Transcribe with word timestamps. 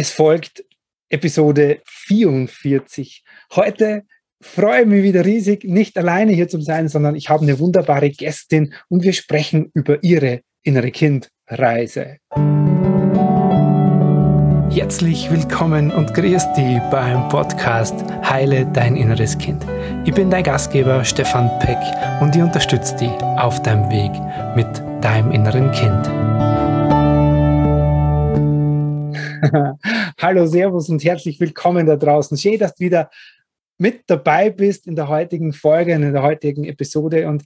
Es 0.00 0.12
folgt 0.12 0.64
Episode 1.10 1.82
44. 1.84 3.22
Heute 3.54 4.04
freue 4.40 4.80
ich 4.80 4.86
mich 4.86 5.02
wieder 5.02 5.26
riesig, 5.26 5.64
nicht 5.64 5.98
alleine 5.98 6.32
hier 6.32 6.48
zu 6.48 6.58
sein, 6.62 6.88
sondern 6.88 7.16
ich 7.16 7.28
habe 7.28 7.42
eine 7.42 7.58
wunderbare 7.58 8.08
Gästin 8.08 8.72
und 8.88 9.02
wir 9.02 9.12
sprechen 9.12 9.70
über 9.74 10.02
ihre 10.02 10.40
innere 10.62 10.90
Kindreise. 10.90 12.16
Herzlich 14.74 15.30
willkommen 15.30 15.90
und 15.90 16.14
grüß 16.14 16.50
dich 16.54 16.78
beim 16.90 17.28
Podcast 17.28 17.96
Heile 18.22 18.64
dein 18.72 18.96
inneres 18.96 19.36
Kind. 19.36 19.66
Ich 20.06 20.14
bin 20.14 20.30
dein 20.30 20.44
Gastgeber 20.44 21.04
Stefan 21.04 21.50
Peck 21.58 21.76
und 22.22 22.34
ich 22.34 22.40
unterstütze 22.40 22.96
dich 22.96 23.12
auf 23.36 23.60
deinem 23.64 23.90
Weg 23.90 24.12
mit 24.56 25.04
deinem 25.04 25.30
inneren 25.30 25.70
Kind. 25.72 26.29
Hallo, 30.20 30.46
Servus 30.46 30.88
und 30.88 31.02
herzlich 31.04 31.40
willkommen 31.40 31.86
da 31.86 31.96
draußen. 31.96 32.36
Schön, 32.36 32.58
dass 32.58 32.74
du 32.74 32.84
wieder 32.84 33.10
mit 33.78 34.02
dabei 34.08 34.50
bist 34.50 34.86
in 34.86 34.94
der 34.94 35.08
heutigen 35.08 35.52
Folge, 35.52 35.92
in 35.92 36.12
der 36.12 36.22
heutigen 36.22 36.64
Episode. 36.64 37.26
Und 37.28 37.44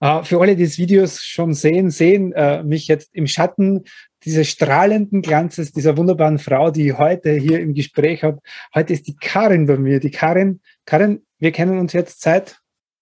äh, 0.00 0.22
für 0.22 0.40
alle, 0.40 0.54
die 0.54 0.64
das 0.64 0.78
Videos 0.78 1.22
schon 1.22 1.54
sehen, 1.54 1.90
sehen 1.90 2.32
äh, 2.32 2.62
mich 2.62 2.86
jetzt 2.86 3.14
im 3.14 3.26
Schatten 3.26 3.84
dieses 4.24 4.48
strahlenden 4.48 5.20
Glanzes 5.22 5.72
dieser 5.72 5.96
wunderbaren 5.96 6.38
Frau, 6.38 6.70
die 6.70 6.92
heute 6.92 7.32
hier 7.32 7.60
im 7.60 7.74
Gespräch 7.74 8.22
habe. 8.22 8.38
Heute 8.74 8.92
ist 8.92 9.06
die 9.06 9.16
Karin 9.16 9.66
bei 9.66 9.76
mir. 9.76 9.98
Die 10.00 10.10
Karin, 10.10 10.60
Karin, 10.86 11.26
wir 11.38 11.52
kennen 11.52 11.78
uns 11.78 11.92
jetzt 11.92 12.22
seit, 12.22 12.60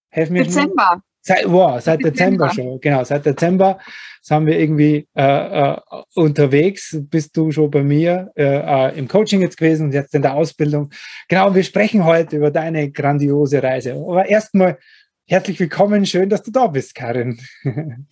helfen 0.09 0.33
mir 0.33 0.43
Dezember. 0.43 1.01
Seit, 1.25 1.49
wow, 1.49 1.81
seit 1.81 2.03
Dezember 2.03 2.53
schon, 2.53 2.81
genau, 2.81 3.05
seit 3.05 3.25
Dezember 3.25 3.79
sind 4.21 4.45
wir 4.45 4.59
irgendwie 4.59 5.07
äh, 5.15 5.71
äh, 5.71 5.77
unterwegs. 6.15 6.97
Bist 6.99 7.37
du 7.37 7.49
schon 7.49 7.71
bei 7.71 7.81
mir 7.81 8.29
äh, 8.35 8.43
äh, 8.89 8.99
im 8.99 9.07
Coaching 9.07 9.39
jetzt 9.39 9.55
gewesen 9.55 9.85
und 9.85 9.93
jetzt 9.93 10.13
in 10.13 10.21
der 10.21 10.33
Ausbildung. 10.33 10.91
Genau, 11.29 11.55
wir 11.55 11.63
sprechen 11.63 12.03
heute 12.03 12.35
über 12.35 12.51
deine 12.51 12.91
grandiose 12.91 13.63
Reise. 13.63 13.93
Aber 13.93 14.25
erstmal 14.25 14.77
herzlich 15.25 15.57
willkommen, 15.61 16.05
schön, 16.05 16.29
dass 16.29 16.43
du 16.43 16.51
da 16.51 16.67
bist, 16.67 16.93
Karin. 16.93 17.39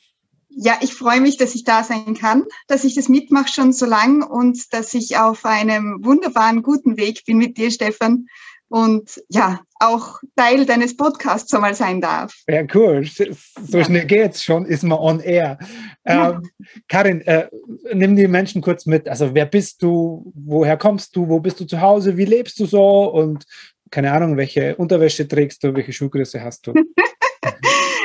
Ja, 0.54 0.78
ich 0.82 0.94
freue 0.94 1.22
mich, 1.22 1.38
dass 1.38 1.56
ich 1.56 1.64
da 1.64 1.82
sein 1.82 2.14
kann, 2.14 2.44
dass 2.68 2.84
ich 2.84 2.94
das 2.94 3.08
mitmache 3.08 3.48
schon 3.48 3.72
so 3.72 3.86
lang 3.86 4.22
und 4.22 4.74
dass 4.74 4.94
ich 4.94 5.18
auf 5.18 5.46
einem 5.46 6.00
wunderbaren, 6.04 6.62
guten 6.62 6.98
Weg 6.98 7.24
bin 7.26 7.38
mit 7.38 7.58
dir, 7.58 7.72
Stefan 7.72 8.26
und 8.72 9.22
ja, 9.28 9.60
auch 9.80 10.22
Teil 10.38 10.66
deines 10.66 10.96
Podcasts 10.96 11.54
einmal 11.54 11.76
sein 11.76 12.00
darf. 12.00 12.34
Ja, 12.48 12.64
cool. 12.74 13.06
So 13.06 13.84
schnell 13.84 14.06
geht's 14.06 14.44
schon, 14.44 14.66
ist 14.66 14.84
man 14.84 14.98
on 14.98 15.20
air. 15.20 15.60
Ja. 16.08 16.32
Ähm, 16.32 16.50
Karin, 16.88 17.22
äh, 17.22 17.50
nimm 17.94 18.16
die 18.16 18.30
Menschen 18.30 18.62
kurz 18.62 18.86
mit. 18.86 19.10
Also, 19.10 19.34
wer 19.34 19.46
bist 19.46 19.84
du? 19.84 20.32
Woher 20.36 20.78
kommst 20.78 21.16
du? 21.16 21.28
Wo 21.28 21.42
bist 21.42 21.60
du 21.60 21.66
zu 21.66 21.82
Hause? 21.82 22.16
Wie 22.16 22.26
lebst 22.26 22.60
du 22.60 22.66
so? 22.66 23.12
Und 23.12 23.46
keine 23.90 24.14
Ahnung, 24.14 24.38
welche 24.38 24.78
Unterwäsche 24.78 25.28
trägst 25.28 25.62
du? 25.64 25.76
Welche 25.76 25.92
Schuhgröße 25.92 26.42
hast 26.42 26.68
du? 26.68 26.74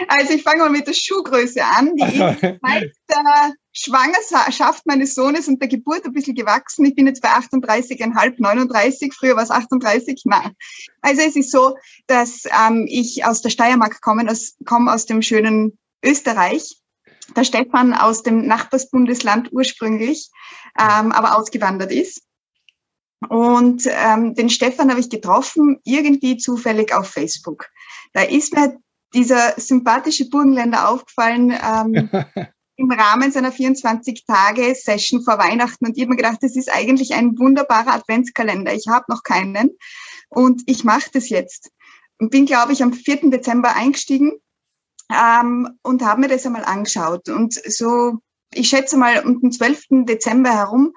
Also 0.09 0.35
ich 0.35 0.43
fange 0.43 0.61
mal 0.61 0.71
mit 0.71 0.87
der 0.87 0.93
Schuhgröße 0.93 1.61
an, 1.63 1.95
die 1.97 2.05
ist 2.05 2.17
seit 2.17 2.93
der 3.11 3.53
Schwangerschaft 3.79 4.87
meines 4.87 5.15
Sohnes 5.15 5.49
und 5.49 5.61
der 5.61 5.69
Geburt 5.69 6.07
ein 6.07 6.13
bisschen 6.13 6.35
gewachsen. 6.35 6.87
Ich 6.87 6.95
bin 6.95 7.07
jetzt 7.07 7.21
bei 7.21 7.29
38,5, 7.29 8.37
39. 8.39 9.13
Früher 9.13 9.37
war 9.37 9.43
es 9.43 9.51
38. 9.51 10.23
Nein. 10.25 10.53
Also 11.03 11.21
es 11.21 11.37
ist 11.37 11.51
so, 11.51 11.77
dass 12.07 12.45
ähm, 12.67 12.87
ich 12.89 13.25
aus 13.27 13.43
der 13.43 13.51
Steiermark 13.51 14.01
komme, 14.01 14.31
aus, 14.31 14.55
komme 14.65 14.93
aus 14.93 15.05
dem 15.05 15.21
schönen 15.21 15.79
Österreich. 16.03 16.81
Der 17.37 17.45
Stefan 17.45 17.93
aus 17.93 18.23
dem 18.23 18.47
Nachbarsbundesland 18.47 19.53
ursprünglich, 19.53 20.31
ähm, 20.79 21.13
aber 21.13 21.37
ausgewandert 21.37 21.93
ist. 21.93 22.23
Und 23.29 23.87
ähm, 23.87 24.35
den 24.35 24.49
Stefan 24.49 24.91
habe 24.91 25.01
ich 25.01 25.11
getroffen, 25.11 25.81
irgendwie 25.85 26.39
zufällig 26.39 26.95
auf 26.95 27.09
Facebook. 27.09 27.69
Da 28.15 28.23
ist 28.23 28.55
mir 28.55 28.79
dieser 29.13 29.55
sympathische 29.59 30.29
Burgenländer 30.31 30.89
aufgefallen 30.89 31.53
ähm, 31.63 32.11
im 32.77 32.91
Rahmen 32.91 33.33
seiner 33.33 33.53
24-Tage-Session 33.53 35.23
vor 35.23 35.39
Weihnachten. 35.39 35.87
Und 35.87 35.97
ich 35.97 36.03
habe 36.03 36.11
mir 36.11 36.17
gedacht, 36.17 36.39
das 36.43 36.57
ist 36.57 36.73
eigentlich 36.73 37.15
ein 37.15 37.39
wunderbarer 37.39 37.95
Adventskalender. 37.95 38.75
Ich 38.75 38.89
habe 38.89 39.07
noch 39.09 39.23
keinen 39.23 39.71
und 40.29 40.63
ich 40.67 40.85
mache 40.85 41.11
das 41.13 41.29
jetzt. 41.29 41.71
Und 42.19 42.31
bin, 42.31 42.47
glaube 42.47 42.73
ich, 42.73 42.83
am 42.83 42.93
4. 42.93 43.31
Dezember 43.31 43.75
eingestiegen 43.75 44.33
ähm, 45.13 45.69
und 45.83 46.03
habe 46.03 46.21
mir 46.21 46.29
das 46.29 46.47
einmal 46.47 46.65
angeschaut. 46.65 47.29
Und 47.29 47.55
so, 47.55 48.19
ich 48.53 48.69
schätze 48.69 48.97
mal, 48.97 49.25
um 49.25 49.41
den 49.41 49.53
12. 49.53 50.05
Dezember 50.07 50.53
herum 50.53 50.93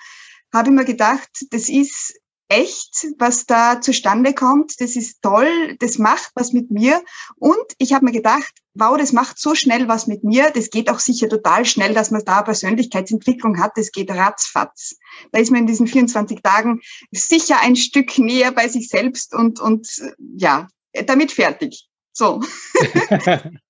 habe 0.53 0.69
ich 0.69 0.75
mir 0.75 0.85
gedacht, 0.85 1.29
das 1.51 1.69
ist 1.69 2.19
echt, 2.49 3.07
was 3.19 3.45
da 3.45 3.79
zustande 3.79 4.33
kommt. 4.33 4.81
Das 4.81 4.95
ist 4.95 5.21
toll, 5.21 5.77
das 5.79 5.97
macht 5.97 6.31
was 6.35 6.51
mit 6.51 6.71
mir. 6.71 7.01
Und 7.37 7.63
ich 7.77 7.93
habe 7.93 8.05
mir 8.05 8.11
gedacht, 8.11 8.51
wow, 8.73 8.97
das 8.97 9.13
macht 9.13 9.39
so 9.39 9.55
schnell 9.55 9.87
was 9.87 10.07
mit 10.07 10.23
mir. 10.23 10.51
Das 10.51 10.69
geht 10.69 10.89
auch 10.89 10.99
sicher 10.99 11.29
total 11.29 11.65
schnell, 11.65 11.93
dass 11.93 12.11
man 12.11 12.25
da 12.25 12.41
Persönlichkeitsentwicklung 12.41 13.59
hat. 13.59 13.73
Das 13.75 13.91
geht 13.91 14.09
ratzfatz. 14.09 14.97
Da 15.31 15.39
ist 15.39 15.51
man 15.51 15.61
in 15.61 15.67
diesen 15.67 15.87
24 15.87 16.41
Tagen 16.41 16.81
sicher 17.11 17.61
ein 17.61 17.75
Stück 17.75 18.17
näher 18.17 18.51
bei 18.51 18.67
sich 18.67 18.89
selbst 18.89 19.33
und, 19.33 19.59
und 19.59 19.87
ja, 20.35 20.67
damit 21.05 21.31
fertig. 21.31 21.87
So. 22.11 22.41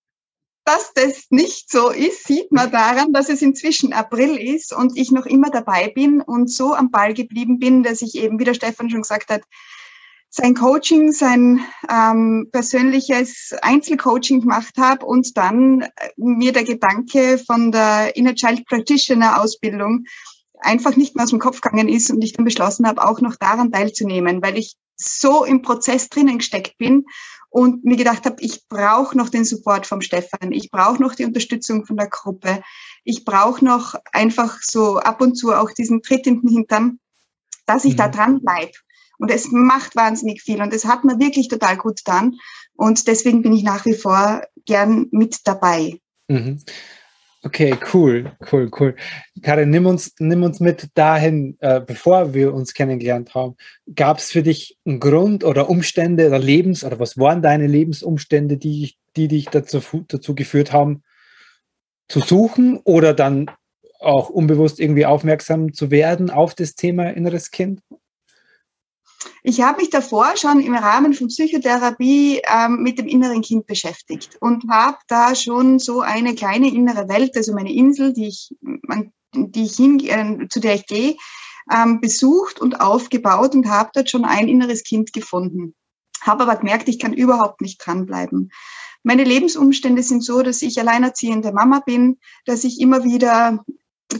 Dass 0.70 0.94
das 0.94 1.24
nicht 1.32 1.72
so 1.72 1.90
ist, 1.90 2.28
sieht 2.28 2.52
man 2.52 2.70
daran, 2.70 3.12
dass 3.12 3.30
es 3.30 3.42
inzwischen 3.42 3.92
April 3.92 4.38
ist 4.38 4.72
und 4.72 4.96
ich 4.96 5.12
noch 5.12 5.26
immer 5.26 5.50
dabei 5.50 5.88
bin 5.88 6.22
und 6.22 6.52
so 6.52 6.76
am 6.76 6.92
Ball 6.92 7.16
geblieben 7.16 7.58
bin, 7.58 7.82
dass 7.82 8.04
ich 8.04 8.14
eben, 8.14 8.38
wie 8.38 8.44
der 8.44 8.54
Stefan 8.54 8.88
schon 8.88 9.02
gesagt 9.02 9.32
hat, 9.32 9.42
sein 10.30 10.54
Coaching, 10.54 11.12
sein 11.12 11.60
ähm, 11.90 12.50
persönliches 12.52 13.56
Einzelcoaching 13.64 14.42
gemacht 14.42 14.76
habe 14.78 15.08
und 15.08 15.36
dann 15.38 15.82
äh, 15.82 15.88
mir 16.18 16.54
der 16.54 16.66
Gedanke 16.66 17.40
von 17.40 17.72
der 17.72 18.16
Inner 18.16 18.36
Child 18.36 18.68
Practitioner 18.68 19.42
Ausbildung 19.42 20.06
einfach 20.60 20.96
nicht 20.96 21.16
mehr 21.16 21.24
aus 21.24 21.32
dem 21.32 21.40
Kopf 21.40 21.62
gegangen 21.62 21.90
ist 21.90 22.12
und 22.12 22.24
ich 22.24 22.34
dann 22.34 22.46
beschlossen 22.46 22.86
habe, 22.86 23.04
auch 23.04 23.22
noch 23.22 23.38
daran 23.38 23.72
teilzunehmen, 23.72 24.44
weil 24.44 24.56
ich 24.56 24.76
so 25.00 25.46
im 25.46 25.62
Prozess 25.62 26.10
drinnen 26.10 26.38
gesteckt 26.38 26.78
bin 26.78 27.06
und 27.50 27.84
mir 27.84 27.96
gedacht 27.96 28.26
habe, 28.26 28.36
ich 28.40 28.68
brauche 28.68 29.18
noch 29.18 29.30
den 29.30 29.46
Support 29.46 29.88
vom 29.88 30.02
Stefan, 30.02 30.52
ich 30.52 30.70
brauche 30.70 31.02
noch 31.02 31.16
die 31.16 31.26
Unterstützung 31.26 31.86
von 31.86 31.98
der 31.98 32.10
Gruppe, 32.10 32.62
ich 33.04 33.26
brauche 33.26 33.64
noch 33.64 33.96
einfach 34.12 34.60
so 34.62 34.98
ab 34.98 35.22
und 35.22 35.36
zu 35.36 35.54
auch 35.54 35.72
diesen 35.72 36.02
Tritt 36.04 36.28
in 36.28 36.42
den 36.42 36.50
Hintern, 36.50 37.00
dass 37.66 37.86
ich 37.86 37.94
mhm. 37.94 37.98
da 37.98 38.08
dran 38.10 38.42
bleibe. 38.42 38.74
Und 39.18 39.32
es 39.32 39.50
macht 39.52 39.96
wahnsinnig 39.96 40.42
viel 40.42 40.62
und 40.62 40.74
es 40.74 40.86
hat 40.86 41.04
mir 41.04 41.20
wirklich 41.20 41.50
total 41.50 41.76
gut 41.76 41.98
getan. 41.98 42.36
Und 42.74 43.08
deswegen 43.08 43.42
bin 43.42 43.52
ich 43.52 43.64
nach 43.64 43.86
wie 43.86 43.96
vor 43.96 44.44
gern 44.66 45.08
mit 45.12 45.40
dabei. 45.46 46.00
Mhm. 46.30 46.62
Okay, 47.42 47.74
cool, 47.94 48.36
cool, 48.52 48.70
cool. 48.78 48.96
Karin, 49.42 49.70
nimm 49.70 49.86
uns, 49.86 50.14
nimm 50.20 50.44
uns 50.44 50.60
mit 50.60 50.90
dahin, 50.96 51.56
äh, 51.62 51.80
bevor 51.80 52.34
wir 52.34 52.54
uns 52.54 52.74
kennengelernt 52.74 53.34
haben. 53.34 53.56
Gab 53.96 54.18
es 54.18 54.30
für 54.30 54.44
dich 54.44 54.78
einen 54.86 55.00
Grund 55.00 55.46
oder 55.46 55.70
Umstände 55.70 56.28
oder 56.28 56.40
Lebens- 56.40 56.84
oder 56.84 57.00
was 57.00 57.18
waren 57.18 57.42
deine 57.42 57.66
Lebensumstände, 57.66 58.58
die, 58.58 58.96
die 59.16 59.30
dich 59.30 59.46
dazu, 59.46 59.80
dazu 60.10 60.36
geführt 60.36 60.74
haben, 60.74 61.04
zu 62.10 62.20
suchen 62.20 62.78
oder 62.84 63.14
dann 63.14 63.50
auch 64.00 64.30
unbewusst 64.30 64.80
irgendwie 64.82 65.06
aufmerksam 65.06 65.74
zu 65.74 65.92
werden 65.92 66.30
auf 66.30 66.56
das 66.56 66.76
Thema 66.76 67.10
inneres 67.10 67.52
Kind? 67.52 67.82
Ich 69.44 69.62
habe 69.62 69.82
mich 69.82 69.90
davor 69.90 70.36
schon 70.38 70.60
im 70.62 70.76
Rahmen 70.76 71.14
von 71.14 71.28
Psychotherapie 71.28 72.42
ähm, 72.48 72.84
mit 72.84 73.00
dem 73.00 73.08
inneren 73.08 73.42
Kind 73.42 73.68
beschäftigt 73.68 74.38
und 74.40 74.64
habe 74.70 74.98
da 75.08 75.36
schon 75.36 75.80
so 75.80 76.02
eine 76.02 76.36
kleine 76.36 76.74
innere 76.74 77.08
Welt, 77.10 77.36
also 77.36 77.54
meine 77.54 77.74
Insel, 77.74 78.14
die 78.14 78.28
ich, 78.28 78.56
die 79.34 79.64
ich 79.64 79.76
hin, 79.76 80.00
äh, 80.00 80.48
zu 80.50 80.60
der 80.60 80.76
ich 80.76 80.86
gehe, 80.88 81.16
ähm, 81.72 82.02
besucht 82.02 82.60
und 82.60 82.82
aufgebaut 82.82 83.56
und 83.56 83.68
habe 83.68 83.92
dort 83.94 84.10
schon 84.10 84.26
ein 84.26 84.48
inneres 84.48 84.84
Kind 84.84 85.14
gefunden. 85.14 85.76
Habe 86.22 86.44
aber 86.44 86.58
gemerkt, 86.58 86.90
ich 86.90 87.00
kann 87.00 87.14
überhaupt 87.14 87.62
nicht 87.62 87.86
dranbleiben. 87.86 88.52
Meine 89.04 89.24
Lebensumstände 89.24 90.04
sind 90.04 90.24
so, 90.24 90.42
dass 90.42 90.62
ich 90.62 90.80
alleinerziehende 90.80 91.54
Mama 91.54 91.82
bin, 91.86 92.20
dass 92.46 92.66
ich 92.66 92.82
immer 92.82 93.04
wieder 93.04 93.64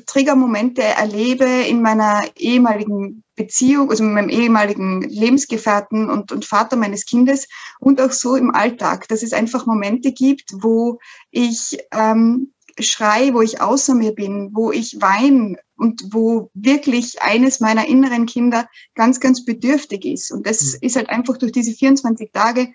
Triggermomente 0.06 0.84
erlebe 0.84 1.46
in 1.46 1.82
meiner 1.82 2.24
ehemaligen 2.38 3.24
Beziehung, 3.36 3.90
also 3.90 4.04
mit 4.04 4.14
meinem 4.14 4.30
ehemaligen 4.30 5.02
Lebensgefährten 5.02 6.10
und, 6.10 6.32
und 6.32 6.46
Vater 6.46 6.76
meines 6.76 7.06
Kindes 7.06 7.48
und 7.80 8.00
auch 8.00 8.12
so 8.12 8.36
im 8.36 8.54
Alltag, 8.54 9.08
dass 9.08 9.24
es 9.24 9.34
einfach 9.34 9.66
Momente 9.66 10.12
gibt, 10.12 10.52
wo 10.62 11.00
ich 11.32 11.80
ähm, 11.92 12.54
schrei, 12.80 13.34
wo 13.34 13.42
ich 13.42 13.62
außer 13.62 13.96
mir 13.96 14.14
bin, 14.14 14.52
wo 14.54 14.72
ich 14.72 15.02
weine 15.02 15.58
und 15.76 16.04
wo 16.12 16.50
wirklich 16.54 17.22
eines 17.22 17.60
meiner 17.60 17.88
inneren 17.88 18.26
Kinder 18.26 18.68
ganz, 18.96 19.20
ganz 19.20 19.46
bedürftig 19.46 20.06
ist. 20.06 20.32
Und 20.32 20.46
das 20.46 20.62
mhm. 20.62 20.80
ist 20.82 20.96
halt 20.96 21.10
einfach 21.10 21.38
durch 21.38 21.52
diese 21.52 21.72
24 21.72 22.32
Tage 22.32 22.74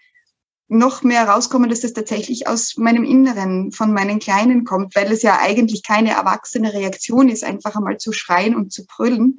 noch 0.68 1.02
mehr 1.02 1.28
rauskommen, 1.28 1.68
dass 1.68 1.80
das 1.80 1.92
tatsächlich 1.92 2.48
aus 2.48 2.76
meinem 2.76 3.04
Inneren, 3.04 3.72
von 3.72 3.92
meinen 3.92 4.18
Kleinen 4.18 4.64
kommt, 4.64 4.94
weil 4.96 5.12
es 5.12 5.22
ja 5.22 5.38
eigentlich 5.38 5.82
keine 5.82 6.10
erwachsene 6.10 6.72
Reaktion 6.72 7.28
ist, 7.28 7.44
einfach 7.44 7.76
einmal 7.76 7.98
zu 7.98 8.12
schreien 8.12 8.56
und 8.56 8.72
zu 8.72 8.84
brüllen. 8.86 9.38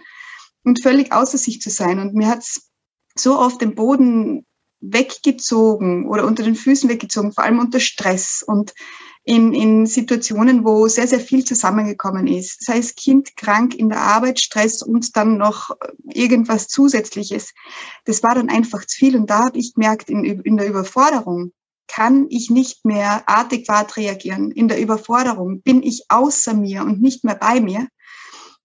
und 0.64 0.82
völlig 0.82 1.12
außer 1.12 1.38
sich 1.38 1.62
zu 1.62 1.70
sein. 1.70 2.00
Und 2.00 2.16
mir 2.16 2.28
hat 2.28 2.40
es 2.40 2.72
so 3.16 3.40
oft 3.40 3.62
den 3.62 3.76
Boden 3.76 4.46
weggezogen 4.82 6.08
oder 6.08 6.26
unter 6.26 6.44
den 6.44 6.56
Füßen 6.56 6.90
weggezogen, 6.90 7.34
vor 7.34 7.44
allem 7.44 7.60
unter 7.60 7.80
Stress 7.80 8.44
und 8.46 8.74
in, 9.26 9.54
in 9.54 9.88
Situationen, 9.88 10.64
wo 10.64 10.88
sehr, 10.88 11.08
sehr 11.08 11.20
viel 11.20 11.44
zusammengekommen 11.44 12.28
ist. 12.28 12.64
Sei 12.64 12.78
es 12.78 12.96
Kind 12.96 13.36
krank 13.36 13.74
in 13.74 13.90
der 13.90 14.00
Arbeit, 14.00 14.40
Stress 14.40 14.84
und 14.84 15.18
dann 15.18 15.38
noch 15.38 15.72
irgendwas 16.14 16.68
Zusätzliches. 16.68 17.54
Das 18.06 18.22
war 18.22 18.36
dann 18.36 18.50
einfach 18.50 18.86
zu 18.86 18.98
viel 18.98 19.16
und 19.16 19.30
da 19.30 19.46
habe 19.46 19.58
ich 19.58 19.74
gemerkt, 19.74 20.12
in, 20.12 20.24
in 20.24 20.58
der 20.58 20.68
Überforderung 20.68 21.52
kann 21.88 22.28
ich 22.30 22.50
nicht 22.50 22.86
mehr 22.86 23.24
adäquat 23.26 23.98
reagieren. 23.98 24.52
In 24.52 24.68
der 24.68 24.80
Überforderung 24.80 25.62
bin 25.62 25.82
ich 25.82 26.06
außer 26.10 26.54
mir 26.54 26.84
und 26.84 27.02
nicht 27.02 27.24
mehr 27.24 27.36
bei 27.36 27.60
mir. 27.60 27.88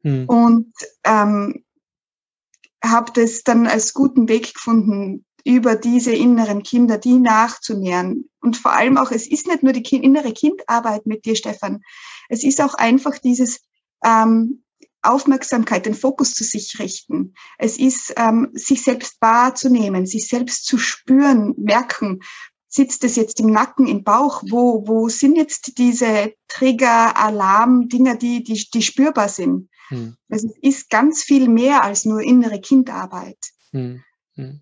Hm. 0.02 0.26
Und 0.26 0.72
ähm, 1.04 1.64
habe 2.84 3.12
das 3.14 3.42
dann 3.44 3.66
als 3.66 3.94
guten 3.94 4.28
Weg 4.28 4.54
gefunden, 4.54 5.24
über 5.44 5.76
diese 5.76 6.12
inneren 6.12 6.62
Kinder, 6.62 6.98
die 6.98 7.18
nachzunähern. 7.18 8.24
Und 8.40 8.56
vor 8.56 8.72
allem 8.72 8.96
auch, 8.96 9.10
es 9.10 9.26
ist 9.26 9.46
nicht 9.46 9.62
nur 9.62 9.72
die 9.72 9.96
innere 9.96 10.32
Kindarbeit 10.32 11.06
mit 11.06 11.24
dir, 11.24 11.36
Stefan. 11.36 11.82
Es 12.28 12.44
ist 12.44 12.60
auch 12.60 12.74
einfach 12.74 13.18
dieses 13.18 13.60
ähm, 14.04 14.62
Aufmerksamkeit, 15.02 15.86
den 15.86 15.94
Fokus 15.94 16.34
zu 16.34 16.44
sich 16.44 16.78
richten. 16.78 17.34
Es 17.58 17.78
ist, 17.78 18.14
ähm, 18.16 18.48
sich 18.52 18.82
selbst 18.82 19.16
wahrzunehmen, 19.20 20.06
sich 20.06 20.28
selbst 20.28 20.66
zu 20.66 20.78
spüren, 20.78 21.54
merken, 21.56 22.20
sitzt 22.68 23.02
es 23.04 23.16
jetzt 23.16 23.40
im 23.40 23.50
Nacken, 23.50 23.86
im 23.86 24.04
Bauch? 24.04 24.42
Wo, 24.48 24.86
wo 24.86 25.08
sind 25.08 25.36
jetzt 25.36 25.76
diese 25.78 26.32
Trigger, 26.48 27.16
Alarm, 27.16 27.88
Dinge, 27.88 28.16
die, 28.16 28.42
die, 28.44 28.68
die 28.72 28.82
spürbar 28.82 29.28
sind? 29.28 29.68
Hm. 29.88 30.16
Also 30.28 30.48
es 30.48 30.56
ist 30.62 30.90
ganz 30.90 31.22
viel 31.22 31.48
mehr 31.48 31.82
als 31.82 32.04
nur 32.04 32.22
innere 32.22 32.60
Kindarbeit. 32.60 33.38
Hm. 33.72 34.02
Hm. 34.36 34.60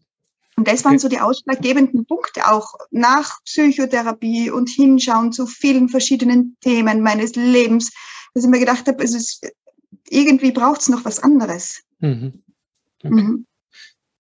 Und 0.59 0.67
das 0.67 0.85
waren 0.85 0.99
so 0.99 1.09
die 1.09 1.21
ausschlaggebenden 1.21 2.05
Punkte 2.05 2.51
auch 2.51 2.75
nach 2.91 3.39
Psychotherapie 3.45 4.51
und 4.51 4.69
Hinschauen 4.69 5.31
zu 5.31 5.47
vielen 5.47 5.89
verschiedenen 5.89 6.57
Themen 6.61 7.01
meines 7.01 7.37
Lebens, 7.37 7.93
dass 8.35 8.43
ich 8.43 8.51
mir 8.51 8.59
gedacht 8.59 8.89
habe, 8.89 9.05
es 9.05 9.15
ist, 9.15 9.49
irgendwie 10.09 10.51
braucht 10.51 10.81
es 10.81 10.89
noch 10.89 11.05
was 11.05 11.23
anderes. 11.23 11.85
Mhm. 12.01 12.43
Okay. 13.05 13.15
Mhm. 13.15 13.47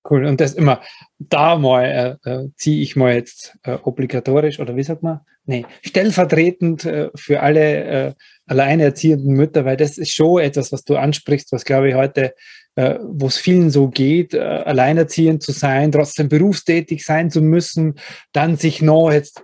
Cool. 0.08 0.26
Und 0.26 0.40
das 0.40 0.54
immer, 0.54 0.80
da 1.18 1.58
mal 1.58 2.18
äh, 2.24 2.30
äh, 2.30 2.48
ziehe 2.54 2.82
ich 2.82 2.94
mal 2.94 3.14
jetzt 3.14 3.58
äh, 3.64 3.76
obligatorisch 3.82 4.60
oder 4.60 4.76
wie 4.76 4.84
sagt 4.84 5.02
man? 5.02 5.22
Nee, 5.44 5.66
stellvertretend 5.82 6.84
äh, 6.84 7.10
für 7.16 7.40
alle 7.40 7.84
äh, 7.84 8.14
alleinerziehenden 8.46 9.34
Mütter, 9.34 9.64
weil 9.64 9.76
das 9.76 9.98
ist 9.98 10.12
schon 10.12 10.40
etwas, 10.40 10.70
was 10.70 10.84
du 10.84 10.94
ansprichst, 10.94 11.50
was 11.50 11.64
glaube 11.64 11.88
ich 11.88 11.96
heute, 11.96 12.32
äh, 12.78 13.00
wo 13.02 13.26
es 13.26 13.38
vielen 13.38 13.70
so 13.70 13.88
geht, 13.88 14.34
äh, 14.34 14.38
alleinerziehend 14.38 15.42
zu 15.42 15.50
sein, 15.50 15.90
trotzdem 15.90 16.28
berufstätig 16.28 17.04
sein 17.04 17.28
zu 17.28 17.42
müssen, 17.42 17.96
dann 18.32 18.56
sich 18.56 18.82
noch 18.82 19.10
jetzt 19.10 19.42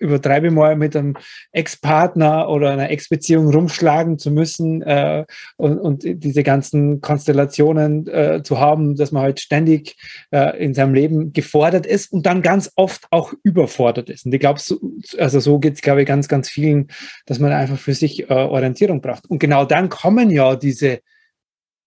übertreibe 0.00 0.50
mal 0.50 0.76
mit 0.76 0.96
einem 0.96 1.16
Ex-Partner 1.52 2.48
oder 2.48 2.70
einer 2.70 2.90
Ex-Beziehung 2.90 3.48
rumschlagen 3.50 4.18
zu 4.18 4.30
müssen 4.30 4.82
äh, 4.82 5.24
und, 5.56 5.78
und, 5.78 6.02
diese 6.04 6.42
ganzen 6.42 7.00
Konstellationen 7.00 8.06
äh, 8.08 8.42
zu 8.42 8.58
haben, 8.58 8.96
dass 8.96 9.12
man 9.12 9.22
halt 9.22 9.40
ständig 9.40 9.96
äh, 10.30 10.62
in 10.62 10.74
seinem 10.74 10.92
Leben 10.92 11.32
gefordert 11.32 11.86
ist 11.86 12.12
und 12.12 12.26
dann 12.26 12.42
ganz 12.42 12.70
oft 12.76 13.06
auch 13.10 13.32
überfordert 13.44 14.10
ist. 14.10 14.26
Und 14.26 14.34
ich 14.34 14.40
glaube, 14.40 14.60
so, 14.60 14.78
also 15.18 15.40
so 15.40 15.58
geht 15.58 15.74
es, 15.74 15.82
glaube 15.82 16.02
ich, 16.02 16.08
ganz, 16.08 16.28
ganz 16.28 16.50
vielen, 16.50 16.88
dass 17.24 17.38
man 17.38 17.52
einfach 17.52 17.78
für 17.78 17.94
sich 17.94 18.28
äh, 18.28 18.34
Orientierung 18.34 19.00
braucht. 19.00 19.30
Und 19.30 19.38
genau 19.38 19.64
dann 19.64 19.88
kommen 19.88 20.28
ja 20.28 20.56
diese 20.56 21.00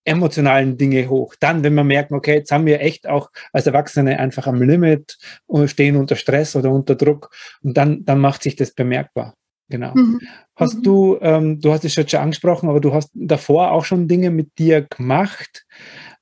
emotionalen 0.05 0.77
Dinge 0.77 1.09
hoch. 1.09 1.35
Dann, 1.39 1.63
wenn 1.63 1.73
man 1.73 1.87
merkt, 1.87 2.11
okay, 2.11 2.35
jetzt 2.35 2.51
haben 2.51 2.65
wir 2.65 2.79
echt 2.79 3.07
auch 3.07 3.31
als 3.51 3.67
Erwachsene 3.67 4.19
einfach 4.19 4.47
am 4.47 4.61
Limit 4.61 5.17
und 5.47 5.69
stehen 5.69 5.95
unter 5.97 6.15
Stress 6.15 6.55
oder 6.55 6.71
unter 6.71 6.95
Druck 6.95 7.31
und 7.61 7.75
dann, 7.75 8.05
dann 8.05 8.19
macht 8.19 8.43
sich 8.43 8.55
das 8.55 8.71
bemerkbar. 8.71 9.35
Genau. 9.67 9.93
Mhm. 9.95 10.21
Hast 10.55 10.77
mhm. 10.77 10.83
du, 10.83 11.17
ähm, 11.21 11.59
du 11.59 11.73
hast 11.73 11.83
es 11.83 11.93
schon 11.93 12.05
angesprochen, 12.19 12.69
aber 12.69 12.79
du 12.79 12.93
hast 12.93 13.09
davor 13.13 13.71
auch 13.71 13.83
schon 13.83 14.07
Dinge 14.07 14.29
mit 14.29 14.57
dir 14.59 14.83
gemacht. 14.83 15.65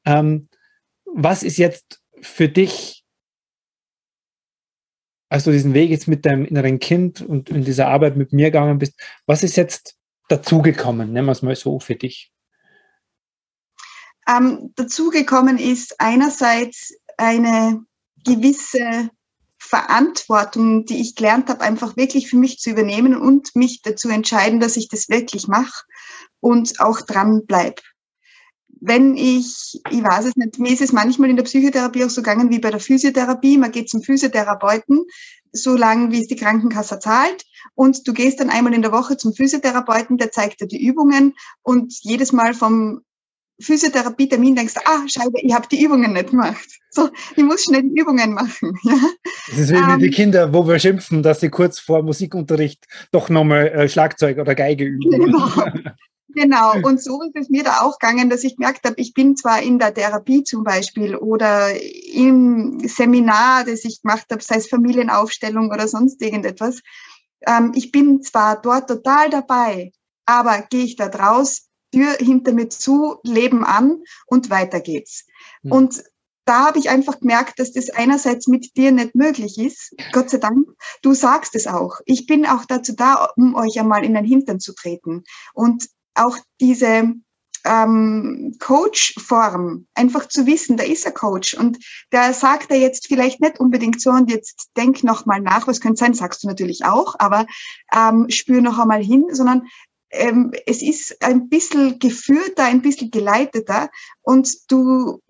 Ähm, 0.06 0.48
was 1.06 1.44
ist 1.44 1.58
jetzt 1.58 2.02
für 2.22 2.48
dich, 2.48 3.04
als 5.30 5.44
du 5.44 5.52
diesen 5.52 5.74
Weg 5.74 5.90
jetzt 5.90 6.08
mit 6.08 6.26
deinem 6.26 6.46
inneren 6.46 6.80
Kind 6.80 7.22
und 7.22 7.50
in 7.50 7.66
dieser 7.66 7.90
Arbeit 7.90 8.16
mit 8.16 8.32
mir 8.32 8.46
gegangen 8.46 8.80
bist, 8.80 8.94
was 9.26 9.44
ist 9.44 9.58
jetzt 9.58 9.98
dazugekommen? 10.30 11.12
Nennen 11.12 11.28
wir 11.28 11.34
es 11.34 11.42
mal 11.42 11.56
so 11.56 11.80
für 11.80 11.96
dich 11.96 12.33
ähm, 14.28 14.72
dazugekommen 14.76 15.58
ist 15.58 16.00
einerseits 16.00 16.94
eine 17.18 17.84
gewisse 18.24 19.10
Verantwortung, 19.58 20.86
die 20.86 21.00
ich 21.00 21.16
gelernt 21.16 21.50
habe, 21.50 21.62
einfach 21.62 21.96
wirklich 21.96 22.30
für 22.30 22.38
mich 22.38 22.60
zu 22.60 22.70
übernehmen 22.70 23.16
und 23.16 23.56
mich 23.56 23.82
dazu 23.82 24.10
entscheiden, 24.10 24.60
dass 24.60 24.78
ich 24.78 24.90
das 24.90 25.10
wirklich 25.10 25.48
mache 25.48 25.84
und 26.40 26.80
auch 26.80 27.02
dran 27.02 27.44
bleib. 27.46 27.80
Wenn 28.82 29.16
ich, 29.16 29.82
ich 29.90 30.04
weiß 30.04 30.26
es 30.26 30.36
nicht, 30.36 30.60
mir 30.60 30.74
ist 30.74 30.82
es 30.82 30.92
manchmal 30.92 31.30
in 31.30 31.38
der 31.38 31.44
Psychotherapie 31.44 32.04
auch 32.04 32.10
so 32.10 32.22
gegangen 32.22 32.50
wie 32.50 32.60
bei 32.60 32.70
der 32.70 32.82
Physiotherapie. 32.82 33.58
Man 33.58 33.72
geht 33.72 33.90
zum 33.90 34.04
Physiotherapeuten, 34.04 35.06
so 35.54 35.78
lange 35.78 36.12
wie 36.12 36.20
es 36.20 36.28
die 36.28 36.36
Krankenkasse 36.36 37.00
zahlt. 37.00 37.46
Und 37.76 38.06
du 38.06 38.12
gehst 38.12 38.42
dann 38.42 38.50
einmal 38.50 38.74
in 38.74 38.82
der 38.82 38.92
Woche 38.92 39.16
zum 39.16 39.34
Physiotherapeuten, 39.34 40.18
der 40.18 40.34
zeigt 40.34 40.60
dir 40.60 40.68
die 40.68 40.86
Übungen 40.86 41.34
und 41.62 41.94
jedes 42.02 42.34
Mal 42.34 42.54
vom 42.54 43.02
Physiotherapie-Termin 43.60 44.56
denkst, 44.56 44.74
ah, 44.86 45.08
Scheibe, 45.08 45.40
ich 45.42 45.54
habe 45.54 45.68
die 45.68 45.84
Übungen 45.84 46.14
nicht 46.14 46.32
gemacht. 46.32 46.68
So, 46.90 47.10
ich 47.36 47.44
muss 47.44 47.64
schnell 47.64 47.84
die 47.84 48.00
Übungen 48.00 48.34
machen. 48.34 48.78
Ja. 48.84 48.96
Das 49.50 49.60
ist 49.60 49.72
wie 49.72 49.78
um, 49.78 50.00
die 50.00 50.08
ähm, 50.08 50.12
Kinder, 50.12 50.54
wo 50.54 50.68
wir 50.68 50.80
schimpfen, 50.80 51.24
dass 51.24 51.40
sie 51.40 51.50
kurz 51.50 51.80
vor 51.80 52.04
Musikunterricht 52.04 52.86
doch 53.12 53.30
nochmal 53.30 53.68
äh, 53.68 53.90
Schlagzeug 53.90 54.38
oder 54.38 54.56
Geige 54.56 54.86
üben. 54.86 55.12
Genau. 55.12 55.50
Genau, 56.36 56.74
und 56.82 57.00
so 57.00 57.22
ist 57.22 57.36
es 57.36 57.50
mir 57.50 57.64
da 57.64 57.82
auch 57.82 58.00
gegangen, 58.00 58.28
dass 58.28 58.44
ich 58.44 58.56
gemerkt 58.56 58.88
habe, 58.88 58.96
ich 58.98 59.14
bin 59.14 59.36
zwar 59.36 59.62
in 59.62 59.78
der 59.78 59.94
Therapie 59.94 60.44
zum 60.44 60.64
Beispiel 60.64 61.16
oder 61.16 61.70
im 62.12 62.80
Seminar, 62.88 63.66
das 63.66 63.86
ich 63.86 64.02
gemacht 64.02 64.26
habe, 64.32 64.42
sei 64.42 64.56
es 64.56 64.68
Familienaufstellung 64.68 65.70
oder 65.70 65.88
sonst 65.88 66.20
irgendetwas, 66.24 66.82
ähm, 67.46 67.72
ich 67.76 67.92
bin 67.92 68.24
zwar 68.24 68.60
dort 68.60 68.88
total 68.88 69.30
dabei, 69.30 69.92
aber 70.26 70.64
gehe 70.70 70.86
ich 70.86 70.96
da 70.96 71.10
draus, 71.10 71.68
Tür 71.94 72.14
hinter 72.20 72.54
mir 72.54 72.70
zu, 72.70 73.18
Leben 73.24 73.64
an 73.64 74.04
und 74.26 74.50
weiter 74.50 74.80
geht's. 74.80 75.26
Mhm. 75.62 75.72
Und 75.72 76.04
da 76.46 76.66
habe 76.66 76.80
ich 76.80 76.90
einfach 76.90 77.20
gemerkt, 77.20 77.60
dass 77.60 77.72
das 77.72 77.90
einerseits 77.90 78.48
mit 78.48 78.76
dir 78.76 78.92
nicht 78.92 79.16
möglich 79.16 79.58
ist. 79.58 79.96
Gott 80.12 80.30
sei 80.30 80.40
Dank. 80.40 80.68
Du 81.02 81.14
sagst 81.14 81.56
es 81.56 81.68
auch. 81.68 82.00
Ich 82.06 82.26
bin 82.26 82.46
auch 82.46 82.66
dazu 82.66 82.94
da, 82.94 83.30
um 83.38 83.56
euch 83.56 83.80
einmal 83.80 84.04
in 84.04 84.14
den 84.14 84.26
Hintern 84.26 84.60
zu 84.60 84.74
treten. 84.74 85.24
Und 85.54 85.88
auch 86.16 86.38
diese 86.60 87.14
ähm, 87.66 88.56
Coach-Form, 88.60 89.88
einfach 89.96 90.28
zu 90.28 90.46
wissen, 90.46 90.76
da 90.76 90.84
ist 90.84 91.08
ein 91.08 91.14
Coach 91.14 91.54
und 91.54 91.78
der 92.12 92.34
sagt 92.34 92.72
er 92.72 92.78
jetzt 92.78 93.08
vielleicht 93.08 93.40
nicht 93.40 93.60
unbedingt 93.60 94.02
so 94.02 94.10
und 94.10 94.30
jetzt 94.30 94.70
denk 94.76 95.04
noch 95.04 95.26
mal 95.26 95.40
nach, 95.40 95.66
was 95.66 95.80
könnte 95.80 96.00
sein, 96.00 96.14
sagst 96.14 96.44
du 96.44 96.48
natürlich 96.48 96.84
auch, 96.84 97.16
aber 97.20 97.46
ähm, 97.96 98.26
spür 98.30 98.62
noch 98.62 98.80
einmal 98.80 99.02
hin, 99.02 99.28
sondern 99.32 99.64
ähm, 100.14 100.52
es 100.66 100.82
ist 100.82 101.22
ein 101.24 101.50
bisschen 101.50 102.00
geführter, 102.00 102.66
ein 102.66 102.82
bisschen 102.82 103.12
geleiteter 103.12 103.90
und 104.22 104.50
du 104.70 105.22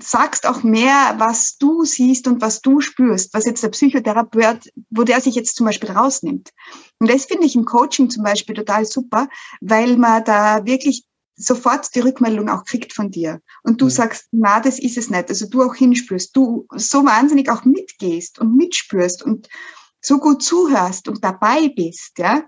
sagst 0.00 0.46
auch 0.46 0.64
mehr, 0.64 1.14
was 1.18 1.56
du 1.56 1.84
siehst 1.84 2.26
und 2.26 2.40
was 2.40 2.60
du 2.60 2.80
spürst, 2.80 3.32
was 3.32 3.46
jetzt 3.46 3.62
der 3.62 3.68
Psychotherapeut, 3.68 4.68
wo 4.90 5.04
der 5.04 5.20
sich 5.20 5.36
jetzt 5.36 5.54
zum 5.54 5.66
Beispiel 5.66 5.92
rausnimmt. 5.92 6.50
Und 6.98 7.10
das 7.10 7.26
finde 7.26 7.46
ich 7.46 7.54
im 7.54 7.64
Coaching 7.64 8.10
zum 8.10 8.24
Beispiel 8.24 8.56
total 8.56 8.84
super, 8.84 9.28
weil 9.60 9.96
man 9.96 10.24
da 10.24 10.64
wirklich 10.66 11.04
sofort 11.36 11.94
die 11.94 12.00
Rückmeldung 12.00 12.48
auch 12.48 12.64
kriegt 12.64 12.92
von 12.92 13.12
dir. 13.12 13.40
Und 13.62 13.80
du 13.80 13.84
mhm. 13.84 13.90
sagst, 13.90 14.26
na, 14.32 14.58
das 14.58 14.80
ist 14.80 14.98
es 14.98 15.10
nicht. 15.10 15.28
Also 15.28 15.48
du 15.48 15.62
auch 15.62 15.74
hinspürst, 15.76 16.34
du 16.34 16.66
so 16.74 17.04
wahnsinnig 17.04 17.48
auch 17.50 17.64
mitgehst 17.64 18.40
und 18.40 18.56
mitspürst 18.56 19.22
und 19.22 19.48
so 20.00 20.18
gut 20.18 20.42
zuhörst 20.42 21.08
und 21.08 21.22
dabei 21.22 21.68
bist, 21.68 22.18
ja 22.18 22.42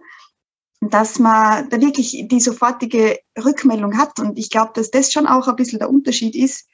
dass 0.80 1.18
man 1.18 1.68
da 1.70 1.80
wirklich 1.80 2.26
die 2.28 2.40
sofortige 2.40 3.18
Rückmeldung 3.42 3.96
hat. 3.96 4.18
Und 4.18 4.38
ich 4.38 4.50
glaube, 4.50 4.72
dass 4.74 4.90
das 4.90 5.12
schon 5.12 5.26
auch 5.26 5.48
ein 5.48 5.56
bisschen 5.56 5.78
der 5.78 5.90
Unterschied 5.90 6.34
ist 6.34 6.66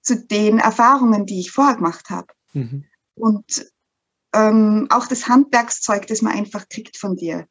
zu 0.00 0.16
den 0.16 0.58
Erfahrungen, 0.58 1.26
die 1.26 1.40
ich 1.40 1.52
vorher 1.52 1.76
gemacht 1.76 2.10
habe. 2.10 2.28
Mhm. 2.52 2.84
Und 3.14 3.66
ähm, 4.34 4.86
auch 4.90 5.06
das 5.06 5.28
Handwerkszeug, 5.28 6.06
das 6.06 6.22
man 6.22 6.32
einfach 6.32 6.68
kriegt 6.68 6.96
von 6.96 7.16
dir. 7.16 7.46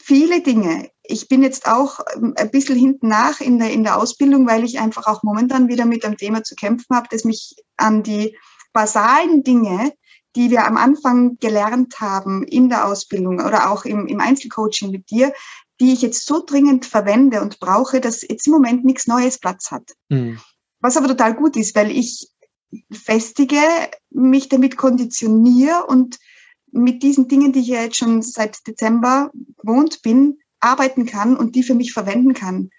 Viele 0.00 0.42
Dinge. 0.42 0.90
Ich 1.04 1.28
bin 1.28 1.42
jetzt 1.42 1.68
auch 1.68 2.00
ähm, 2.16 2.34
ein 2.36 2.50
bisschen 2.50 2.76
hinten 2.76 3.08
nach 3.08 3.40
in 3.40 3.58
der, 3.58 3.70
in 3.70 3.84
der 3.84 3.98
Ausbildung, 3.98 4.46
weil 4.48 4.64
ich 4.64 4.80
einfach 4.80 5.06
auch 5.06 5.22
momentan 5.22 5.68
wieder 5.68 5.84
mit 5.84 6.04
einem 6.04 6.16
Thema 6.16 6.42
zu 6.42 6.56
kämpfen 6.56 6.96
habe, 6.96 7.06
das 7.10 7.24
mich 7.24 7.54
an 7.76 8.02
die 8.02 8.36
basalen 8.72 9.44
Dinge 9.44 9.92
die 10.36 10.50
wir 10.50 10.66
am 10.66 10.76
Anfang 10.76 11.38
gelernt 11.38 12.00
haben 12.00 12.42
in 12.44 12.68
der 12.68 12.86
Ausbildung 12.86 13.40
oder 13.40 13.70
auch 13.70 13.84
im, 13.84 14.06
im 14.06 14.20
Einzelcoaching 14.20 14.90
mit 14.90 15.10
dir, 15.10 15.32
die 15.80 15.92
ich 15.92 16.02
jetzt 16.02 16.26
so 16.26 16.42
dringend 16.44 16.86
verwende 16.86 17.42
und 17.42 17.60
brauche, 17.60 18.00
dass 18.00 18.22
jetzt 18.22 18.46
im 18.46 18.52
Moment 18.52 18.84
nichts 18.84 19.06
Neues 19.06 19.38
Platz 19.38 19.70
hat. 19.70 19.90
Mhm. 20.08 20.38
was 20.80 20.96
aber 20.96 21.08
total 21.08 21.34
gut 21.34 21.56
ist, 21.56 21.74
weil 21.74 21.90
ich 21.90 22.28
festige, 22.90 23.60
mich 24.10 24.48
damit 24.48 24.76
konditioniere 24.76 25.84
und 25.86 26.18
mit 26.70 27.02
diesen 27.02 27.28
Dingen, 27.28 27.52
die 27.52 27.60
ich 27.60 27.68
ja 27.68 27.82
jetzt 27.82 27.98
schon 27.98 28.22
seit 28.22 28.66
Dezember 28.66 29.30
gewohnt 29.58 30.00
bin, 30.02 30.38
arbeiten 30.60 31.06
kann 31.06 31.36
und 31.36 31.54
die 31.54 31.62
für 31.62 31.74
mich 31.74 31.92
verwenden 31.92 32.32
kann. 32.32 32.70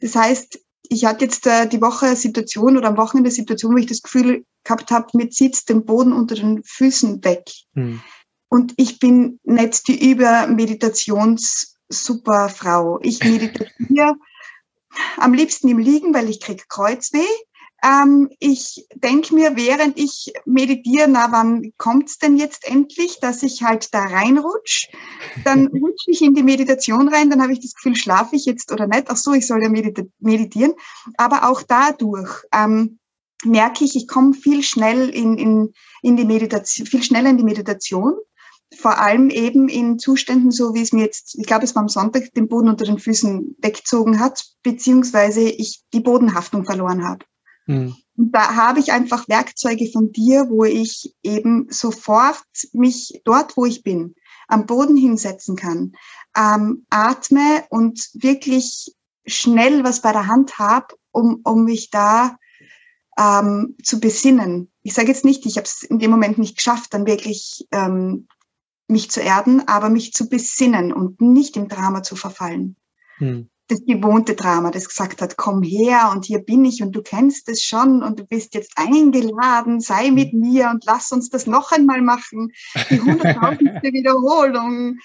Das 0.00 0.16
heißt, 0.16 0.60
ich 0.88 1.04
hatte 1.04 1.24
jetzt 1.24 1.46
äh, 1.46 1.68
die 1.68 1.80
Woche 1.80 2.16
Situation 2.16 2.76
oder 2.76 2.88
am 2.88 2.96
Wochenende 2.96 3.30
Situation, 3.30 3.74
wo 3.74 3.78
ich 3.78 3.86
das 3.86 4.02
Gefühl 4.02 4.44
gehabt 4.64 4.90
habe, 4.90 5.06
mir 5.14 5.30
zieht 5.30 5.68
den 5.68 5.84
Boden 5.84 6.12
unter 6.12 6.34
den 6.34 6.64
Füßen 6.64 7.22
weg. 7.24 7.44
Hm. 7.74 8.00
Und 8.48 8.74
ich 8.76 8.98
bin 8.98 9.38
nicht 9.44 9.86
die 9.88 10.10
Übermeditations-Superfrau. 10.10 12.98
Ich 13.02 13.22
meditiere 13.22 14.16
am 15.18 15.34
liebsten 15.34 15.68
im 15.68 15.78
Liegen, 15.78 16.14
weil 16.14 16.30
ich 16.30 16.40
kriege 16.40 16.64
Kreuzweh. 16.68 17.28
Ähm, 17.82 18.28
ich 18.40 18.86
denke 18.94 19.34
mir, 19.34 19.56
während 19.56 19.98
ich 19.98 20.32
meditiere, 20.44 21.06
na, 21.08 21.30
wann 21.30 21.72
kommt's 21.76 22.18
denn 22.18 22.36
jetzt 22.36 22.66
endlich, 22.68 23.20
dass 23.20 23.42
ich 23.42 23.62
halt 23.62 23.94
da 23.94 24.00
reinrutsch? 24.00 24.88
Dann 25.44 25.66
rutsche 25.72 26.10
ich 26.10 26.22
in 26.22 26.34
die 26.34 26.42
Meditation 26.42 27.08
rein, 27.08 27.30
dann 27.30 27.40
habe 27.40 27.52
ich 27.52 27.60
das 27.60 27.74
Gefühl, 27.74 27.94
schlafe 27.94 28.34
ich 28.34 28.46
jetzt 28.46 28.72
oder 28.72 28.88
nicht? 28.88 29.04
Ach 29.08 29.16
so, 29.16 29.32
ich 29.32 29.46
soll 29.46 29.62
ja 29.62 29.68
meditieren. 29.68 30.72
Aber 31.16 31.48
auch 31.48 31.62
dadurch 31.62 32.42
ähm, 32.52 32.98
merke 33.44 33.84
ich, 33.84 33.94
ich 33.94 34.08
komme 34.08 34.34
viel 34.34 34.62
schnell 34.62 35.08
in, 35.10 35.38
in, 35.38 35.72
in 36.02 36.16
die 36.16 36.24
Meditation, 36.24 36.86
viel 36.86 37.02
schneller 37.02 37.30
in 37.30 37.38
die 37.38 37.44
Meditation. 37.44 38.14
Vor 38.76 38.98
allem 38.98 39.30
eben 39.30 39.68
in 39.68 39.98
Zuständen, 39.98 40.50
so 40.50 40.74
wie 40.74 40.82
es 40.82 40.92
mir 40.92 41.04
jetzt, 41.04 41.38
ich 41.38 41.46
glaube, 41.46 41.64
es 41.64 41.74
war 41.74 41.82
am 41.82 41.88
Sonntag, 41.88 42.34
den 42.34 42.48
Boden 42.48 42.68
unter 42.68 42.84
den 42.84 42.98
Füßen 42.98 43.56
weggezogen 43.62 44.20
hat, 44.20 44.44
beziehungsweise 44.62 45.40
ich 45.40 45.84
die 45.94 46.00
Bodenhaftung 46.00 46.64
verloren 46.64 47.06
habe. 47.06 47.24
Mhm. 47.68 47.94
Und 48.16 48.32
da 48.32 48.56
habe 48.56 48.80
ich 48.80 48.90
einfach 48.92 49.28
Werkzeuge 49.28 49.88
von 49.92 50.10
dir, 50.10 50.46
wo 50.48 50.64
ich 50.64 51.14
eben 51.22 51.68
sofort 51.70 52.42
mich 52.72 53.20
dort, 53.24 53.56
wo 53.56 53.64
ich 53.64 53.84
bin, 53.84 54.16
am 54.48 54.66
Boden 54.66 54.96
hinsetzen 54.96 55.54
kann, 55.54 55.92
ähm, 56.36 56.86
atme 56.90 57.64
und 57.70 58.10
wirklich 58.14 58.96
schnell 59.26 59.84
was 59.84 60.02
bei 60.02 60.12
der 60.12 60.26
Hand 60.26 60.58
habe, 60.58 60.96
um, 61.12 61.42
um 61.44 61.64
mich 61.64 61.90
da 61.90 62.38
ähm, 63.18 63.76
zu 63.84 64.00
besinnen. 64.00 64.72
Ich 64.82 64.94
sage 64.94 65.08
jetzt 65.08 65.24
nicht, 65.24 65.44
ich 65.46 65.56
habe 65.56 65.66
es 65.66 65.82
in 65.82 65.98
dem 65.98 66.10
Moment 66.10 66.38
nicht 66.38 66.56
geschafft, 66.56 66.94
dann 66.94 67.06
wirklich 67.06 67.68
ähm, 67.70 68.26
mich 68.88 69.10
zu 69.10 69.20
erden, 69.20 69.68
aber 69.68 69.90
mich 69.90 70.12
zu 70.12 70.28
besinnen 70.28 70.92
und 70.92 71.20
nicht 71.20 71.56
im 71.56 71.68
Drama 71.68 72.02
zu 72.02 72.16
verfallen. 72.16 72.76
Hm 73.18 73.50
das 73.68 73.84
gewohnte 73.84 74.34
Drama, 74.34 74.70
das 74.70 74.88
gesagt 74.88 75.20
hat, 75.20 75.36
komm 75.36 75.62
her 75.62 76.10
und 76.12 76.24
hier 76.24 76.40
bin 76.40 76.64
ich 76.64 76.82
und 76.82 76.92
du 76.92 77.02
kennst 77.02 77.48
es 77.48 77.62
schon 77.62 78.02
und 78.02 78.18
du 78.18 78.24
bist 78.24 78.54
jetzt 78.54 78.72
eingeladen, 78.76 79.80
sei 79.80 80.10
mit 80.10 80.32
mhm. 80.32 80.40
mir 80.40 80.70
und 80.70 80.84
lass 80.86 81.12
uns 81.12 81.28
das 81.28 81.46
noch 81.46 81.70
einmal 81.70 82.00
machen. 82.00 82.50
Die 82.90 83.00
hunderttausendste 83.00 83.82
Wiederholung. 83.92 84.96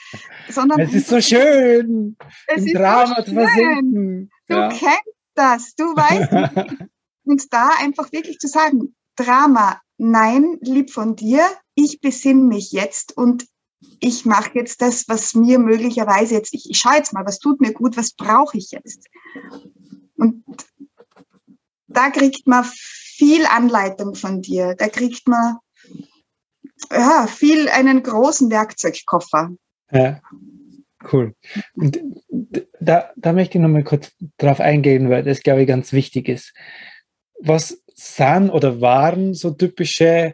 Sondern 0.49 0.79
es 0.79 0.93
ist 0.93 1.07
so 1.09 1.19
schön, 1.19 2.15
es 2.47 2.65
im 2.65 2.73
Drama 2.73 3.15
so 3.17 3.23
zu 3.23 3.33
versinken. 3.33 4.31
Du 4.47 4.55
ja. 4.55 4.69
kennst 4.69 5.13
das, 5.35 5.75
du 5.75 5.83
weißt. 5.83 6.79
und 7.25 7.53
da 7.53 7.69
einfach 7.79 8.11
wirklich 8.11 8.39
zu 8.39 8.47
sagen, 8.47 8.95
Drama, 9.15 9.81
nein, 9.97 10.57
lieb 10.61 10.91
von 10.91 11.15
dir, 11.15 11.45
ich 11.75 12.01
besinne 12.01 12.43
mich 12.43 12.71
jetzt 12.71 13.15
und 13.17 13.45
ich 13.99 14.25
mache 14.25 14.51
jetzt 14.55 14.81
das, 14.81 15.07
was 15.07 15.33
mir 15.33 15.59
möglicherweise 15.59 16.35
jetzt, 16.35 16.53
ich, 16.53 16.69
ich 16.69 16.77
schaue 16.77 16.95
jetzt 16.95 17.13
mal, 17.13 17.25
was 17.25 17.39
tut 17.39 17.61
mir 17.61 17.73
gut, 17.73 17.97
was 17.97 18.11
brauche 18.11 18.57
ich 18.57 18.71
jetzt. 18.71 19.07
Und 20.17 20.43
da 21.87 22.09
kriegt 22.09 22.47
man 22.47 22.65
viel 22.65 23.45
Anleitung 23.45 24.15
von 24.15 24.41
dir, 24.41 24.75
da 24.75 24.89
kriegt 24.89 25.27
man 25.27 25.57
ja, 26.91 27.27
viel 27.27 27.69
einen 27.69 28.03
großen 28.03 28.49
Werkzeugkoffer. 28.49 29.51
Ja, 29.91 30.21
cool. 31.11 31.33
Und 31.75 32.01
da, 32.79 33.11
da 33.15 33.33
möchte 33.33 33.57
ich 33.57 33.61
nochmal 33.61 33.83
kurz 33.83 34.11
drauf 34.37 34.59
eingehen, 34.59 35.09
weil 35.09 35.23
das, 35.23 35.41
glaube 35.41 35.61
ich, 35.61 35.67
ganz 35.67 35.93
wichtig 35.93 36.29
ist. 36.29 36.53
Was 37.39 37.81
sind 37.95 38.49
oder 38.49 38.81
waren 38.81 39.33
so 39.33 39.51
typische 39.51 40.33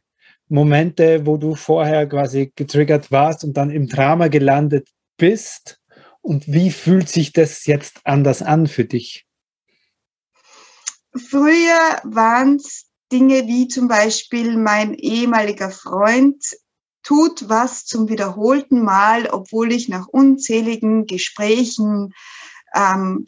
Momente, 0.49 1.25
wo 1.25 1.37
du 1.37 1.55
vorher 1.55 2.07
quasi 2.07 2.51
getriggert 2.55 3.11
warst 3.11 3.43
und 3.43 3.55
dann 3.55 3.69
im 3.69 3.87
Drama 3.87 4.27
gelandet 4.27 4.89
bist? 5.17 5.79
Und 6.21 6.47
wie 6.47 6.71
fühlt 6.71 7.07
sich 7.07 7.31
das 7.31 7.65
jetzt 7.65 8.01
anders 8.03 8.41
an 8.41 8.67
für 8.67 8.85
dich? 8.85 9.25
Früher 11.15 12.01
waren 12.03 12.57
es 12.57 12.87
Dinge 13.11 13.47
wie 13.47 13.67
zum 13.67 13.87
Beispiel 13.87 14.57
mein 14.57 14.93
ehemaliger 14.93 15.71
Freund 15.71 16.43
tut 17.03 17.49
was 17.49 17.85
zum 17.85 18.09
wiederholten 18.09 18.83
Mal, 18.83 19.27
obwohl 19.31 19.71
ich 19.71 19.89
nach 19.89 20.07
unzähligen 20.07 21.05
Gesprächen 21.05 22.13
ähm, 22.75 23.25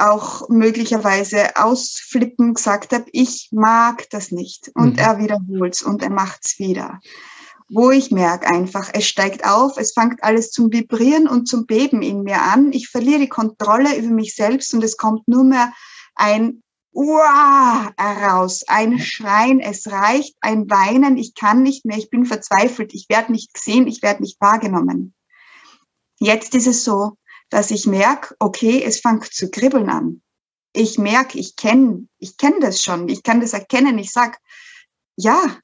auch 0.00 0.48
möglicherweise 0.48 1.56
ausflippen 1.56 2.54
gesagt 2.54 2.92
habe, 2.92 3.06
ich 3.12 3.48
mag 3.52 4.08
das 4.10 4.30
nicht. 4.30 4.70
Und 4.74 4.94
mhm. 4.94 4.98
er 4.98 5.18
wiederholt's 5.18 5.82
und 5.82 6.02
er 6.02 6.10
macht's 6.10 6.58
wieder. 6.58 7.00
Wo 7.70 7.90
ich 7.90 8.10
merke 8.10 8.46
einfach, 8.48 8.90
es 8.94 9.06
steigt 9.06 9.44
auf, 9.44 9.76
es 9.76 9.92
fängt 9.92 10.22
alles 10.24 10.50
zum 10.50 10.72
Vibrieren 10.72 11.28
und 11.28 11.46
zum 11.46 11.66
Beben 11.66 12.00
in 12.00 12.22
mir 12.22 12.40
an. 12.40 12.72
Ich 12.72 12.88
verliere 12.88 13.20
die 13.20 13.28
Kontrolle 13.28 13.96
über 13.96 14.08
mich 14.08 14.34
selbst 14.34 14.72
und 14.72 14.82
es 14.82 14.96
kommt 14.96 15.28
nur 15.28 15.44
mehr 15.44 15.72
ein 16.14 16.62
Uah 16.92 17.92
heraus, 17.96 18.64
ein 18.66 18.98
Schreien, 18.98 19.60
es 19.60 19.86
reicht, 19.86 20.34
ein 20.40 20.68
Weinen, 20.70 21.16
ich 21.16 21.34
kann 21.34 21.62
nicht 21.62 21.84
mehr, 21.84 21.98
ich 21.98 22.10
bin 22.10 22.24
verzweifelt, 22.24 22.94
ich 22.94 23.06
werde 23.08 23.30
nicht 23.30 23.54
gesehen, 23.54 23.86
ich 23.86 24.02
werde 24.02 24.22
nicht 24.22 24.40
wahrgenommen. 24.40 25.14
Jetzt 26.18 26.54
ist 26.54 26.66
es 26.66 26.82
so, 26.82 27.12
dass 27.50 27.70
ich 27.70 27.86
merke, 27.86 28.34
okay, 28.38 28.82
es 28.82 29.00
fängt 29.00 29.32
zu 29.32 29.50
kribbeln 29.50 29.88
an. 29.88 30.22
Ich 30.72 30.98
merke, 30.98 31.38
ich 31.38 31.56
kenne, 31.56 32.06
ich 32.18 32.36
kenne 32.36 32.60
das 32.60 32.82
schon, 32.82 33.08
ich 33.08 33.22
kann 33.22 33.40
das 33.40 33.52
erkennen. 33.52 33.98
Ich 33.98 34.12
sag, 34.12 34.38
ja, 35.16 35.58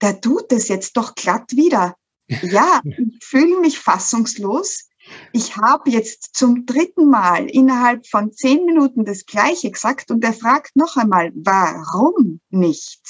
der 0.00 0.20
tut 0.20 0.50
das 0.50 0.68
jetzt 0.68 0.96
doch 0.96 1.14
glatt 1.14 1.52
wieder. 1.52 1.94
Ja, 2.42 2.82
ich 2.84 3.24
fühle 3.24 3.58
mich 3.60 3.78
fassungslos. 3.78 4.88
Ich 5.32 5.56
habe 5.56 5.88
jetzt 5.88 6.36
zum 6.36 6.66
dritten 6.66 7.08
Mal 7.08 7.48
innerhalb 7.48 8.06
von 8.06 8.32
zehn 8.32 8.66
Minuten 8.66 9.06
das 9.06 9.24
Gleiche 9.24 9.70
gesagt 9.70 10.10
und 10.10 10.22
er 10.22 10.34
fragt 10.34 10.76
noch 10.76 10.98
einmal, 10.98 11.32
warum 11.34 12.40
nicht? 12.50 13.00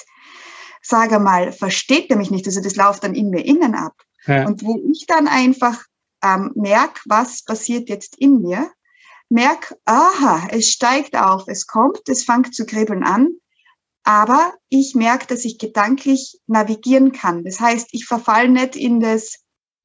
Sage 0.82 1.18
mal, 1.18 1.50
versteht 1.50 2.10
er 2.10 2.16
mich 2.16 2.30
nicht? 2.30 2.46
Also 2.46 2.60
das 2.60 2.76
läuft 2.76 3.02
dann 3.02 3.16
in 3.16 3.30
mir 3.30 3.44
innen 3.44 3.74
ab. 3.74 3.94
Ja. 4.26 4.46
Und 4.46 4.62
wo 4.62 4.80
ich 4.88 5.06
dann 5.06 5.26
einfach 5.26 5.84
ähm, 6.22 6.52
merk, 6.54 7.02
was 7.06 7.44
passiert 7.44 7.88
jetzt 7.88 8.16
in 8.16 8.40
mir, 8.40 8.70
merk, 9.28 9.74
aha, 9.84 10.48
es 10.50 10.70
steigt 10.70 11.16
auf, 11.16 11.44
es 11.46 11.66
kommt, 11.66 12.08
es 12.08 12.24
fängt 12.24 12.54
zu 12.54 12.66
kribbeln 12.66 13.04
an, 13.04 13.28
aber 14.04 14.54
ich 14.68 14.94
merke, 14.94 15.26
dass 15.26 15.44
ich 15.44 15.58
gedanklich 15.58 16.40
navigieren 16.46 17.12
kann. 17.12 17.44
Das 17.44 17.60
heißt, 17.60 17.88
ich 17.92 18.06
verfall 18.06 18.48
nicht 18.48 18.74
in 18.74 19.00
das, 19.00 19.36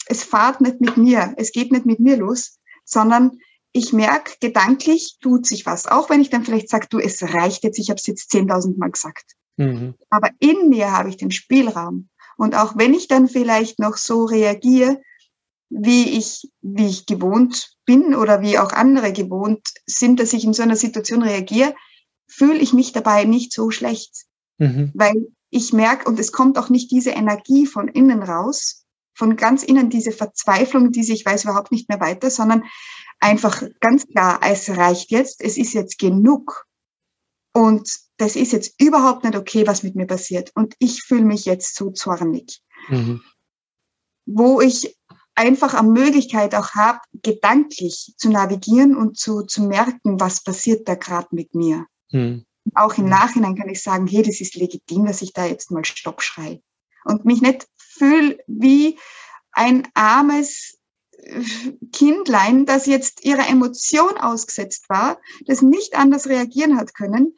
es 0.06 0.24
fahrt 0.24 0.62
nicht 0.62 0.80
mit 0.80 0.98
mir, 0.98 1.34
es 1.38 1.52
geht 1.52 1.72
nicht 1.72 1.86
mit 1.86 2.00
mir 2.00 2.18
los, 2.18 2.58
sondern 2.86 3.40
ich 3.74 3.92
merke, 3.92 4.34
gedanklich 4.40 5.18
tut 5.20 5.46
sich 5.46 5.66
was. 5.66 5.88
Auch 5.88 6.10
wenn 6.10 6.22
ich 6.22 6.30
dann 6.30 6.46
vielleicht 6.46 6.70
sage, 6.70 6.88
du, 6.90 7.00
es 7.00 7.22
reicht 7.24 7.63
jetzt, 7.63 7.80
ich 7.80 7.90
habe 7.90 7.98
es 7.98 8.08
jetzt 8.08 8.32
10.000 8.32 8.78
Mal 8.78 8.92
gesagt. 8.92 9.34
Mhm. 9.58 9.96
Aber 10.10 10.30
in 10.40 10.70
mir 10.70 10.92
habe 10.92 11.10
ich 11.10 11.18
den 11.18 11.32
Spielraum. 11.32 12.10
Und 12.38 12.56
auch 12.56 12.78
wenn 12.78 12.94
ich 12.94 13.08
dann 13.08 13.28
vielleicht 13.28 13.80
noch 13.80 13.98
so 13.98 14.25
reagiere, 14.25 15.02
wie 15.75 16.18
ich, 16.18 16.51
wie 16.62 16.88
ich 16.88 17.06
gewohnt 17.06 17.75
bin 17.86 18.13
oder 18.15 18.42
wie 18.42 18.60
auch 18.60 18.72
andere 18.72 19.12
gewohnt 19.12 19.68
sind, 19.86 20.20
dass 20.20 20.34
ich 20.34 20.44
in 20.44 20.53
so 20.53 20.63
einer 20.63 20.75
Situation 20.75 21.24
reagiere, 21.24 21.74
fühle 22.27 22.60
ich 22.60 22.74
mich 22.74 22.94
dabei 22.94 23.25
nicht 23.25 23.51
so 23.51 23.72
schlecht. 23.72 24.25
Mhm. 24.60 24.92
Weil 24.94 25.27
ich 25.50 25.74
merke, 25.74 26.08
und 26.08 26.20
es 26.20 26.32
kommt 26.32 26.58
auch 26.58 26.70
nicht 26.70 26.92
diese 26.92 27.12
Energie 27.12 27.65
von 27.65 27.88
innen 27.88 28.24
raus, 28.24 28.86
von 29.15 29.36
ganz 29.36 29.63
innen 29.63 29.89
diese 29.89 30.12
Verzweiflung, 30.12 30.92
diese 30.92 31.13
ich 31.13 31.25
weiß 31.25 31.44
überhaupt 31.44 31.72
nicht 31.72 31.89
mehr 31.89 32.00
weiter, 32.00 32.30
sondern 32.30 32.63
einfach 33.20 33.63
ganz 33.80 34.06
klar, 34.08 34.39
es 34.44 34.70
reicht 34.70 35.12
jetzt, 35.12 35.42
es 35.42 35.58
ist 35.58 35.74
jetzt 35.74 35.98
genug. 35.98 36.65
Und 37.56 37.89
das 38.18 38.36
ist 38.36 38.51
jetzt 38.51 38.80
überhaupt 38.82 39.24
nicht 39.24 39.36
okay, 39.36 39.68
was 39.68 39.84
mit 39.84 39.96
mir 39.96 40.08
passiert. 40.08 40.51
Und 40.56 40.75
ich 40.80 41.03
fühle 41.03 41.25
mich 41.25 41.46
jetzt 41.46 41.75
so 41.75 41.92
zornig. 41.92 42.62
Mhm. 42.89 43.22
Wo 44.25 44.62
ich 44.62 44.98
einfach 45.36 45.74
eine 45.74 45.90
Möglichkeit 45.90 46.56
auch 46.56 46.72
habe, 46.72 47.00
gedanklich 47.22 48.13
zu 48.18 48.30
navigieren 48.30 48.96
und 48.96 49.18
zu, 49.18 49.44
zu 49.44 49.63
merken, 49.63 50.20
was 50.20 50.44
passiert 50.44 50.88
da 50.88 50.96
gerade 50.96 51.30
mit 51.32 51.56
mir. 51.56 51.86
Hm. 52.12 52.46
Auch 52.75 52.98
im 52.98 53.06
hm. 53.06 53.10
Nachhinein 53.10 53.56
kann 53.56 53.70
ich 53.70 53.82
sagen, 53.82 54.08
hey, 54.08 54.24
das 54.24 54.42
ist 54.42 54.56
legitim, 54.56 55.06
dass 55.06 55.22
ich 55.22 55.34
da 55.34 55.46
jetzt 55.46 55.72
mal 55.72 55.86
Stopp 55.86 56.22
schrei. 56.22 56.62
Und 57.06 57.25
mich 57.25 57.42
nicht 57.42 57.68
fühle 57.78 58.38
wie 58.48 58.98
ein 59.52 59.88
armes 59.94 60.78
äh, 61.18 61.42
Kindlein, 61.92 62.66
das 62.66 62.86
jetzt 62.86 63.25
ihrer 63.25 63.48
Emotion 63.50 64.18
ausgesetzt 64.18 64.86
war, 64.90 65.20
das 65.46 65.62
nicht 65.62 65.96
anders 65.96 66.28
reagieren 66.28 66.78
hat 66.78 66.94
können, 66.94 67.36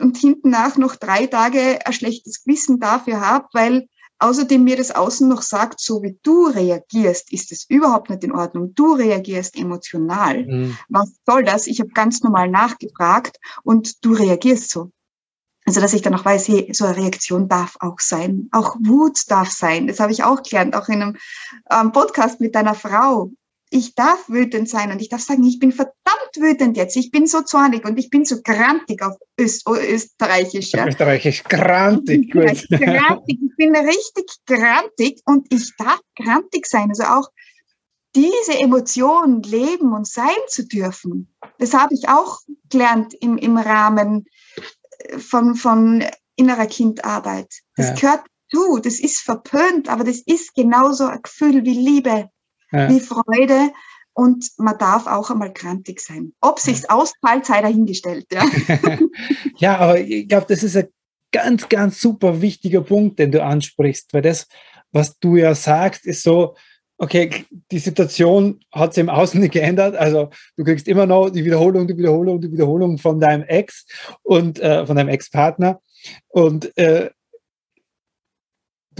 und 0.00 0.16
hinten 0.16 0.50
nach 0.50 0.76
noch 0.76 0.96
drei 0.96 1.26
Tage 1.26 1.78
ein 1.84 1.92
schlechtes 1.92 2.42
Gewissen 2.42 2.80
dafür 2.80 3.20
habe, 3.20 3.46
weil 3.52 3.88
außerdem 4.20 4.62
mir 4.62 4.76
das 4.76 4.94
Außen 4.94 5.28
noch 5.28 5.42
sagt, 5.42 5.80
so 5.80 6.02
wie 6.02 6.18
du 6.22 6.46
reagierst, 6.46 7.32
ist 7.32 7.52
es 7.52 7.64
überhaupt 7.68 8.10
nicht 8.10 8.22
in 8.22 8.32
Ordnung. 8.32 8.74
Du 8.74 8.94
reagierst 8.94 9.56
emotional. 9.56 10.46
Mhm. 10.46 10.78
Was 10.88 11.10
soll 11.26 11.44
das? 11.44 11.66
Ich 11.66 11.80
habe 11.80 11.90
ganz 11.90 12.22
normal 12.22 12.48
nachgefragt 12.48 13.38
und 13.62 14.04
du 14.04 14.12
reagierst 14.12 14.70
so. 14.70 14.90
Also 15.66 15.80
dass 15.80 15.92
ich 15.92 16.02
dann 16.02 16.14
auch 16.14 16.24
weiß, 16.24 16.48
hey, 16.48 16.70
so 16.72 16.84
eine 16.84 16.96
Reaktion 16.96 17.48
darf 17.48 17.76
auch 17.80 17.98
sein. 17.98 18.48
Auch 18.52 18.76
Wut 18.80 19.18
darf 19.28 19.50
sein. 19.50 19.86
Das 19.86 20.00
habe 20.00 20.12
ich 20.12 20.24
auch 20.24 20.42
gelernt, 20.42 20.74
auch 20.74 20.88
in 20.88 21.02
einem 21.02 21.16
ähm, 21.70 21.92
Podcast 21.92 22.40
mit 22.40 22.54
deiner 22.54 22.74
Frau 22.74 23.30
ich 23.70 23.94
darf 23.94 24.28
wütend 24.28 24.68
sein 24.68 24.90
und 24.90 25.00
ich 25.00 25.08
darf 25.08 25.22
sagen, 25.22 25.44
ich 25.44 25.60
bin 25.60 25.70
verdammt 25.70 25.94
wütend 26.36 26.76
jetzt, 26.76 26.96
ich 26.96 27.12
bin 27.12 27.26
so 27.26 27.42
zornig 27.42 27.84
und 27.84 27.98
ich 27.98 28.10
bin 28.10 28.24
so 28.24 28.42
grantig 28.42 29.00
auf 29.02 29.16
Öst 29.40 29.66
Österreichisch. 29.68 30.72
Ja. 30.72 30.86
Österreichisch, 30.86 31.44
grantig, 31.44 32.32
gut. 32.32 32.68
grantig. 32.68 33.38
Ich 33.40 33.56
bin 33.56 33.74
richtig 33.76 34.26
grantig 34.44 35.20
und 35.24 35.46
ich 35.52 35.72
darf 35.78 36.00
grantig 36.16 36.66
sein. 36.66 36.88
Also 36.88 37.04
auch 37.04 37.28
diese 38.16 38.58
Emotion 38.58 39.42
leben 39.42 39.92
und 39.92 40.06
sein 40.06 40.28
zu 40.48 40.66
dürfen, 40.66 41.32
das 41.58 41.72
habe 41.72 41.94
ich 41.94 42.08
auch 42.08 42.40
gelernt 42.68 43.14
im, 43.20 43.38
im 43.38 43.56
Rahmen 43.56 44.26
von, 45.16 45.54
von 45.54 46.04
innerer 46.34 46.66
Kindarbeit. 46.66 47.54
Das 47.76 47.90
ja. 47.90 47.94
gehört 47.94 48.24
zu, 48.50 48.78
das 48.78 48.98
ist 48.98 49.20
verpönt, 49.20 49.88
aber 49.88 50.02
das 50.02 50.22
ist 50.26 50.54
genauso 50.54 51.06
ein 51.06 51.22
Gefühl 51.22 51.64
wie 51.64 51.74
Liebe 51.74 52.30
ja. 52.72 52.88
wie 52.88 53.00
Freude 53.00 53.72
und 54.12 54.50
man 54.58 54.76
darf 54.78 55.06
auch 55.06 55.30
einmal 55.30 55.52
krantig 55.52 56.00
sein. 56.00 56.32
Ob 56.40 56.58
sich's 56.58 56.88
auszahlt, 56.88 57.46
sei 57.46 57.62
dahingestellt. 57.62 58.26
Ja, 58.32 58.44
ja 59.56 59.78
aber 59.78 60.00
ich 60.00 60.28
glaube, 60.28 60.46
das 60.48 60.62
ist 60.62 60.76
ein 60.76 60.88
ganz, 61.32 61.68
ganz 61.68 62.00
super 62.00 62.42
wichtiger 62.42 62.82
Punkt, 62.82 63.18
den 63.18 63.32
du 63.32 63.42
ansprichst, 63.42 64.12
weil 64.12 64.22
das, 64.22 64.46
was 64.92 65.18
du 65.18 65.36
ja 65.36 65.54
sagst, 65.54 66.06
ist 66.06 66.22
so, 66.22 66.54
okay, 66.98 67.46
die 67.70 67.78
Situation 67.78 68.60
hat 68.70 68.92
sich 68.92 69.00
im 69.00 69.08
Außen 69.08 69.40
nicht 69.40 69.54
geändert. 69.54 69.96
Also 69.96 70.28
du 70.56 70.64
kriegst 70.64 70.86
immer 70.86 71.06
noch 71.06 71.30
die 71.30 71.44
Wiederholung, 71.44 71.86
die 71.86 71.96
Wiederholung, 71.96 72.40
die 72.40 72.52
Wiederholung 72.52 72.98
von 72.98 73.18
deinem 73.20 73.44
Ex 73.44 73.86
und 74.22 74.60
äh, 74.60 74.84
von 74.86 74.96
deinem 74.96 75.08
Ex-Partner. 75.08 75.80
Und 76.28 76.76
äh, 76.76 77.10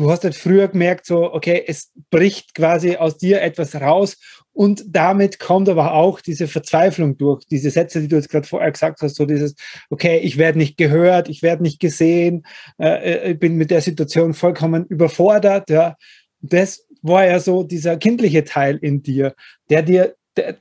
du 0.01 0.11
hast 0.11 0.25
halt 0.25 0.35
früher 0.35 0.69
gemerkt, 0.69 1.07
so, 1.07 1.33
okay, 1.33 1.63
es 1.67 1.93
bricht 2.11 2.55
quasi 2.55 2.97
aus 2.97 3.19
dir 3.19 3.43
etwas 3.43 3.75
raus 3.75 4.17
und 4.53 4.83
damit 4.89 5.39
kommt 5.39 5.69
aber 5.69 5.95
auch 5.95 6.21
diese 6.21 6.49
Verzweiflung 6.49 7.17
durch, 7.17 7.45
diese 7.45 7.71
Sätze, 7.71 8.01
die 8.01 8.09
du 8.09 8.17
jetzt 8.17 8.31
gerade 8.31 8.47
vorher 8.47 8.71
gesagt 8.73 9.03
hast, 9.03 9.17
so 9.17 9.27
dieses, 9.27 9.55
okay, 9.91 10.19
ich 10.19 10.39
werde 10.39 10.59
nicht 10.59 10.77
gehört, 10.77 11.29
ich 11.29 11.43
werde 11.43 11.63
nicht 11.63 11.81
gesehen, 11.81 12.47
äh, 12.81 13.33
ich 13.33 13.39
bin 13.39 13.57
mit 13.57 13.71
der 13.71 13.83
Situation 13.83 14.35
vollkommen 14.35 14.87
überfordert, 14.87 15.71
ja. 15.71 15.97
Das 16.41 16.87
war 17.03 17.27
ja 17.27 17.39
so 17.39 17.63
dieser 17.63 17.99
kindliche 17.99 18.45
Teil 18.45 18.79
in 18.79 19.03
dir, 19.03 19.35
der 19.69 19.83
dir, 19.83 20.15
der, 20.37 20.57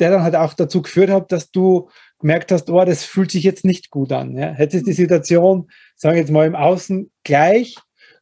der 0.00 0.10
dann 0.10 0.22
halt 0.22 0.34
auch 0.34 0.54
dazu 0.54 0.82
geführt 0.82 1.10
hat, 1.10 1.30
dass 1.30 1.52
du 1.52 1.88
gemerkt 2.18 2.50
hast, 2.50 2.68
oh, 2.68 2.84
das 2.84 3.04
fühlt 3.04 3.30
sich 3.30 3.44
jetzt 3.44 3.64
nicht 3.64 3.90
gut 3.90 4.10
an. 4.10 4.36
Ja. 4.36 4.52
Hättest 4.52 4.86
die 4.86 4.92
Situation, 4.92 5.70
sagen 5.94 6.16
wir 6.16 6.20
jetzt 6.20 6.32
mal 6.32 6.46
im 6.46 6.56
Außen 6.56 7.10
gleich, 7.22 7.76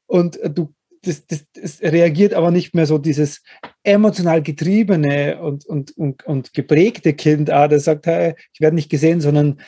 und 0.08 0.38
du 0.42 0.74
das, 1.02 1.24
das, 1.26 1.44
das, 1.52 1.80
reagiert 1.80 2.34
aber 2.34 2.50
nicht 2.50 2.74
mehr 2.74 2.86
so 2.86 2.98
dieses 2.98 3.42
emotional 3.84 4.42
getriebene 4.42 5.40
und, 5.40 5.64
und, 5.64 5.96
und, 5.96 6.24
und 6.24 6.52
geprägte 6.52 7.14
Kind, 7.14 7.50
ah, 7.50 7.68
der 7.68 7.78
sagt, 7.78 8.06
hey, 8.06 8.34
ich 8.52 8.60
werde 8.60 8.74
nicht 8.74 8.90
gesehen, 8.90 9.20
sondern 9.20 9.60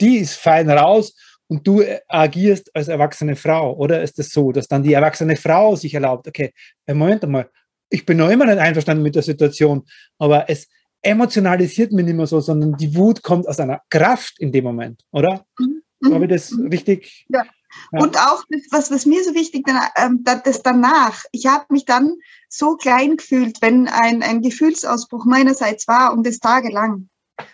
die 0.00 0.18
ist 0.18 0.34
fein 0.34 0.68
raus 0.68 1.14
und 1.48 1.66
du 1.66 1.82
agierst 2.06 2.74
als 2.76 2.88
erwachsene 2.88 3.34
Frau. 3.34 3.74
Oder 3.76 4.02
ist 4.02 4.18
es 4.18 4.26
das 4.26 4.34
so, 4.34 4.52
dass 4.52 4.68
dann 4.68 4.82
die 4.82 4.92
erwachsene 4.92 5.36
Frau 5.36 5.74
sich 5.74 5.94
erlaubt, 5.94 6.28
okay, 6.28 6.52
Moment 6.86 7.24
einmal, 7.24 7.50
ich 7.90 8.04
bin 8.04 8.18
noch 8.18 8.28
immer 8.28 8.44
nicht 8.44 8.58
einverstanden 8.58 9.02
mit 9.02 9.14
der 9.14 9.22
Situation, 9.22 9.84
aber 10.18 10.50
es 10.50 10.68
emotionalisiert 11.00 11.92
mich 11.92 12.04
nicht 12.04 12.16
mehr 12.16 12.26
so, 12.26 12.40
sondern 12.40 12.76
die 12.76 12.94
Wut 12.94 13.22
kommt 13.22 13.48
aus 13.48 13.60
einer 13.60 13.80
Kraft 13.88 14.38
in 14.38 14.52
dem 14.52 14.64
Moment, 14.64 15.02
oder? 15.10 15.46
Mhm. 15.58 16.12
Habe 16.12 16.24
ich 16.24 16.30
das 16.30 16.50
mhm. 16.50 16.68
richtig? 16.68 17.26
Ja, 17.28 17.44
und 17.92 18.16
auch 18.18 18.44
was, 18.70 18.90
was 18.90 19.06
mir 19.06 19.22
so 19.24 19.34
wichtig 19.34 19.66
ähm, 19.96 20.24
das 20.24 20.62
danach. 20.62 21.24
Ich 21.32 21.46
habe 21.46 21.66
mich 21.70 21.84
dann 21.84 22.14
so 22.48 22.76
klein 22.76 23.16
gefühlt, 23.16 23.60
wenn 23.60 23.88
ein, 23.88 24.22
ein 24.22 24.42
Gefühlsausbruch 24.42 25.24
meinerseits 25.24 25.86
war 25.88 26.12
und 26.12 26.26
das 26.26 26.38
tagelang. 26.38 27.08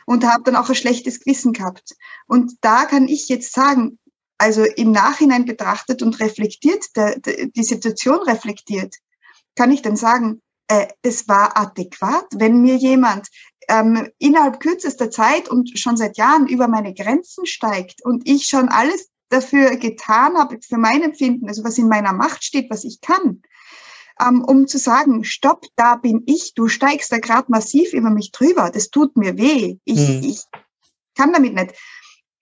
Und 0.07 0.25
habe 0.25 0.45
dann 0.45 0.57
auch 0.57 0.71
ein 0.71 0.75
schlechtes 0.75 1.21
Gewissen 1.21 1.53
gehabt. 1.53 1.95
Und 2.27 2.55
da 2.63 2.87
kann 2.87 3.07
ich 3.07 3.29
jetzt 3.29 3.53
sagen, 3.53 3.99
also 4.39 4.65
im 4.65 4.93
Nachhinein 4.93 5.45
betrachtet 5.45 6.03
und 6.03 6.21
reflektiert, 6.21 6.85
die 6.97 7.63
Situation 7.63 8.23
reflektiert, 8.23 8.97
kann 9.57 9.71
ich 9.71 9.83
dann 9.83 9.97
sagen, 9.97 10.41
äh, 10.69 10.89
es 11.03 11.29
war 11.29 11.57
adäquat, 11.59 12.27
wenn 12.35 12.63
mir 12.63 12.77
jemand 12.77 13.29
ähm, 13.69 14.09
innerhalb 14.19 14.61
kürzester 14.61 15.11
Zeit 15.11 15.49
und 15.49 15.79
schon 15.79 15.97
seit 15.97 16.17
Jahren 16.17 16.47
über 16.47 16.69
meine 16.69 16.95
Grenzen 16.95 17.47
steigt 17.47 18.05
und 18.05 18.27
ich 18.29 18.47
schon 18.47 18.69
alles 18.69 19.09
dafür 19.35 19.77
getan 19.77 20.37
habe, 20.37 20.59
für 20.67 20.79
mein 20.79 21.03
Empfinden, 21.03 21.49
also 21.49 21.65
was 21.65 21.79
in 21.79 21.89
meiner 21.89 22.13
Macht 22.13 22.45
steht, 22.45 22.71
was 22.71 22.85
ich 22.85 23.01
kann, 23.01 23.43
ähm, 24.21 24.43
um 24.45 24.67
zu 24.67 24.79
sagen, 24.79 25.25
stopp, 25.25 25.67
da 25.77 25.97
bin 25.97 26.23
ich, 26.27 26.55
du 26.55 26.69
steigst 26.69 27.11
da 27.13 27.19
gerade 27.19 27.51
massiv 27.51 27.93
über 27.93 28.11
mich 28.11 28.31
drüber, 28.31 28.71
das 28.71 28.91
tut 28.91 29.17
mir 29.17 29.37
weh, 29.37 29.79
ich, 29.85 30.09
mhm. 30.09 30.23
ich 30.23 30.45
kann 31.17 31.33
damit 31.33 31.55
nicht. 31.55 31.75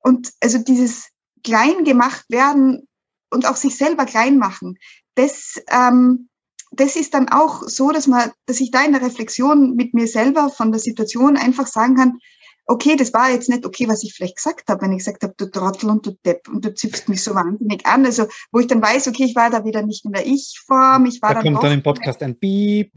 Und 0.01 0.33
also 0.41 0.59
dieses 0.59 1.09
klein 1.45 1.85
gemacht 1.85 2.25
werden 2.29 2.89
und 3.31 3.47
auch 3.47 3.57
sich 3.57 3.77
selber 3.77 4.05
klein 4.05 4.39
machen, 4.39 4.79
das, 5.15 5.61
ähm, 5.71 6.29
das 6.73 6.97
ist 6.97 7.15
dann 7.15 7.29
auch 7.29 7.63
so, 7.67 7.91
dass 7.91 8.07
man, 8.07 8.33
dass 8.47 8.61
ich 8.61 8.71
da 8.71 8.85
in 8.85 8.93
der 8.93 9.03
Reflexion 9.03 9.75
mit 9.75 9.95
mir 9.95 10.07
selber 10.07 10.49
von 10.49 10.73
der 10.73 10.81
Situation 10.81 11.37
einfach 11.37 11.67
sagen 11.67 11.97
kann, 11.97 12.19
okay, 12.67 12.97
das 12.97 13.13
war 13.13 13.31
jetzt 13.31 13.49
nicht 13.49 13.67
okay, 13.67 13.89
was 13.89 14.03
ich 14.03 14.15
vielleicht 14.15 14.37
gesagt 14.37 14.69
habe, 14.69 14.83
wenn 14.83 14.93
ich 14.93 14.99
gesagt 14.99 15.23
habe, 15.23 15.35
du 15.37 15.47
Trottel 15.47 15.91
und 15.91 16.07
du 16.07 16.13
Depp 16.25 16.49
und 16.49 16.65
du 16.65 16.75
zipfst 16.75 17.09
mich 17.09 17.23
so 17.23 17.35
wahnsinnig 17.35 17.85
an. 17.87 18.05
Also, 18.05 18.27
wo 18.51 18.61
ich 18.61 18.67
dann 18.67 18.83
weiß, 18.83 19.09
okay, 19.09 19.25
ich 19.25 19.35
war 19.35 19.51
da 19.51 19.65
wieder 19.65 19.83
nicht 19.83 20.05
in 20.05 20.13
der 20.13 20.27
Ich-Form, 20.27 21.07
ich 21.07 21.21
war 21.23 21.35
da 21.35 21.43
dann 21.43 21.55
kommt 21.55 21.65
dann 21.65 21.73
im 21.73 21.83
Podcast 21.83 22.23
ein 22.23 22.39
Piep. 22.39 22.93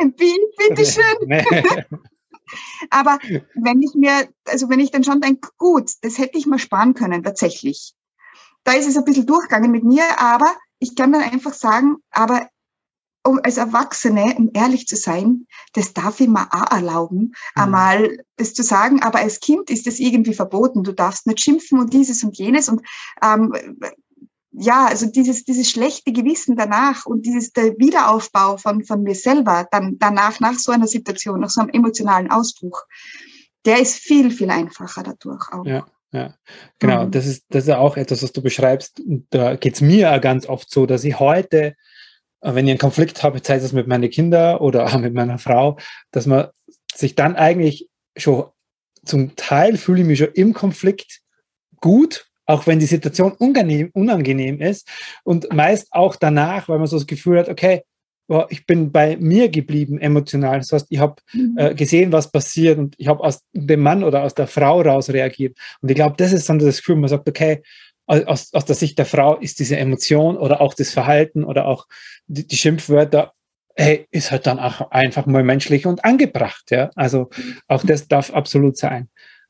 Ein 0.00 0.14
Piep, 0.14 0.40
bitteschön. 0.56 1.04
Nee. 1.26 1.44
Aber 2.90 3.18
wenn 3.54 3.82
ich 3.82 3.94
mir, 3.94 4.28
also 4.44 4.68
wenn 4.68 4.80
ich 4.80 4.90
dann 4.90 5.04
schon 5.04 5.20
denke, 5.20 5.50
gut, 5.56 5.90
das 6.02 6.18
hätte 6.18 6.36
ich 6.36 6.46
mal 6.46 6.58
sparen 6.58 6.94
können, 6.94 7.22
tatsächlich. 7.22 7.94
Da 8.64 8.72
ist 8.72 8.88
es 8.88 8.96
ein 8.96 9.04
bisschen 9.04 9.26
durchgegangen 9.26 9.70
mit 9.70 9.84
mir, 9.84 10.02
aber 10.18 10.54
ich 10.80 10.94
kann 10.96 11.12
dann 11.12 11.22
einfach 11.22 11.54
sagen, 11.54 11.98
aber 12.10 12.48
um 13.24 13.40
als 13.42 13.58
Erwachsene, 13.58 14.34
um 14.36 14.50
ehrlich 14.54 14.86
zu 14.86 14.96
sein, 14.96 15.46
das 15.74 15.92
darf 15.92 16.20
ich 16.20 16.28
mir 16.28 16.48
auch 16.52 16.70
erlauben, 16.70 17.18
mhm. 17.20 17.62
einmal 17.62 18.16
das 18.36 18.54
zu 18.54 18.62
sagen, 18.62 19.02
aber 19.02 19.18
als 19.18 19.40
Kind 19.40 19.70
ist 19.70 19.86
das 19.86 19.98
irgendwie 19.98 20.34
verboten. 20.34 20.84
Du 20.84 20.92
darfst 20.92 21.26
nicht 21.26 21.40
schimpfen 21.40 21.78
und 21.78 21.92
dieses 21.92 22.24
und 22.24 22.38
jenes 22.38 22.68
und 22.68 22.82
ähm, 23.22 23.52
ja, 24.52 24.86
also 24.86 25.06
dieses, 25.06 25.44
dieses 25.44 25.70
schlechte 25.70 26.12
Gewissen 26.12 26.56
danach 26.56 27.06
und 27.06 27.24
dieses 27.24 27.52
der 27.52 27.78
Wiederaufbau 27.78 28.56
von, 28.56 28.84
von 28.84 29.02
mir 29.02 29.14
selber, 29.14 29.68
dann 29.70 29.96
danach, 29.98 30.40
nach 30.40 30.58
so 30.58 30.72
einer 30.72 30.88
Situation, 30.88 31.40
nach 31.40 31.50
so 31.50 31.60
einem 31.60 31.70
emotionalen 31.70 32.30
Ausbruch, 32.30 32.82
der 33.64 33.80
ist 33.80 33.96
viel, 33.96 34.30
viel 34.30 34.50
einfacher 34.50 35.02
dadurch 35.02 35.52
auch. 35.52 35.64
Ja. 35.66 35.86
Ja, 36.12 36.34
genau. 36.80 37.06
Mhm. 37.06 37.12
Das 37.12 37.24
ist, 37.24 37.44
das 37.50 37.68
ist 37.68 37.70
auch 37.70 37.96
etwas, 37.96 38.24
was 38.24 38.32
du 38.32 38.42
beschreibst. 38.42 39.00
Da 39.30 39.54
geht 39.54 39.74
es 39.74 39.80
mir 39.80 40.18
ganz 40.18 40.44
oft 40.44 40.68
so, 40.68 40.84
dass 40.84 41.04
ich 41.04 41.20
heute 41.20 41.76
wenn 42.42 42.66
ich 42.66 42.70
einen 42.70 42.78
Konflikt 42.78 43.22
habe, 43.22 43.40
sei 43.42 43.56
es 43.56 43.72
mit 43.72 43.86
meinen 43.86 44.10
Kindern 44.10 44.58
oder 44.58 44.98
mit 44.98 45.14
meiner 45.14 45.38
Frau, 45.38 45.78
dass 46.10 46.26
man 46.26 46.48
sich 46.94 47.14
dann 47.14 47.36
eigentlich 47.36 47.88
schon 48.16 48.46
zum 49.04 49.34
Teil 49.36 49.76
fühle 49.76 50.02
ich 50.02 50.06
mich 50.06 50.18
schon 50.18 50.32
im 50.34 50.52
Konflikt 50.52 51.20
gut, 51.80 52.26
auch 52.46 52.66
wenn 52.66 52.78
die 52.78 52.86
Situation 52.86 53.32
unangenehm, 53.32 53.90
unangenehm 53.94 54.60
ist 54.60 54.88
und 55.24 55.52
meist 55.52 55.88
auch 55.92 56.16
danach, 56.16 56.68
weil 56.68 56.78
man 56.78 56.86
so 56.86 56.96
das 56.96 57.06
Gefühl 57.06 57.38
hat, 57.38 57.48
okay, 57.48 57.82
ich 58.48 58.64
bin 58.64 58.92
bei 58.92 59.16
mir 59.16 59.48
geblieben 59.48 59.98
emotional. 59.98 60.58
Das 60.58 60.72
heißt, 60.72 60.86
ich 60.90 61.00
habe 61.00 61.16
mhm. 61.32 61.54
äh, 61.56 61.74
gesehen, 61.74 62.12
was 62.12 62.30
passiert 62.30 62.78
und 62.78 62.94
ich 62.96 63.08
habe 63.08 63.24
aus 63.24 63.40
dem 63.52 63.80
Mann 63.80 64.04
oder 64.04 64.22
aus 64.22 64.34
der 64.34 64.46
Frau 64.46 64.82
raus 64.82 65.10
reagiert. 65.10 65.58
Und 65.80 65.90
ich 65.90 65.96
glaube, 65.96 66.14
das 66.16 66.32
ist 66.32 66.48
dann 66.48 66.60
das 66.60 66.78
Gefühl, 66.78 66.96
man 66.96 67.10
sagt, 67.10 67.28
okay, 67.28 67.62
aus, 68.10 68.52
aus 68.52 68.64
der 68.64 68.76
Sicht 68.76 68.98
der 68.98 69.06
Frau 69.06 69.36
ist 69.36 69.58
diese 69.60 69.76
Emotion 69.76 70.36
oder 70.36 70.60
auch 70.60 70.74
das 70.74 70.90
Verhalten 70.90 71.44
oder 71.44 71.66
auch 71.66 71.86
die, 72.26 72.46
die 72.46 72.56
Schimpfwörter, 72.56 73.32
hey, 73.76 74.06
ist 74.10 74.30
halt 74.30 74.46
dann 74.46 74.58
auch 74.58 74.90
einfach 74.90 75.26
mal 75.26 75.44
menschlich 75.44 75.86
und 75.86 76.04
angebracht. 76.04 76.70
Ja, 76.70 76.90
also 76.96 77.30
auch 77.68 77.84
das 77.84 78.08
darf 78.08 78.30
absolut 78.32 78.76
sein. 78.76 79.08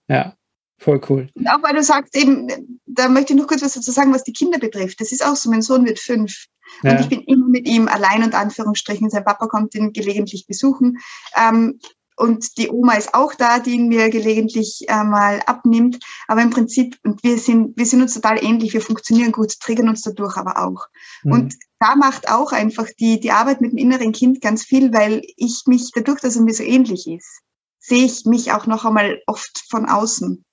Ja, 0.08 0.34
voll 0.78 1.00
cool. 1.08 1.28
Und 1.34 1.48
auch 1.48 1.62
weil 1.62 1.74
du 1.74 1.82
sagst 1.82 2.14
eben, 2.16 2.80
da 2.86 3.08
möchte 3.08 3.32
ich 3.32 3.38
noch 3.38 3.46
kurz 3.46 3.62
was 3.62 3.74
dazu 3.74 3.90
sagen, 3.90 4.12
was 4.12 4.24
die 4.24 4.32
Kinder 4.32 4.58
betrifft. 4.58 5.00
Das 5.00 5.12
ist 5.12 5.24
auch 5.24 5.36
so, 5.36 5.50
mein 5.50 5.62
Sohn 5.62 5.86
wird 5.86 5.98
fünf. 5.98 6.46
Ja. 6.82 6.92
Und 6.92 7.00
ich 7.00 7.08
bin 7.08 7.22
immer 7.22 7.48
mit 7.48 7.66
ihm 7.66 7.88
allein 7.88 8.22
und 8.22 8.34
Anführungsstrichen. 8.34 9.10
Sein 9.10 9.24
Papa 9.24 9.46
kommt 9.46 9.74
ihn 9.74 9.92
gelegentlich 9.92 10.46
besuchen. 10.46 10.98
Ähm, 11.36 11.80
und 12.20 12.58
die 12.58 12.68
Oma 12.68 12.94
ist 12.94 13.14
auch 13.14 13.34
da, 13.34 13.60
die 13.60 13.70
ihn 13.70 13.88
mir 13.88 14.10
gelegentlich 14.10 14.84
äh, 14.88 15.04
mal 15.04 15.40
abnimmt. 15.46 15.98
Aber 16.28 16.42
im 16.42 16.50
Prinzip, 16.50 16.98
und 17.02 17.22
wir 17.24 17.38
sind, 17.38 17.78
wir 17.78 17.86
sind 17.86 18.02
uns 18.02 18.12
total 18.12 18.44
ähnlich, 18.44 18.74
wir 18.74 18.82
funktionieren 18.82 19.32
gut, 19.32 19.58
triggern 19.58 19.88
uns 19.88 20.02
dadurch 20.02 20.36
aber 20.36 20.58
auch. 20.58 20.86
Mhm. 21.22 21.32
Und 21.32 21.54
da 21.78 21.96
macht 21.96 22.30
auch 22.30 22.52
einfach 22.52 22.86
die, 22.98 23.20
die 23.20 23.30
Arbeit 23.30 23.62
mit 23.62 23.72
dem 23.72 23.78
inneren 23.78 24.12
Kind 24.12 24.42
ganz 24.42 24.64
viel, 24.64 24.92
weil 24.92 25.22
ich 25.36 25.62
mich, 25.64 25.92
dadurch, 25.94 26.20
dass 26.20 26.36
er 26.36 26.42
mir 26.42 26.52
so 26.52 26.62
ähnlich 26.62 27.08
ist, 27.08 27.40
sehe 27.78 28.04
ich 28.04 28.26
mich 28.26 28.52
auch 28.52 28.66
noch 28.66 28.84
einmal 28.84 29.22
oft 29.26 29.64
von 29.70 29.86
außen. 29.86 30.44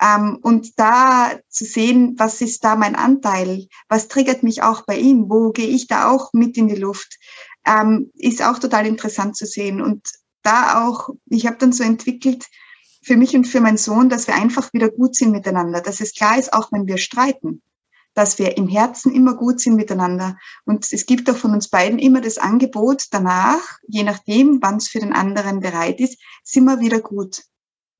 Ähm, 0.00 0.38
und 0.42 0.78
da 0.78 1.32
zu 1.48 1.64
sehen, 1.64 2.14
was 2.18 2.40
ist 2.40 2.62
da 2.62 2.76
mein 2.76 2.94
Anteil? 2.94 3.66
Was 3.88 4.06
triggert 4.06 4.44
mich 4.44 4.62
auch 4.62 4.86
bei 4.86 4.96
ihm? 4.96 5.28
Wo 5.28 5.50
gehe 5.50 5.66
ich 5.66 5.88
da 5.88 6.08
auch 6.08 6.32
mit 6.32 6.56
in 6.56 6.68
die 6.68 6.76
Luft? 6.76 7.18
Ähm, 7.66 8.12
ist 8.14 8.42
auch 8.44 8.60
total 8.60 8.86
interessant 8.86 9.36
zu 9.36 9.44
sehen. 9.44 9.82
Und 9.82 10.06
da 10.42 10.86
auch, 10.86 11.10
ich 11.26 11.46
habe 11.46 11.58
dann 11.58 11.72
so 11.72 11.82
entwickelt, 11.82 12.46
für 13.02 13.16
mich 13.16 13.34
und 13.34 13.46
für 13.46 13.60
meinen 13.60 13.78
Sohn, 13.78 14.08
dass 14.08 14.26
wir 14.26 14.34
einfach 14.34 14.72
wieder 14.72 14.90
gut 14.90 15.16
sind 15.16 15.30
miteinander. 15.30 15.80
Dass 15.80 16.00
es 16.00 16.14
klar 16.14 16.38
ist, 16.38 16.52
auch 16.52 16.70
wenn 16.70 16.86
wir 16.86 16.98
streiten, 16.98 17.62
dass 18.14 18.38
wir 18.38 18.56
im 18.56 18.68
Herzen 18.68 19.14
immer 19.14 19.34
gut 19.34 19.60
sind 19.60 19.76
miteinander. 19.76 20.36
Und 20.64 20.92
es 20.92 21.06
gibt 21.06 21.30
auch 21.30 21.36
von 21.36 21.52
uns 21.52 21.68
beiden 21.68 21.98
immer 21.98 22.20
das 22.20 22.38
Angebot 22.38 23.04
danach, 23.10 23.78
je 23.86 24.02
nachdem, 24.02 24.58
wann 24.60 24.76
es 24.76 24.88
für 24.88 25.00
den 25.00 25.12
anderen 25.12 25.60
bereit 25.60 26.00
ist, 26.00 26.20
sind 26.44 26.64
wir 26.64 26.80
wieder 26.80 27.00
gut. 27.00 27.42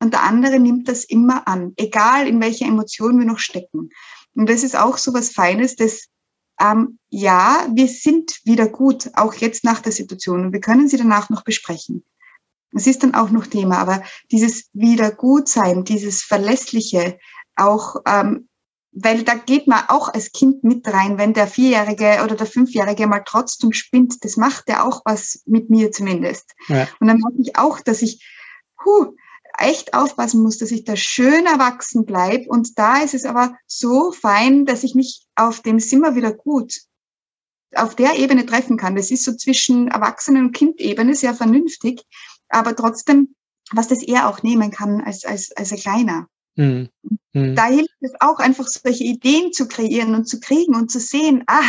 Und 0.02 0.14
der 0.14 0.22
andere 0.22 0.58
nimmt 0.58 0.88
das 0.88 1.04
immer 1.04 1.46
an, 1.46 1.72
egal 1.76 2.26
in 2.26 2.40
welcher 2.40 2.66
Emotion 2.66 3.18
wir 3.18 3.26
noch 3.26 3.38
stecken. 3.38 3.90
Und 4.34 4.48
das 4.48 4.62
ist 4.62 4.76
auch 4.76 4.96
so 4.96 5.12
was 5.12 5.30
Feines, 5.30 5.76
dass 5.76 6.08
ähm, 6.60 6.98
ja, 7.08 7.66
wir 7.72 7.88
sind 7.88 8.38
wieder 8.44 8.68
gut, 8.68 9.10
auch 9.14 9.34
jetzt 9.34 9.64
nach 9.64 9.80
der 9.80 9.92
Situation. 9.92 10.44
Und 10.46 10.52
wir 10.52 10.60
können 10.60 10.88
sie 10.88 10.98
danach 10.98 11.30
noch 11.30 11.42
besprechen. 11.42 12.04
Es 12.72 12.86
ist 12.86 13.02
dann 13.02 13.14
auch 13.14 13.30
noch 13.30 13.46
Thema, 13.46 13.78
aber 13.78 14.02
dieses 14.30 14.68
Wiedergutsein, 14.72 15.84
dieses 15.84 16.22
Verlässliche, 16.22 17.18
auch 17.56 17.96
ähm, 18.06 18.48
weil 18.92 19.22
da 19.22 19.34
geht 19.34 19.66
man 19.68 19.84
auch 19.88 20.08
als 20.08 20.32
Kind 20.32 20.64
mit 20.64 20.86
rein, 20.88 21.16
wenn 21.16 21.32
der 21.32 21.46
Vierjährige 21.46 22.22
oder 22.24 22.34
der 22.34 22.46
Fünfjährige 22.46 23.06
mal 23.06 23.22
trotzdem 23.24 23.72
spinnt, 23.72 24.24
das 24.24 24.36
macht 24.36 24.68
ja 24.68 24.84
auch 24.84 25.02
was 25.04 25.42
mit 25.46 25.70
mir 25.70 25.92
zumindest. 25.92 26.50
Ja. 26.68 26.88
Und 26.98 27.06
dann 27.06 27.18
merke 27.18 27.40
ich 27.40 27.56
auch, 27.56 27.80
dass 27.80 28.02
ich 28.02 28.24
huh, 28.84 29.14
echt 29.58 29.94
aufpassen 29.94 30.42
muss, 30.42 30.58
dass 30.58 30.72
ich 30.72 30.84
da 30.84 30.96
schön 30.96 31.46
erwachsen 31.46 32.04
bleib. 32.04 32.48
Und 32.48 32.78
da 32.78 33.02
ist 33.02 33.14
es 33.14 33.24
aber 33.24 33.56
so 33.66 34.10
fein, 34.10 34.66
dass 34.66 34.82
ich 34.82 34.94
mich 34.94 35.26
auf 35.36 35.60
dem 35.60 35.78
Zimmer 35.78 36.16
wieder 36.16 36.32
gut 36.32 36.80
auf 37.76 37.94
der 37.94 38.18
Ebene 38.18 38.44
treffen 38.46 38.76
kann. 38.76 38.96
Das 38.96 39.12
ist 39.12 39.22
so 39.22 39.36
zwischen 39.36 39.86
Erwachsenen- 39.88 40.46
und 40.46 40.52
Kindebene 40.52 41.14
sehr 41.14 41.34
vernünftig, 41.34 42.02
aber 42.50 42.76
trotzdem, 42.76 43.34
was 43.72 43.88
das 43.88 44.02
eher 44.02 44.28
auch 44.28 44.42
nehmen 44.42 44.70
kann 44.70 45.00
als, 45.00 45.24
als, 45.24 45.50
als 45.56 45.72
ein 45.72 45.78
Kleiner. 45.78 46.26
Mhm. 46.56 46.88
Mhm. 47.32 47.54
Da 47.54 47.66
hilft 47.66 47.94
es 48.00 48.12
auch 48.20 48.38
einfach, 48.38 48.66
solche 48.66 49.04
Ideen 49.04 49.52
zu 49.52 49.68
kreieren 49.68 50.14
und 50.14 50.26
zu 50.26 50.40
kriegen 50.40 50.74
und 50.74 50.90
zu 50.90 51.00
sehen, 51.00 51.44
ah, 51.46 51.62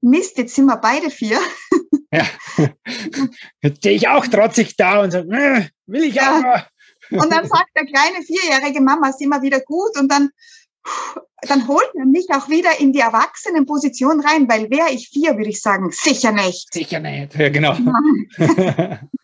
Mist, 0.00 0.38
jetzt 0.38 0.54
sind 0.54 0.66
wir 0.66 0.76
beide 0.78 1.10
vier. 1.10 1.38
Ja. 2.12 2.26
Jetzt 3.62 3.78
stehe 3.78 3.96
ich 3.96 4.08
auch 4.08 4.26
trotzig 4.26 4.76
da 4.76 5.00
und 5.00 5.12
sage, 5.12 5.28
äh, 5.30 5.68
will 5.86 6.04
ich 6.04 6.14
ja. 6.14 6.40
auch. 6.40 6.66
Und 7.22 7.30
dann 7.30 7.46
sagt 7.46 7.68
der 7.76 7.84
kleine 7.84 8.24
vierjährige 8.24 8.80
Mama, 8.80 9.12
sind 9.12 9.28
wir 9.28 9.42
wieder 9.42 9.60
gut 9.60 9.98
und 9.98 10.10
dann 10.10 10.30
dann 11.42 11.66
holt 11.66 11.90
er 11.94 12.06
mich 12.06 12.26
auch 12.30 12.48
wieder 12.48 12.80
in 12.80 12.92
die 12.92 13.00
Erwachsenenposition 13.00 14.20
rein, 14.20 14.48
weil 14.48 14.70
wäre 14.70 14.90
ich 14.90 15.08
vier, 15.08 15.36
würde 15.36 15.50
ich 15.50 15.60
sagen, 15.60 15.90
sicher 15.90 16.32
nicht. 16.32 16.72
Sicher 16.72 17.00
nicht, 17.00 17.34
ja 17.34 17.48
genau. 17.48 17.74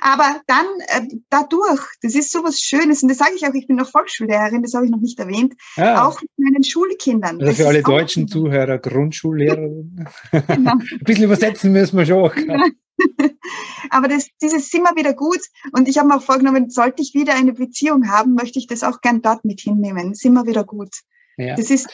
Aber 0.00 0.40
dann 0.46 0.66
äh, 0.88 1.02
dadurch, 1.30 1.82
das 2.02 2.14
ist 2.14 2.32
so 2.32 2.42
was 2.42 2.60
Schönes 2.60 3.02
und 3.02 3.08
das 3.08 3.18
sage 3.18 3.32
ich 3.36 3.46
auch, 3.46 3.54
ich 3.54 3.66
bin 3.66 3.76
noch 3.76 3.90
Volksschullehrerin, 3.90 4.62
das 4.62 4.74
habe 4.74 4.86
ich 4.86 4.90
noch 4.90 5.00
nicht 5.00 5.18
erwähnt, 5.18 5.54
ja. 5.76 6.06
auch 6.06 6.20
mit 6.20 6.30
meinen 6.36 6.64
Schulkindern. 6.64 7.40
Also 7.40 7.62
für 7.62 7.68
alle 7.68 7.82
deutschen 7.82 8.28
Zuhörer, 8.28 8.78
Grundschullehrerin. 8.78 10.06
Genau. 10.48 10.72
Ein 10.72 11.00
bisschen 11.04 11.24
übersetzen 11.24 11.72
müssen 11.72 11.98
wir 11.98 12.06
schon. 12.06 12.30
Aber 13.90 14.08
das, 14.08 14.28
dieses 14.40 14.70
sind 14.70 14.82
wir 14.82 14.96
wieder 14.96 15.14
gut. 15.14 15.40
Und 15.72 15.88
ich 15.88 15.98
habe 15.98 16.08
mir 16.08 16.16
auch 16.16 16.22
vorgenommen, 16.22 16.70
sollte 16.70 17.02
ich 17.02 17.14
wieder 17.14 17.34
eine 17.34 17.52
Beziehung 17.52 18.08
haben, 18.08 18.34
möchte 18.34 18.58
ich 18.58 18.66
das 18.66 18.82
auch 18.82 19.00
gern 19.00 19.22
dort 19.22 19.44
mit 19.44 19.60
hinnehmen. 19.60 20.14
Sind 20.14 20.34
wir 20.34 20.46
wieder 20.46 20.64
gut. 20.64 20.90
Ja. 21.36 21.56
Das 21.56 21.70
ist, 21.70 21.88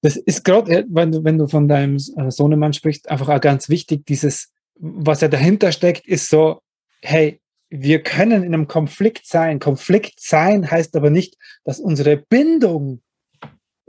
das 0.00 0.16
ist 0.16 0.44
gerade, 0.44 0.70
äh, 0.72 0.84
wenn 0.88 1.12
du, 1.12 1.24
wenn 1.24 1.38
du 1.38 1.48
von 1.48 1.68
deinem 1.68 1.96
äh, 1.96 2.30
Sohnemann 2.30 2.72
sprichst, 2.72 3.08
einfach 3.10 3.28
auch 3.28 3.40
ganz 3.40 3.68
wichtig, 3.68 4.06
dieses, 4.06 4.52
was 4.78 5.20
ja 5.20 5.28
dahinter 5.28 5.72
steckt, 5.72 6.06
ist 6.06 6.28
so, 6.28 6.60
hey, 7.02 7.40
wir 7.70 8.02
können 8.02 8.42
in 8.42 8.54
einem 8.54 8.66
Konflikt 8.66 9.26
sein. 9.26 9.58
Konflikt 9.58 10.20
sein 10.20 10.70
heißt 10.70 10.96
aber 10.96 11.10
nicht, 11.10 11.36
dass 11.64 11.80
unsere 11.80 12.16
Bindung, 12.16 13.02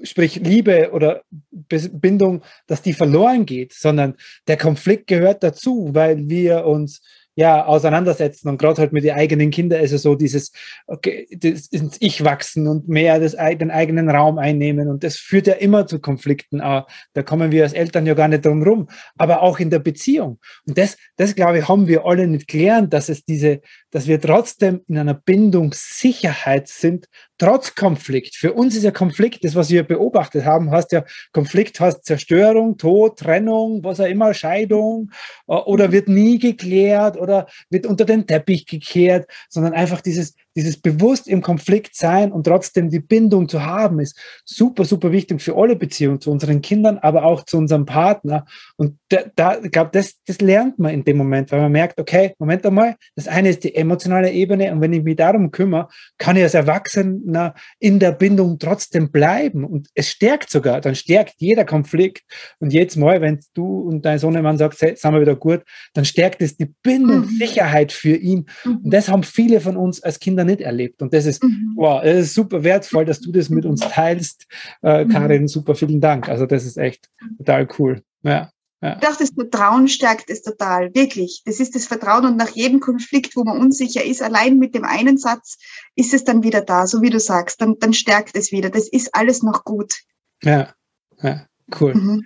sprich 0.04 0.36
Liebe 0.36 0.92
oder 0.92 1.24
Bindung, 1.50 2.44
dass 2.68 2.82
die 2.82 2.94
verloren 2.94 3.46
geht, 3.46 3.74
sondern 3.74 4.16
der 4.48 4.58
Konflikt 4.58 5.08
gehört 5.08 5.44
dazu, 5.44 5.90
weil 5.94 6.28
wir 6.28 6.66
uns 6.66 7.02
ja, 7.40 7.66
auseinandersetzen. 7.66 8.50
Und 8.50 8.58
gerade 8.58 8.82
halt 8.82 8.92
mit 8.92 9.06
den 9.06 9.16
eigenen 9.16 9.50
Kindern 9.50 9.82
ist 9.82 9.94
es 9.94 10.02
so 10.02 10.16
dieses, 10.16 10.52
okay, 10.88 11.26
das 11.32 11.68
ins 11.68 11.96
Ich 12.02 12.26
wachsen 12.26 12.68
und 12.68 12.90
mehr 12.90 13.18
das, 13.18 13.32
den 13.32 13.72
eigenen 13.72 14.10
Raum 14.10 14.38
einnehmen. 14.38 14.90
Und 14.90 15.06
das 15.06 15.16
führt 15.16 15.48
ja 15.48 15.54
immer 15.54 15.88
zu 15.88 16.00
Konflikten. 16.00 16.58
Da 16.58 17.24
kommen 17.24 17.54
wir 17.54 17.64
als 17.64 17.72
Eltern 17.72 18.06
ja 18.06 18.14
gar 18.14 18.28
nicht 18.28 18.46
drum 18.46 18.62
rum. 18.62 18.90
Aber 19.18 19.42
auch 19.42 19.60
in 19.60 19.70
der 19.70 19.80
Beziehung. 19.80 20.40
Und 20.68 20.78
das, 20.78 20.98
das 21.16 21.34
glaube 21.34 21.60
ich, 21.60 21.70
haben 21.70 21.88
wir 21.88 22.06
alle 22.06 22.28
nicht 22.28 22.50
gelernt, 22.50 22.94
dass 22.94 23.08
es 23.08 23.24
diese, 23.24 23.62
dass 23.90 24.06
wir 24.06 24.20
trotzdem 24.20 24.82
in 24.90 24.98
einer 24.98 25.14
Bindung 25.14 25.74
Sicherheit 25.74 26.68
sind, 26.68 27.08
trotz 27.40 27.74
Konflikt. 27.74 28.36
Für 28.36 28.54
uns 28.54 28.76
ist 28.76 28.84
ja 28.84 28.92
Konflikt, 28.92 29.44
das, 29.44 29.56
was 29.56 29.72
wir 29.72 29.84
beobachtet 29.84 30.46
haben, 30.46 30.70
heißt 30.70 30.92
ja, 30.92 31.04
Konflikt 31.32 31.80
heißt 31.80 32.06
Zerstörung, 32.06 32.78
Tod, 32.78 33.18
Trennung, 33.18 33.84
was 33.84 34.00
auch 34.00 34.06
immer, 34.06 34.34
Scheidung, 34.34 35.10
äh, 35.48 35.54
oder 35.54 35.92
wird 35.92 36.08
nie 36.08 36.38
geklärt 36.38 37.18
oder 37.18 37.48
wird 37.70 37.88
unter 37.88 38.06
den 38.06 38.28
Teppich 38.28 38.68
gekehrt, 38.68 39.28
sondern 39.50 39.74
einfach 39.74 40.02
dieses, 40.02 40.36
dieses 40.60 40.82
bewusst 40.82 41.28
im 41.28 41.42
Konflikt 41.42 41.96
sein 41.96 42.32
und 42.32 42.46
trotzdem 42.46 42.90
die 42.90 43.00
Bindung 43.00 43.48
zu 43.48 43.66
haben, 43.66 44.00
ist 44.00 44.18
super, 44.46 44.86
super 44.86 45.12
wichtig 45.12 45.42
für 45.42 45.56
alle 45.56 45.76
Beziehungen, 45.76 46.20
zu 46.20 46.32
unseren 46.32 46.62
Kindern, 46.62 46.98
aber 46.98 47.24
auch 47.24 47.46
zu 47.46 47.58
unserem 47.58 47.86
Partner. 47.86 48.46
Und 48.76 48.98
da, 49.10 49.20
da 49.36 49.58
ich 49.64 49.72
glaube, 49.72 49.92
das, 49.94 50.16
das 50.26 50.42
lernt 50.42 50.80
man 50.80 50.94
in 50.94 51.04
dem 51.04 51.18
Moment, 51.18 51.52
weil 51.52 51.62
man 51.62 51.72
merkt, 51.72 52.00
okay, 52.00 52.34
Moment 52.40 52.66
einmal, 52.66 52.96
das 53.16 53.28
eine 53.28 53.50
ist 53.50 53.64
die 53.64 53.76
emotionale 53.76 54.32
Ebene 54.32 54.72
und 54.72 54.82
wenn 54.82 54.94
ich 54.94 55.04
mich 55.04 55.16
darum 55.16 55.52
kümmere, 55.52 55.88
kann 56.18 56.36
ich 56.36 56.44
als 56.44 56.54
Erwachsener 56.54 57.54
in 57.80 58.00
der 58.00 58.12
Bindung 58.12 58.60
trotzdem 58.60 59.12
bleiben 59.12 59.64
und 59.64 59.88
es 59.94 60.10
stärkt 60.10 60.50
sogar, 60.50 60.82
dann 60.82 60.96
stärkt 60.96 61.36
jeder 61.38 61.66
Konflikt 61.66 62.24
und 62.60 62.74
jetzt 62.74 62.96
mal, 62.96 63.22
wenn 63.22 63.40
du 63.54 63.80
und 63.82 64.04
dein 64.04 64.20
Sohnemann 64.20 64.58
sagst, 64.58 64.82
hey, 64.82 64.96
sind 64.96 65.14
wir 65.14 65.22
wieder 65.22 65.36
gut, 65.36 65.62
dann 65.94 66.06
stärkt 66.06 66.42
es 66.42 66.58
die 66.58 66.74
Bindung, 66.84 67.22
mhm. 67.22 67.38
Sicherheit 67.38 67.92
für 67.92 68.16
ihn 68.16 68.46
und 68.66 68.86
mhm. 68.86 68.90
das 68.90 69.10
haben 69.10 69.24
viele 69.24 69.62
von 69.62 69.78
uns 69.78 70.02
als 70.02 70.20
Kinder 70.20 70.40
Kinder 70.40 70.44
nicht 70.50 70.62
erlebt. 70.62 71.02
Und 71.02 71.14
das 71.14 71.26
ist, 71.26 71.44
mhm. 71.44 71.74
wow, 71.76 72.02
es 72.04 72.28
ist 72.28 72.34
super 72.34 72.64
wertvoll, 72.64 73.06
dass 73.06 73.22
du 73.22 73.32
das 73.32 73.50
mit 73.50 73.66
uns 73.66 73.82
teilst. 73.82 74.48
Äh, 74.82 75.06
mhm. 75.06 75.10
Karin, 75.10 75.48
super 75.48 75.76
vielen 75.76 76.02
Dank. 76.02 76.28
Also 76.28 76.46
das 76.46 76.66
ist 76.66 76.78
echt 76.78 77.10
total 77.38 77.68
cool. 77.78 78.02
Ja. 78.24 78.52
Ja. 78.82 78.96
Doch, 78.96 79.18
das 79.18 79.32
Vertrauen 79.32 79.90
stärkt 79.90 80.30
es 80.30 80.42
total, 80.42 80.96
wirklich. 80.96 81.42
Das 81.46 81.60
ist 81.60 81.76
das 81.76 81.86
Vertrauen 81.86 82.26
und 82.26 82.38
nach 82.38 82.52
jedem 82.52 82.80
Konflikt, 82.80 83.36
wo 83.36 83.44
man 83.44 83.60
unsicher 83.60 84.06
ist, 84.06 84.22
allein 84.22 84.58
mit 84.58 84.74
dem 84.74 84.86
einen 84.86 85.18
Satz 85.18 85.58
ist 85.96 86.14
es 86.14 86.24
dann 86.24 86.44
wieder 86.44 86.62
da, 86.62 86.88
so 86.88 87.02
wie 87.02 87.10
du 87.10 87.20
sagst, 87.20 87.60
dann, 87.60 87.76
dann 87.80 87.92
stärkt 87.92 88.38
es 88.38 88.54
wieder. 88.54 88.70
Das 88.70 88.88
ist 88.88 89.14
alles 89.14 89.44
noch 89.44 89.66
gut. 89.66 89.96
Ja, 90.44 90.74
ja 91.22 91.46
cool. 91.82 91.94
Mhm. 91.94 92.24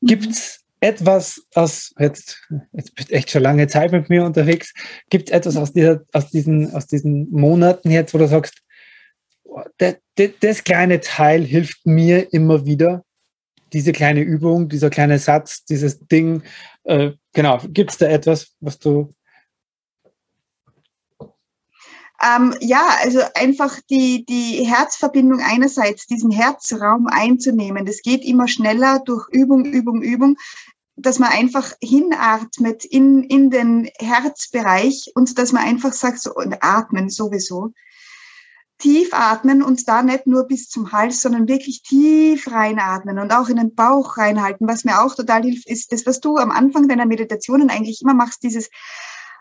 Gibt's 0.00 0.60
etwas 0.80 1.42
aus, 1.54 1.92
jetzt, 1.98 2.48
jetzt 2.72 2.94
bist 2.94 3.12
echt 3.12 3.30
schon 3.30 3.42
lange 3.42 3.66
Zeit 3.68 3.92
mit 3.92 4.08
mir 4.08 4.24
unterwegs, 4.24 4.72
gibt 5.10 5.28
es 5.28 5.34
etwas 5.34 5.56
aus, 5.56 5.72
dieser, 5.72 6.02
aus, 6.12 6.30
diesen, 6.30 6.72
aus 6.74 6.86
diesen 6.86 7.30
Monaten 7.30 7.90
jetzt, 7.90 8.14
wo 8.14 8.18
du 8.18 8.26
sagst, 8.26 8.62
das, 9.78 9.96
das, 10.16 10.30
das 10.40 10.64
kleine 10.64 11.00
Teil 11.00 11.44
hilft 11.44 11.86
mir 11.86 12.32
immer 12.32 12.64
wieder, 12.64 13.04
diese 13.72 13.92
kleine 13.92 14.22
Übung, 14.22 14.68
dieser 14.68 14.90
kleine 14.90 15.18
Satz, 15.18 15.64
dieses 15.64 16.00
Ding, 16.00 16.42
äh, 16.84 17.12
genau, 17.32 17.60
gibt 17.68 17.90
es 17.92 17.98
da 17.98 18.06
etwas, 18.06 18.56
was 18.60 18.78
du 18.78 19.12
ähm, 22.22 22.54
ja, 22.60 22.86
also 23.02 23.20
einfach 23.34 23.78
die, 23.88 24.24
die 24.26 24.64
Herzverbindung 24.66 25.40
einerseits, 25.40 26.06
diesen 26.06 26.30
Herzraum 26.30 27.06
einzunehmen. 27.06 27.86
Das 27.86 28.02
geht 28.02 28.24
immer 28.24 28.46
schneller 28.46 29.00
durch 29.04 29.26
Übung, 29.30 29.64
Übung, 29.64 30.02
Übung, 30.02 30.36
dass 30.96 31.18
man 31.18 31.30
einfach 31.30 31.72
hinatmet 31.82 32.84
in, 32.84 33.24
in 33.24 33.50
den 33.50 33.88
Herzbereich 33.98 35.12
und 35.14 35.38
dass 35.38 35.52
man 35.52 35.64
einfach 35.64 35.92
sagt, 35.92 36.20
so, 36.20 36.34
und 36.34 36.62
atmen 36.62 37.08
sowieso. 37.08 37.72
Tief 38.78 39.10
atmen 39.12 39.62
und 39.62 39.88
da 39.88 40.02
nicht 40.02 40.26
nur 40.26 40.46
bis 40.46 40.68
zum 40.68 40.92
Hals, 40.92 41.20
sondern 41.20 41.48
wirklich 41.48 41.82
tief 41.82 42.50
reinatmen 42.50 43.18
und 43.18 43.32
auch 43.32 43.48
in 43.48 43.56
den 43.56 43.74
Bauch 43.74 44.16
reinhalten. 44.16 44.66
Was 44.66 44.84
mir 44.84 45.02
auch 45.02 45.14
total 45.14 45.42
hilft, 45.42 45.68
ist 45.68 45.92
das, 45.92 46.06
was 46.06 46.20
du 46.20 46.36
am 46.36 46.50
Anfang 46.50 46.88
deiner 46.88 47.04
Meditationen 47.06 47.68
eigentlich 47.68 48.00
immer 48.02 48.14
machst, 48.14 48.42
dieses 48.42 48.70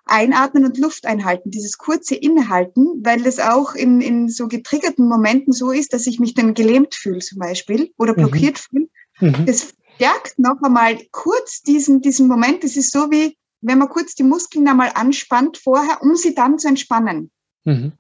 Einatmen 0.09 0.65
und 0.65 0.77
Luft 0.77 1.05
einhalten, 1.05 1.51
dieses 1.51 1.77
kurze 1.77 2.15
Innehalten, 2.15 3.01
weil 3.03 3.25
es 3.25 3.39
auch 3.39 3.75
in, 3.75 4.01
in 4.01 4.29
so 4.29 4.47
getriggerten 4.47 5.07
Momenten 5.07 5.53
so 5.53 5.71
ist, 5.71 5.93
dass 5.93 6.07
ich 6.07 6.19
mich 6.19 6.33
dann 6.33 6.53
gelähmt 6.53 6.95
fühle 6.95 7.19
zum 7.19 7.39
Beispiel 7.39 7.91
oder 7.97 8.13
mhm. 8.13 8.17
blockiert 8.17 8.59
mhm. 8.71 8.89
fühle. 9.19 9.31
Mhm. 9.37 9.45
Das 9.45 9.73
stärkt 9.95 10.39
noch 10.39 10.61
einmal 10.63 10.97
kurz 11.11 11.61
diesen, 11.61 12.01
diesen 12.01 12.27
Moment. 12.27 12.63
Das 12.63 12.77
ist 12.77 12.91
so 12.91 13.11
wie, 13.11 13.37
wenn 13.61 13.77
man 13.77 13.89
kurz 13.89 14.15
die 14.15 14.23
Muskeln 14.23 14.67
einmal 14.67 14.91
anspannt 14.93 15.57
vorher, 15.57 16.01
um 16.01 16.15
sie 16.15 16.33
dann 16.33 16.57
zu 16.57 16.67
entspannen. 16.67 17.31
Mhm. 17.65 17.93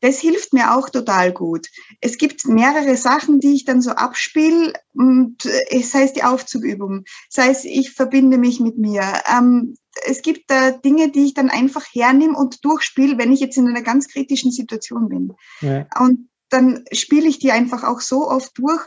Das 0.00 0.18
hilft 0.18 0.54
mir 0.54 0.74
auch 0.74 0.88
total 0.88 1.32
gut. 1.32 1.66
Es 2.00 2.16
gibt 2.16 2.46
mehrere 2.46 2.96
Sachen, 2.96 3.38
die 3.38 3.54
ich 3.54 3.66
dann 3.66 3.82
so 3.82 3.90
abspiele, 3.90 4.72
sei 4.94 6.02
es 6.04 6.12
die 6.14 6.24
Aufzugübung, 6.24 7.04
sei 7.28 7.50
es 7.50 7.64
ich 7.64 7.92
verbinde 7.92 8.38
mich 8.38 8.60
mit 8.60 8.78
mir. 8.78 9.02
Ähm, 9.30 9.76
es 10.06 10.22
gibt 10.22 10.50
da 10.50 10.70
Dinge, 10.70 11.10
die 11.10 11.26
ich 11.26 11.34
dann 11.34 11.50
einfach 11.50 11.84
hernehme 11.92 12.36
und 12.36 12.64
durchspiele, 12.64 13.18
wenn 13.18 13.32
ich 13.32 13.40
jetzt 13.40 13.56
in 13.56 13.68
einer 13.68 13.82
ganz 13.82 14.08
kritischen 14.08 14.52
Situation 14.52 15.08
bin. 15.08 15.34
Ja. 15.60 15.86
Und 15.98 16.28
dann 16.48 16.84
spiele 16.92 17.28
ich 17.28 17.38
die 17.38 17.52
einfach 17.52 17.84
auch 17.84 18.00
so 18.00 18.28
oft 18.28 18.56
durch, 18.58 18.86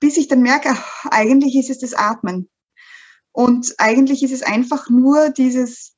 bis 0.00 0.16
ich 0.16 0.28
dann 0.28 0.42
merke, 0.42 0.70
ach, 0.70 1.06
eigentlich 1.10 1.56
ist 1.56 1.70
es 1.70 1.78
das 1.78 1.94
Atmen. 1.94 2.48
Und 3.32 3.74
eigentlich 3.78 4.22
ist 4.22 4.32
es 4.32 4.42
einfach 4.42 4.90
nur 4.90 5.30
dieses 5.30 5.94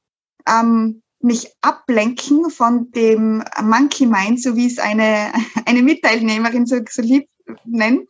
ähm, 0.48 1.02
mich 1.20 1.52
ablenken 1.62 2.50
von 2.50 2.90
dem 2.92 3.42
Monkey 3.62 4.06
Mind, 4.06 4.42
so 4.42 4.56
wie 4.56 4.66
es 4.66 4.78
eine, 4.78 5.32
eine 5.66 5.82
Mitteilnehmerin 5.82 6.66
so, 6.66 6.80
so 6.88 7.02
lieb 7.02 7.28
nennt, 7.64 8.08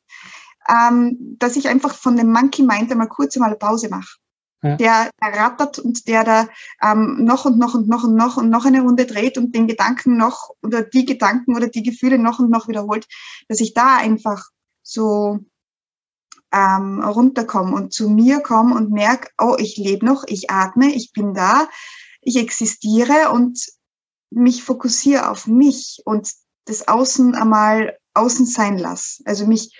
ähm, 0.68 1.36
dass 1.38 1.56
ich 1.56 1.68
einfach 1.68 1.94
von 1.94 2.16
dem 2.16 2.32
Monkey 2.32 2.62
Mind 2.62 2.90
einmal 2.90 3.08
kurz 3.08 3.36
einmal 3.36 3.56
Pause 3.56 3.88
mache. 3.88 4.18
Der 4.78 5.10
rattert 5.20 5.78
und 5.78 6.08
der 6.08 6.24
da 6.24 6.48
ähm, 6.82 7.24
noch 7.24 7.44
und 7.44 7.58
noch 7.58 7.74
und 7.74 7.88
noch 7.88 8.04
und 8.04 8.14
noch 8.14 8.36
und 8.36 8.50
noch 8.50 8.64
eine 8.64 8.82
Runde 8.82 9.06
dreht 9.06 9.38
und 9.38 9.54
den 9.54 9.66
Gedanken 9.66 10.16
noch 10.16 10.50
oder 10.62 10.82
die 10.82 11.04
Gedanken 11.04 11.54
oder 11.54 11.68
die 11.68 11.82
Gefühle 11.82 12.18
noch 12.18 12.38
und 12.38 12.50
noch 12.50 12.68
wiederholt, 12.68 13.06
dass 13.48 13.60
ich 13.60 13.74
da 13.74 13.96
einfach 13.96 14.48
so 14.82 15.38
ähm, 16.52 17.02
runterkomme 17.02 17.74
und 17.74 17.92
zu 17.92 18.08
mir 18.08 18.40
komme 18.40 18.74
und 18.74 18.90
merke, 18.90 19.28
oh, 19.38 19.56
ich 19.58 19.76
lebe 19.76 20.06
noch, 20.06 20.24
ich 20.26 20.50
atme, 20.50 20.94
ich 20.94 21.12
bin 21.12 21.34
da, 21.34 21.68
ich 22.20 22.36
existiere 22.36 23.30
und 23.32 23.66
mich 24.30 24.62
fokussiere 24.62 25.30
auf 25.30 25.46
mich 25.46 26.00
und 26.04 26.30
das 26.66 26.88
Außen 26.88 27.34
einmal 27.34 27.98
außen 28.14 28.46
sein 28.46 28.78
lasse. 28.78 29.22
Also 29.26 29.46
mich, 29.46 29.76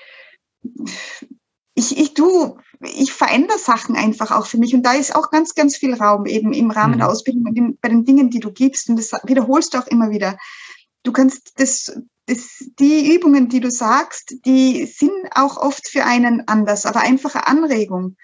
ich, 1.75 1.99
ich 1.99 2.15
tu, 2.15 2.57
ich 2.81 3.13
verändere 3.13 3.59
Sachen 3.59 3.97
einfach 3.97 4.31
auch 4.31 4.47
für 4.47 4.59
mich 4.59 4.75
und 4.75 4.83
da 4.85 4.93
ist 4.93 5.15
auch 5.15 5.31
ganz, 5.31 5.55
ganz 5.55 5.77
viel 5.77 5.95
Raum 5.95 6.27
eben 6.27 6.53
im 6.53 6.71
Rahmen 6.71 6.95
mhm. 6.95 6.99
der 6.99 7.09
Ausbildung 7.09 7.47
und 7.47 7.57
in, 7.57 7.79
bei 7.81 7.89
den 7.89 8.05
Dingen, 8.05 8.31
die 8.31 8.41
du 8.41 8.53
gibst 8.53 8.89
und 8.89 8.97
das 8.97 9.13
wiederholst 9.25 9.75
du 9.75 9.79
auch 9.79 9.87
immer 9.89 10.11
wieder. 10.11 10.39
Du 11.03 11.13
kannst 11.13 11.53
das, 11.57 11.93
das, 12.27 12.65
die 12.79 13.15
Übungen, 13.15 13.49
die 13.49 13.61
du 13.61 13.71
sagst, 13.71 14.37
die 14.47 14.87
sind 14.87 15.13
auch 15.35 15.57
oft 15.57 15.89
für 15.89 16.05
einen 16.05 16.47
anders, 16.47 16.87
aber 16.87 17.01
einfache 17.01 17.47
Anregung 17.47 18.17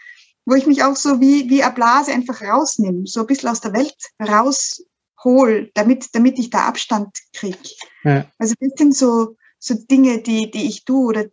wo 0.51 0.55
ich 0.55 0.67
mich 0.67 0.83
auch 0.83 0.97
so 0.97 1.21
wie, 1.21 1.49
wie 1.49 1.63
eine 1.63 1.75
Blase 1.75 2.13
einfach 2.13 2.43
rausnehme, 2.43 3.07
so 3.07 3.21
ein 3.21 3.27
bisschen 3.27 3.49
aus 3.49 3.61
der 3.61 3.73
Welt 3.73 3.97
raushol, 4.21 5.71
damit, 5.75 6.09
damit 6.13 6.39
ich 6.39 6.51
da 6.51 6.67
Abstand 6.67 7.17
kriege. 7.33 7.59
Ja. 8.05 8.27
Also 8.39 8.55
das 8.59 8.73
sind 8.77 8.97
so, 8.97 9.37
so 9.59 9.75
Dinge, 9.75 10.23
die, 10.23 10.51
die 10.51 10.67
ich 10.67 10.85
tue, 10.85 11.07
oder, 11.07 11.25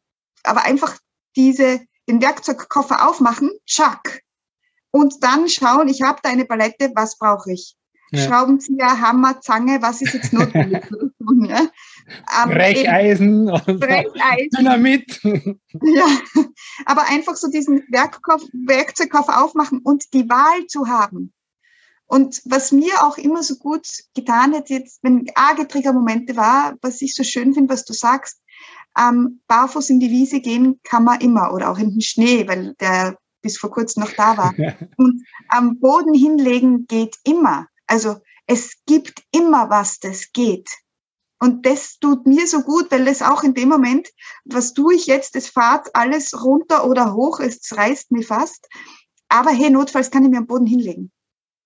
aber 0.43 0.63
einfach 0.63 0.97
diese, 1.35 1.81
den 2.07 2.21
Werkzeugkoffer 2.21 3.07
aufmachen, 3.07 3.51
tschack. 3.65 4.21
Und 4.91 5.23
dann 5.23 5.49
schauen, 5.49 5.87
ich 5.87 6.01
habe 6.01 6.19
da 6.23 6.29
eine 6.29 6.45
Palette, 6.45 6.91
was 6.95 7.17
brauche 7.17 7.51
ich? 7.51 7.75
Ja. 8.11 8.21
Schraubenzieher, 8.25 9.01
Hammer, 9.01 9.41
Zange, 9.41 9.81
was 9.81 10.01
ist 10.01 10.13
jetzt 10.13 10.31
notwendig? 10.31 10.81
ja? 11.49 11.59
Ähm, 12.41 12.49
Brecheisen 12.49 13.45
Brecheisen. 13.45 14.49
Dynamit. 14.57 15.21
Ja, 15.83 16.07
aber 16.85 17.07
einfach 17.09 17.35
so 17.35 17.49
diesen 17.49 17.83
Werkkauf, 17.89 18.41
Werkzeugkoffer 18.51 19.43
aufmachen 19.43 19.79
und 19.83 20.11
die 20.13 20.27
Wahl 20.27 20.65
zu 20.67 20.87
haben. 20.87 21.33
Und 22.07 22.41
was 22.45 22.71
mir 22.71 23.03
auch 23.03 23.17
immer 23.17 23.43
so 23.43 23.57
gut 23.57 23.85
getan 24.15 24.55
hat, 24.55 24.69
jetzt, 24.69 25.03
wenn 25.03 25.25
arge 25.35 25.67
Triggermomente 25.67 26.35
war, 26.35 26.75
was 26.81 27.01
ich 27.01 27.13
so 27.13 27.23
schön 27.23 27.53
finde, 27.53 27.73
was 27.73 27.83
du 27.83 27.93
sagst, 27.93 28.39
ähm, 28.97 29.41
barfuß 29.47 29.89
in 29.89 29.99
die 29.99 30.09
Wiese 30.09 30.39
gehen 30.39 30.79
kann 30.83 31.03
man 31.03 31.21
immer 31.21 31.53
oder 31.53 31.69
auch 31.69 31.77
in 31.77 31.91
den 31.91 32.01
Schnee, 32.01 32.47
weil 32.47 32.73
der 32.75 33.17
bis 33.41 33.57
vor 33.57 33.71
kurzem 33.71 34.03
noch 34.03 34.11
da 34.11 34.37
war. 34.37 34.53
Und 34.97 35.23
am 35.49 35.79
Boden 35.79 36.13
hinlegen 36.13 36.87
geht 36.87 37.15
immer. 37.23 37.67
Also 37.85 38.17
es 38.47 38.75
gibt 38.85 39.23
immer 39.31 39.69
was, 39.69 39.99
das 39.99 40.31
geht. 40.31 40.69
Und 41.39 41.65
das 41.65 41.99
tut 41.99 42.25
mir 42.25 42.47
so 42.47 42.61
gut, 42.61 42.89
weil 42.89 43.07
es 43.07 43.21
auch 43.21 43.43
in 43.43 43.53
dem 43.53 43.69
Moment, 43.69 44.07
was 44.45 44.73
tue 44.73 44.95
ich 44.95 45.05
jetzt, 45.05 45.35
es 45.35 45.49
fahrt 45.49 45.93
alles 45.93 46.43
runter 46.43 46.87
oder 46.87 47.13
hoch, 47.13 47.39
es 47.39 47.77
reißt 47.77 48.11
mir 48.11 48.23
fast. 48.23 48.67
Aber 49.29 49.51
hey, 49.51 49.69
notfalls 49.69 50.09
kann 50.09 50.23
ich 50.23 50.31
mir 50.31 50.39
am 50.39 50.47
Boden 50.47 50.65
hinlegen. 50.65 51.11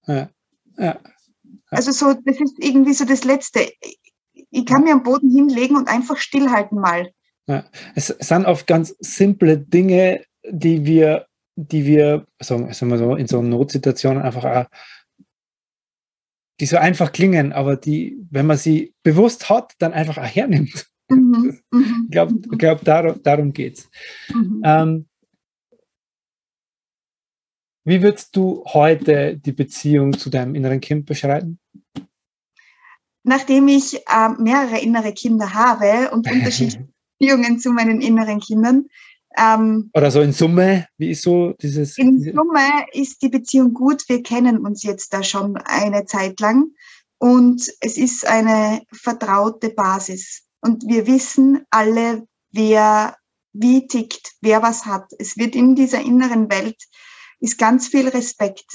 Ja, 0.07 0.15
ja, 0.15 0.29
ja. 0.77 0.99
Also 1.69 1.91
so, 1.93 2.13
das 2.13 2.39
ist 2.39 2.55
irgendwie 2.57 2.93
so 2.93 3.05
das 3.05 3.23
Letzte. 3.23 3.71
Ich 4.33 4.65
kann 4.65 4.83
mir 4.83 4.91
am 4.91 5.03
Boden 5.03 5.31
hinlegen 5.31 5.77
und 5.77 5.87
einfach 5.87 6.17
stillhalten 6.17 6.79
mal. 6.79 7.13
Ja. 7.47 7.65
Es 7.95 8.07
sind 8.07 8.45
oft 8.45 8.67
ganz 8.67 8.95
simple 8.99 9.57
Dinge, 9.57 10.23
die 10.47 10.85
wir, 10.85 11.27
die 11.55 11.85
wir, 11.85 12.27
sagen, 12.39 12.71
sagen 12.73 12.91
wir 12.91 12.97
so, 12.97 13.15
in 13.15 13.27
so 13.27 13.41
Notsituationen 13.41 14.21
einfach 14.21 14.45
auch 14.45 14.65
die 16.61 16.67
so 16.67 16.77
einfach 16.77 17.11
klingen, 17.11 17.53
aber 17.53 17.75
die, 17.75 18.23
wenn 18.29 18.45
man 18.45 18.55
sie 18.55 18.93
bewusst 19.01 19.49
hat, 19.49 19.73
dann 19.79 19.93
einfach 19.93 20.17
auch 20.17 20.23
hernimmt. 20.35 20.87
Mhm. 21.09 21.59
Mhm. 21.71 22.03
ich 22.05 22.11
glaube, 22.11 22.39
glaub, 22.57 22.83
darum, 22.85 23.23
darum 23.23 23.53
geht 23.53 23.79
es. 23.79 23.89
Mhm. 24.33 24.61
Ähm, 24.63 25.09
wie 27.83 28.01
würdest 28.01 28.35
du 28.35 28.63
heute 28.65 29.37
die 29.37 29.51
Beziehung 29.51 30.17
zu 30.17 30.29
deinem 30.29 30.55
inneren 30.55 30.79
Kind 30.79 31.05
beschreiben? 31.05 31.59
Nachdem 33.23 33.67
ich 33.67 33.95
äh, 33.95 34.29
mehrere 34.39 34.79
innere 34.79 35.13
Kinder 35.13 35.53
habe 35.53 36.11
und 36.11 36.25
unterschiedliche 36.31 36.87
Beziehungen 37.21 37.59
zu 37.59 37.71
meinen 37.71 38.01
inneren 38.01 38.39
Kindern, 38.39 38.85
ähm, 39.37 39.89
Oder 39.93 40.11
so 40.11 40.21
in 40.21 40.33
Summe, 40.33 40.87
wie 40.97 41.11
ist 41.11 41.21
so 41.21 41.53
dieses? 41.61 41.97
In 41.97 42.19
Summe 42.19 42.85
ist 42.91 43.21
die 43.21 43.29
Beziehung 43.29 43.73
gut. 43.73 44.03
Wir 44.09 44.21
kennen 44.23 44.57
uns 44.57 44.83
jetzt 44.83 45.13
da 45.13 45.23
schon 45.23 45.55
eine 45.57 46.05
Zeit 46.05 46.39
lang 46.41 46.71
und 47.17 47.71
es 47.79 47.97
ist 47.97 48.27
eine 48.27 48.81
vertraute 48.91 49.69
Basis. 49.69 50.43
Und 50.59 50.85
wir 50.85 51.07
wissen 51.07 51.65
alle, 51.69 52.27
wer 52.51 53.15
wie 53.53 53.87
tickt, 53.87 54.33
wer 54.41 54.61
was 54.61 54.85
hat. 54.85 55.11
Es 55.17 55.37
wird 55.37 55.55
in 55.55 55.75
dieser 55.75 56.01
inneren 56.01 56.49
Welt 56.51 56.77
ist 57.39 57.57
ganz 57.57 57.87
viel 57.87 58.07
Respekt. 58.07 58.65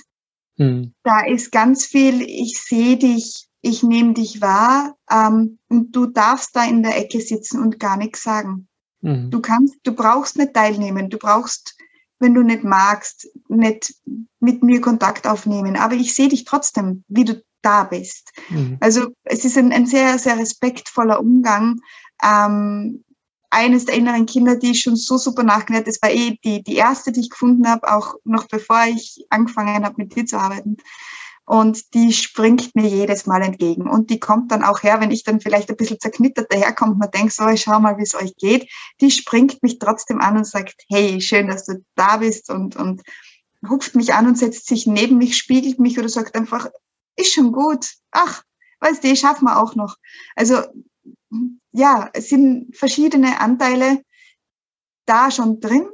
Hm. 0.56 0.92
Da 1.02 1.20
ist 1.26 1.52
ganz 1.52 1.86
viel, 1.86 2.22
ich 2.22 2.58
sehe 2.58 2.96
dich, 2.96 3.45
ich 3.66 3.82
nehme 3.82 4.14
dich 4.14 4.40
wahr 4.40 4.96
ähm, 5.10 5.58
und 5.68 5.94
du 5.94 6.06
darfst 6.06 6.54
da 6.54 6.64
in 6.64 6.82
der 6.82 6.96
Ecke 6.96 7.20
sitzen 7.20 7.60
und 7.60 7.80
gar 7.80 7.96
nichts 7.96 8.22
sagen. 8.22 8.68
Mhm. 9.00 9.30
Du 9.30 9.40
kannst, 9.40 9.74
du 9.82 9.92
brauchst 9.92 10.38
nicht 10.38 10.54
teilnehmen, 10.54 11.10
du 11.10 11.18
brauchst, 11.18 11.76
wenn 12.20 12.32
du 12.32 12.42
nicht 12.42 12.62
magst, 12.62 13.28
nicht 13.48 13.94
mit 14.38 14.62
mir 14.62 14.80
Kontakt 14.80 15.26
aufnehmen. 15.26 15.76
Aber 15.76 15.94
ich 15.94 16.14
sehe 16.14 16.28
dich 16.28 16.44
trotzdem, 16.44 17.04
wie 17.08 17.24
du 17.24 17.42
da 17.62 17.84
bist. 17.84 18.30
Mhm. 18.50 18.78
Also 18.80 19.08
es 19.24 19.44
ist 19.44 19.58
ein, 19.58 19.72
ein, 19.72 19.86
sehr, 19.86 20.18
sehr 20.18 20.38
respektvoller 20.38 21.18
Umgang. 21.18 21.80
Ähm, 22.22 23.02
eines 23.50 23.84
der 23.86 23.96
inneren 23.96 24.26
Kinder, 24.26 24.56
die 24.56 24.72
ich 24.72 24.82
schon 24.82 24.96
so 24.96 25.18
super 25.18 25.42
nachgedacht 25.42 25.86
das 25.86 26.02
war 26.02 26.10
eh 26.10 26.36
die, 26.44 26.62
die 26.62 26.76
erste, 26.76 27.10
die 27.10 27.20
ich 27.20 27.30
gefunden 27.30 27.68
habe, 27.68 27.90
auch 27.92 28.14
noch 28.24 28.46
bevor 28.48 28.84
ich 28.86 29.24
angefangen 29.30 29.84
habe, 29.84 29.94
mit 29.98 30.14
dir 30.14 30.26
zu 30.26 30.38
arbeiten 30.38 30.76
und 31.46 31.94
die 31.94 32.12
springt 32.12 32.74
mir 32.74 32.88
jedes 32.88 33.26
Mal 33.26 33.40
entgegen. 33.40 33.88
Und 33.88 34.10
die 34.10 34.18
kommt 34.18 34.50
dann 34.50 34.64
auch 34.64 34.82
her, 34.82 35.00
wenn 35.00 35.12
ich 35.12 35.22
dann 35.22 35.40
vielleicht 35.40 35.70
ein 35.70 35.76
bisschen 35.76 36.00
zerknittert 36.00 36.52
daherkomme 36.52 36.92
und 36.92 36.98
man 36.98 37.10
denkt, 37.12 37.32
so, 37.32 37.46
ich 37.46 37.62
schau 37.62 37.78
mal, 37.78 37.96
wie 37.98 38.02
es 38.02 38.16
euch 38.16 38.34
geht. 38.36 38.68
Die 39.00 39.12
springt 39.12 39.62
mich 39.62 39.78
trotzdem 39.78 40.20
an 40.20 40.36
und 40.36 40.46
sagt, 40.46 40.74
hey, 40.88 41.20
schön, 41.20 41.46
dass 41.46 41.64
du 41.64 41.84
da 41.94 42.16
bist 42.16 42.50
und, 42.50 42.74
und 42.74 43.02
hupft 43.68 43.94
mich 43.94 44.12
an 44.12 44.26
und 44.26 44.36
setzt 44.36 44.66
sich 44.66 44.88
neben 44.88 45.18
mich, 45.18 45.36
spiegelt 45.36 45.78
mich 45.78 45.96
oder 45.98 46.08
sagt 46.08 46.34
einfach, 46.34 46.68
ist 47.14 47.32
schon 47.32 47.52
gut. 47.52 47.94
Ach, 48.10 48.42
weißt 48.80 49.04
du, 49.04 49.14
schaffen 49.14 49.44
wir 49.44 49.62
auch 49.62 49.76
noch. 49.76 49.96
Also, 50.34 50.62
ja, 51.70 52.10
es 52.12 52.28
sind 52.28 52.76
verschiedene 52.76 53.40
Anteile 53.40 54.02
da 55.06 55.30
schon 55.30 55.60
drin 55.60 55.88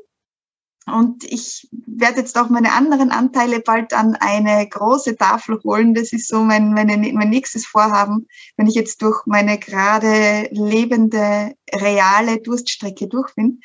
und 0.86 1.22
ich 1.24 1.68
werde 1.70 2.20
jetzt 2.20 2.36
auch 2.36 2.48
meine 2.48 2.72
anderen 2.72 3.10
Anteile 3.10 3.60
bald 3.60 3.92
an 3.92 4.16
eine 4.16 4.68
große 4.68 5.16
Tafel 5.16 5.60
holen. 5.62 5.94
Das 5.94 6.12
ist 6.12 6.28
so 6.28 6.42
mein, 6.42 6.72
meine, 6.72 6.96
mein 7.12 7.30
nächstes 7.30 7.66
Vorhaben, 7.66 8.26
wenn 8.56 8.66
ich 8.66 8.74
jetzt 8.74 9.00
durch 9.00 9.24
meine 9.26 9.58
gerade 9.58 10.48
lebende, 10.50 11.54
reale 11.72 12.40
Durststrecke 12.40 13.06
durch 13.06 13.32
bin. 13.34 13.60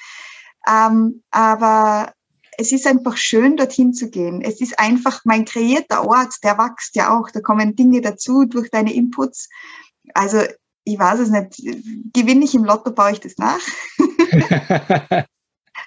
Ähm, 0.67 1.23
aber 1.31 2.13
es 2.59 2.71
ist 2.71 2.85
einfach 2.85 3.17
schön, 3.17 3.57
dorthin 3.57 3.93
zu 3.93 4.09
gehen. 4.09 4.41
Es 4.41 4.61
ist 4.61 4.77
einfach 4.79 5.21
mein 5.23 5.45
kreierter 5.45 6.05
Ort, 6.05 6.35
der 6.43 6.57
wächst 6.57 6.95
ja 6.95 7.17
auch. 7.17 7.31
Da 7.31 7.41
kommen 7.41 7.75
Dinge 7.75 8.01
dazu 8.01 8.45
durch 8.45 8.69
deine 8.69 8.93
Inputs. 8.93 9.49
Also 10.13 10.41
ich 10.83 10.99
weiß 10.99 11.19
es 11.19 11.29
nicht. 11.29 11.57
Gewinne 12.13 12.45
ich 12.45 12.53
im 12.53 12.63
Lotto, 12.63 12.91
baue 12.91 13.11
ich 13.11 13.19
das 13.19 13.37
nach. 13.37 13.59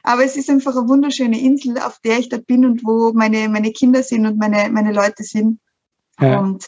Aber 0.02 0.24
es 0.24 0.36
ist 0.36 0.50
einfach 0.50 0.76
eine 0.76 0.88
wunderschöne 0.88 1.40
Insel, 1.40 1.78
auf 1.78 1.98
der 2.00 2.18
ich 2.18 2.28
da 2.28 2.38
bin 2.38 2.64
und 2.64 2.84
wo 2.84 3.12
meine, 3.12 3.48
meine 3.48 3.72
Kinder 3.72 4.02
sind 4.02 4.26
und 4.26 4.38
meine, 4.38 4.70
meine 4.70 4.92
Leute 4.92 5.24
sind. 5.24 5.60
Ja. 6.18 6.40
Und 6.40 6.66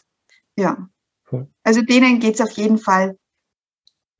ja, 0.55 0.89
cool. 1.31 1.47
also 1.63 1.81
denen 1.81 2.19
geht 2.19 2.35
es 2.35 2.41
auf 2.41 2.51
jeden 2.51 2.77
Fall 2.77 3.17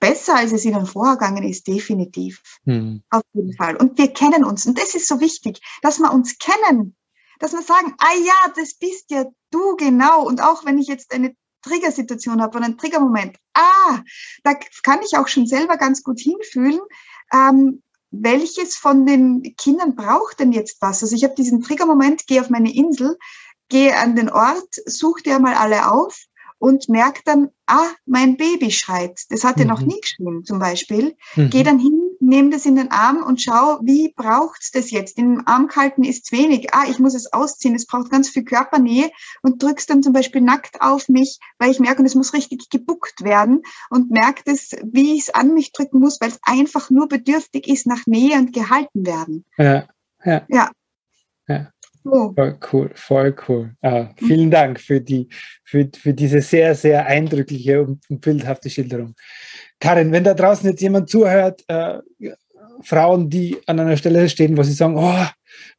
besser, 0.04 0.36
als 0.36 0.52
es 0.52 0.66
ihnen 0.66 0.86
vorgegangen 0.86 1.44
ist, 1.44 1.66
definitiv. 1.66 2.42
Hm. 2.66 3.02
Auf 3.10 3.24
jeden 3.32 3.56
Fall. 3.56 3.78
Und 3.78 3.98
wir 3.98 4.12
kennen 4.12 4.44
uns. 4.44 4.66
Und 4.66 4.78
das 4.78 4.96
ist 4.96 5.08
so 5.08 5.22
wichtig, 5.22 5.62
dass 5.82 6.00
wir 6.00 6.12
uns 6.12 6.38
kennen. 6.38 6.96
Dass 7.40 7.54
wir 7.54 7.62
sagen, 7.62 7.94
ah 8.00 8.14
ja, 8.26 8.54
das 8.56 8.74
bist 8.74 9.12
ja 9.12 9.26
du 9.50 9.76
genau. 9.78 10.26
Und 10.28 10.42
auch 10.42 10.66
wenn 10.66 10.78
ich 10.78 10.88
jetzt 10.88 11.14
eine 11.14 11.34
Triggersituation 11.62 12.42
habe 12.42 12.58
oder 12.58 12.66
einen 12.66 12.78
Triggermoment, 12.78 13.38
ah, 13.54 14.02
da 14.44 14.56
kann 14.84 15.00
ich 15.06 15.18
auch 15.18 15.30
schon 15.30 15.48
selber 15.48 15.78
ganz 15.78 16.04
gut 16.04 16.20
hinfühlen, 16.20 16.82
ähm, 17.32 17.82
welches 18.14 18.76
von 18.76 19.06
den 19.06 19.56
Kindern 19.58 19.96
braucht 19.96 20.40
denn 20.40 20.52
jetzt 20.52 20.82
was? 20.82 21.02
Also 21.02 21.16
ich 21.16 21.24
habe 21.24 21.34
diesen 21.36 21.62
Triggermoment, 21.62 22.28
gehe 22.28 22.42
auf 22.42 22.50
meine 22.50 22.74
Insel, 22.74 23.18
gehe 23.70 23.98
an 23.98 24.16
den 24.16 24.30
Ort, 24.30 24.76
suche 24.86 25.24
dir 25.24 25.40
mal 25.40 25.56
alle 25.56 25.92
auf 25.92 26.18
und 26.60 26.90
merke 26.90 27.22
dann, 27.26 27.50
ah, 27.66 27.90
mein 28.06 28.38
Baby 28.38 28.72
schreit. 28.72 29.20
Das 29.30 29.44
hat 29.44 29.58
er 29.58 29.66
mhm. 29.66 29.72
noch 29.72 29.82
nie 29.82 30.00
geschrien 30.00 30.46
zum 30.46 30.60
Beispiel. 30.60 31.18
Mhm. 31.36 31.50
Gehe 31.50 31.64
dann 31.64 31.80
hin, 31.80 32.03
nehme 32.24 32.50
das 32.50 32.66
in 32.66 32.76
den 32.76 32.92
Arm 32.92 33.24
und 33.24 33.42
schau, 33.42 33.80
wie 33.82 34.14
braucht's 34.16 34.72
das 34.72 34.92
jetzt? 34.92 35.18
Im 35.18 35.44
Arm 35.46 35.70
halten 35.76 36.04
ist 36.04 36.32
wenig. 36.32 36.74
Ah, 36.74 36.86
ich 36.90 37.00
muss 37.00 37.14
es 37.14 37.32
ausziehen. 37.32 37.76
Es 37.76 37.86
braucht 37.86 38.10
ganz 38.10 38.30
viel 38.30 38.44
Körpernähe 38.44 39.12
und 39.42 39.62
drückst 39.62 39.90
dann 39.90 40.04
zum 40.04 40.14
Beispiel 40.14 40.42
nackt 40.42 40.82
auf 40.82 41.10
mich, 41.10 41.40
weil 41.60 41.72
ich 41.72 41.80
merke, 41.80 42.00
und 42.00 42.06
es 42.06 42.16
muss 42.16 42.34
richtig 42.34 42.70
gebuckt 42.70 43.24
werden 43.24 43.62
und 43.90 44.12
merke 44.12 44.44
das, 44.46 44.72
wie 44.84 45.16
ich 45.16 45.24
es 45.24 45.30
an 45.34 45.54
mich 45.54 45.72
drücken 45.72 46.00
muss, 46.00 46.20
weil 46.22 46.30
es 46.30 46.40
einfach 46.44 46.90
nur 46.90 47.08
bedürftig 47.08 47.68
ist 47.68 47.88
nach 47.88 48.06
Nähe 48.06 48.38
und 48.38 48.54
gehalten 48.54 49.06
werden. 49.06 49.46
Ja, 49.58 49.88
ja. 50.24 50.46
ja. 50.48 50.72
Oh. 52.06 52.34
Voll 52.36 52.60
cool, 52.72 52.92
voll 52.96 53.36
cool. 53.48 53.76
Ah, 53.82 54.10
vielen 54.18 54.52
Dank 54.52 54.80
für, 54.80 55.00
die, 55.00 55.30
für, 55.64 55.90
für 55.96 56.14
diese 56.14 56.42
sehr, 56.42 56.76
sehr 56.76 57.06
eindrückliche 57.06 57.82
und, 57.82 58.02
und 58.10 58.22
bildhafte 58.22 58.70
Schilderung. 58.70 59.16
Karin, 59.80 60.12
wenn 60.12 60.24
da 60.24 60.34
draußen 60.34 60.70
jetzt 60.70 60.82
jemand 60.82 61.10
zuhört, 61.10 61.64
äh, 61.68 62.00
Frauen, 62.82 63.30
die 63.30 63.58
an 63.68 63.80
einer 63.80 63.98
Stelle 63.98 64.28
stehen, 64.30 64.58
wo 64.58 64.64
sie 64.64 64.74
sagen, 64.74 64.98
oh, 64.98 65.26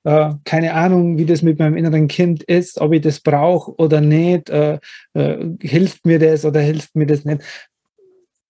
äh, 0.04 0.34
keine 0.44 0.74
Ahnung, 0.74 1.18
wie 1.18 1.26
das 1.26 1.42
mit 1.42 1.58
meinem 1.58 1.76
inneren 1.76 2.08
Kind 2.08 2.42
ist, 2.44 2.80
ob 2.80 2.92
ich 2.92 3.02
das 3.02 3.20
brauche 3.20 3.74
oder 3.76 4.00
nicht, 4.00 4.48
äh, 4.50 4.78
äh 5.14 5.46
hilft 5.60 6.06
mir 6.06 6.18
das 6.18 6.44
oder 6.44 6.60
hilft 6.60 6.94
mir 6.94 7.06
das 7.06 7.24
nicht. 7.24 7.42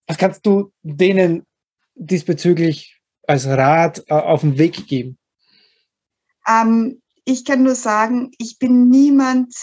Was 0.07 0.19
kannst 0.19 0.45
du 0.47 0.73
denen 0.83 1.45
diesbezüglich 1.95 3.01
als 3.27 3.47
Rat 3.47 4.05
äh, 4.09 4.15
auf 4.15 4.43
den 4.43 4.59
Weg 4.59 4.87
geben? 4.87 5.19
Ähm, 6.47 7.01
ich 7.25 7.45
kann 7.45 7.63
nur 7.63 7.75
sagen, 7.75 8.31
ich 8.39 8.59
bin 8.59 8.89
niemand, 8.89 9.55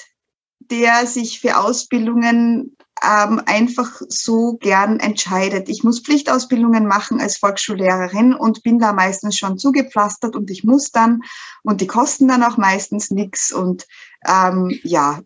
der 0.60 1.06
sich 1.06 1.40
für 1.40 1.58
Ausbildungen 1.58 2.78
ähm, 3.04 3.42
einfach 3.46 4.02
so 4.08 4.58
gern 4.58 5.00
entscheidet. 5.00 5.70
Ich 5.70 5.84
muss 5.84 6.02
Pflichtausbildungen 6.02 6.86
machen 6.86 7.20
als 7.20 7.38
Volksschullehrerin 7.38 8.34
und 8.34 8.64
bin 8.64 8.80
da 8.80 8.94
meistens 8.94 9.38
schon 9.38 9.58
zugepflastert 9.58 10.36
und 10.36 10.52
ich 10.52 10.64
muss 10.64 10.92
dann 10.92 11.22
und 11.64 11.82
die 11.82 11.88
kosten 11.88 12.28
dann 12.28 12.44
auch 12.44 12.58
meistens 12.58 13.10
nichts 13.10 13.52
und 13.52 13.88
ähm, 14.28 14.72
ja, 14.84 15.20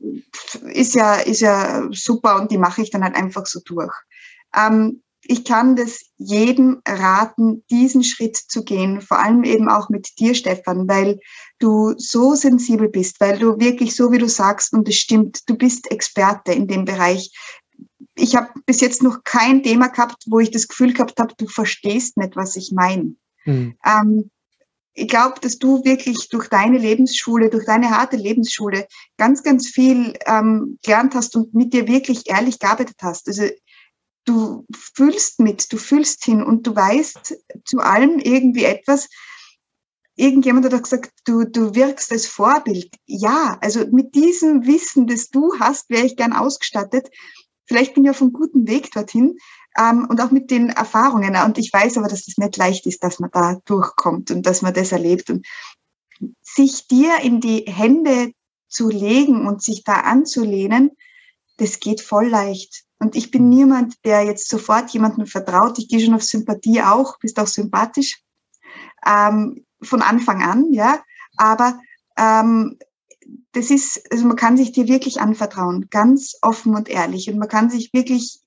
ist 0.71 0.95
ja, 0.95 1.15
ist 1.15 1.41
ja 1.41 1.84
super 1.91 2.39
und 2.39 2.52
die 2.52 2.58
mache 2.58 2.82
ich 2.82 2.91
dann 2.91 3.04
halt 3.04 3.15
einfach 3.15 3.45
so 3.45 3.60
durch. 3.65 3.93
Ähm, 4.56 5.02
ich 5.27 5.43
kann 5.43 5.75
das 5.75 6.01
jedem 6.17 6.81
raten, 6.88 7.63
diesen 7.71 8.03
Schritt 8.03 8.38
zu 8.38 8.63
gehen, 8.63 9.01
vor 9.01 9.19
allem 9.19 9.43
eben 9.43 9.69
auch 9.69 9.89
mit 9.89 10.19
dir, 10.19 10.35
Stefan, 10.35 10.88
weil 10.88 11.19
du 11.59 11.93
so 11.97 12.35
sensibel 12.35 12.89
bist, 12.89 13.19
weil 13.19 13.39
du 13.39 13.59
wirklich 13.59 13.95
so, 13.95 14.11
wie 14.11 14.19
du 14.19 14.29
sagst, 14.29 14.73
und 14.73 14.88
es 14.88 14.95
stimmt, 14.95 15.41
du 15.47 15.55
bist 15.55 15.91
Experte 15.91 16.51
in 16.51 16.67
dem 16.67 16.85
Bereich. 16.85 17.31
Ich 18.15 18.35
habe 18.35 18.49
bis 18.65 18.81
jetzt 18.81 19.01
noch 19.01 19.23
kein 19.23 19.63
Thema 19.63 19.88
gehabt, 19.88 20.23
wo 20.27 20.39
ich 20.39 20.51
das 20.51 20.67
Gefühl 20.67 20.93
gehabt 20.93 21.19
habe, 21.19 21.33
du 21.38 21.47
verstehst 21.47 22.17
nicht, 22.17 22.35
was 22.35 22.55
ich 22.55 22.71
meine. 22.73 23.15
Mhm. 23.45 23.75
Ähm, 23.85 24.29
ich 24.97 25.09
glaube, 25.09 25.41
dass 25.41 25.59
du 25.59 25.83
wirklich 25.83 26.29
durch 26.29 26.47
deine 26.47 26.77
Lebensschule, 26.77 27.49
durch 27.49 27.65
deine 27.65 27.89
harte 27.89 28.15
Lebensschule 28.15 28.88
ganz, 29.17 29.43
ganz 29.43 29.67
viel 29.67 30.13
ähm, 30.25 30.79
gelernt 30.83 31.15
hast 31.15 31.35
und 31.35 31.53
mit 31.53 31.73
dir 31.73 31.88
wirklich 31.88 32.29
ehrlich 32.29 32.59
gearbeitet 32.59 32.95
hast. 33.01 33.27
Also 33.27 33.43
du 34.25 34.65
fühlst 34.73 35.39
mit, 35.39 35.71
du 35.71 35.77
fühlst 35.77 36.25
hin 36.25 36.43
und 36.43 36.67
du 36.67 36.75
weißt 36.75 37.38
zu 37.63 37.79
allem 37.79 38.19
irgendwie 38.19 38.65
etwas. 38.65 39.07
Irgendjemand 40.15 40.71
hat 40.71 40.83
gesagt, 40.83 41.11
du, 41.25 41.45
du 41.45 41.75
wirkst 41.75 42.11
als 42.11 42.25
Vorbild. 42.25 42.95
Ja, 43.05 43.57
also 43.61 43.85
mit 43.88 44.15
diesem 44.15 44.65
Wissen, 44.65 45.07
das 45.07 45.29
du 45.29 45.53
hast, 45.59 45.89
wäre 45.89 46.05
ich 46.05 46.15
gern 46.15 46.33
ausgestattet. 46.33 47.09
Vielleicht 47.65 47.93
bin 47.93 48.05
ich 48.05 48.11
auf 48.11 48.21
einem 48.21 48.33
guten 48.33 48.67
Weg 48.67 48.91
dorthin 48.91 49.38
ähm, 49.77 50.07
und 50.09 50.21
auch 50.21 50.31
mit 50.31 50.51
den 50.51 50.69
Erfahrungen. 50.69 51.35
Und 51.35 51.57
ich 51.57 51.71
weiß 51.71 51.97
aber, 51.97 52.07
dass 52.07 52.25
das 52.25 52.38
nicht 52.38 52.57
leicht 52.57 52.85
ist, 52.85 53.03
dass 53.03 53.19
man 53.19 53.31
da 53.31 53.59
durchkommt 53.65 54.31
und 54.31 54.45
dass 54.45 54.61
man 54.61 54.73
das 54.73 54.91
erlebt. 54.91 55.29
Und 55.29 55.45
sich 56.41 56.88
dir 56.88 57.19
in 57.21 57.41
die 57.41 57.65
Hände 57.67 58.31
zu 58.69 58.89
legen 58.89 59.47
und 59.47 59.61
sich 59.61 59.83
da 59.83 60.01
anzulehnen, 60.01 60.91
das 61.57 61.79
geht 61.79 62.01
voll 62.01 62.27
leicht. 62.29 62.85
Und 63.06 63.15
ich 63.15 63.30
bin 63.30 63.50
niemand, 63.50 64.04
der 64.04 64.24
jetzt 64.24 64.50
sofort 64.50 64.89
jemandem 64.89 65.28
vertraut. 65.28 65.78
Ich 65.78 65.88
gehe 65.88 66.00
schon 66.00 66.15
auf 66.15 66.24
Sympathie 66.24 66.82
auch, 66.82 67.20
bist 67.20 67.39
auch 67.39 67.46
sympathisch. 67.46 68.20
Ähm, 69.06 69.63
von 69.80 70.02
Anfang 70.02 70.41
an, 70.41 70.74
ja. 70.74 71.04
Aber 71.38 71.80
ähm, 72.18 72.80
das 73.52 73.70
ist, 73.70 74.12
also 74.12 74.26
man 74.26 74.38
kann 74.38 74.58
sich 74.58 74.72
dir 74.72 74.88
wirklich 74.88 75.22
anvertrauen, 75.22 75.88
ganz 75.91 76.36
offen 76.41 76.74
und 76.74 76.89
ehrlich. 76.89 77.30
Und 77.30 77.38
man 77.38 77.48
kann 77.48 77.70
sich 77.70 77.94
wirklich 77.94 78.39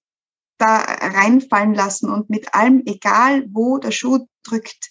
da 0.59 0.79
reinfallen 0.79 1.73
lassen 1.73 2.11
und 2.11 2.29
mit 2.29 2.53
allem, 2.53 2.83
egal 2.85 3.47
wo 3.53 3.79
der 3.79 3.93
Schuh 3.93 4.27
drückt, 4.43 4.91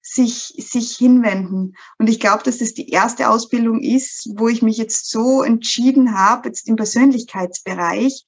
sich, 0.00 0.54
sich 0.58 0.96
hinwenden. 0.96 1.74
Und 1.98 2.08
ich 2.08 2.20
glaube, 2.20 2.44
dass 2.44 2.58
das 2.58 2.72
die 2.74 2.90
erste 2.90 3.28
Ausbildung 3.28 3.80
ist, 3.80 4.28
wo 4.36 4.46
ich 4.46 4.62
mich 4.62 4.76
jetzt 4.76 5.10
so 5.10 5.42
entschieden 5.42 6.16
habe, 6.16 6.50
jetzt 6.50 6.68
im 6.68 6.76
Persönlichkeitsbereich, 6.76 8.26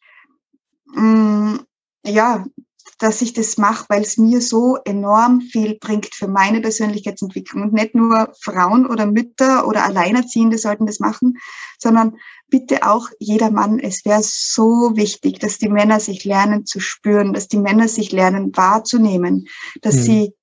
Mm, 0.95 1.57
ja, 2.07 2.45
dass 2.99 3.23
ich 3.23 3.33
das 3.33 3.59
mache, 3.59 3.87
weil 3.89 4.03
es 4.03 4.19
mir 4.19 4.41
so 4.41 4.79
enorm 4.85 5.41
viel 5.41 5.79
bringt 5.79 6.15
für 6.15 6.29
meine 6.29 6.61
Persönlichkeitsentwicklung. 6.61 7.63
Und 7.63 7.73
nicht 7.73 7.95
nur 7.95 8.33
Frauen 8.41 8.87
oder 8.87 9.07
Mütter 9.07 9.67
oder 9.67 9.85
Alleinerziehende 9.85 10.59
sollten 10.59 10.87
das 10.87 11.01
machen, 11.01 11.39
sondern 11.79 12.17
bitte 12.49 12.89
auch 12.89 13.09
jeder 13.19 13.51
Mann. 13.51 13.79
Es 13.79 14.05
wäre 14.05 14.23
so 14.23 14.93
wichtig, 14.95 15.41
dass 15.41 15.59
die 15.59 15.69
Männer 15.69 15.99
sich 15.99 16.25
lernen 16.25 16.67
zu 16.67 16.81
spüren, 16.81 17.33
dass 17.33 17.49
die 17.49 17.59
Männer 17.59 17.89
sich 17.89 18.13
lernen 18.13 18.57
wahrzunehmen, 18.57 19.49
dass 19.83 19.97
mhm. 19.97 20.03
sie 20.03 20.35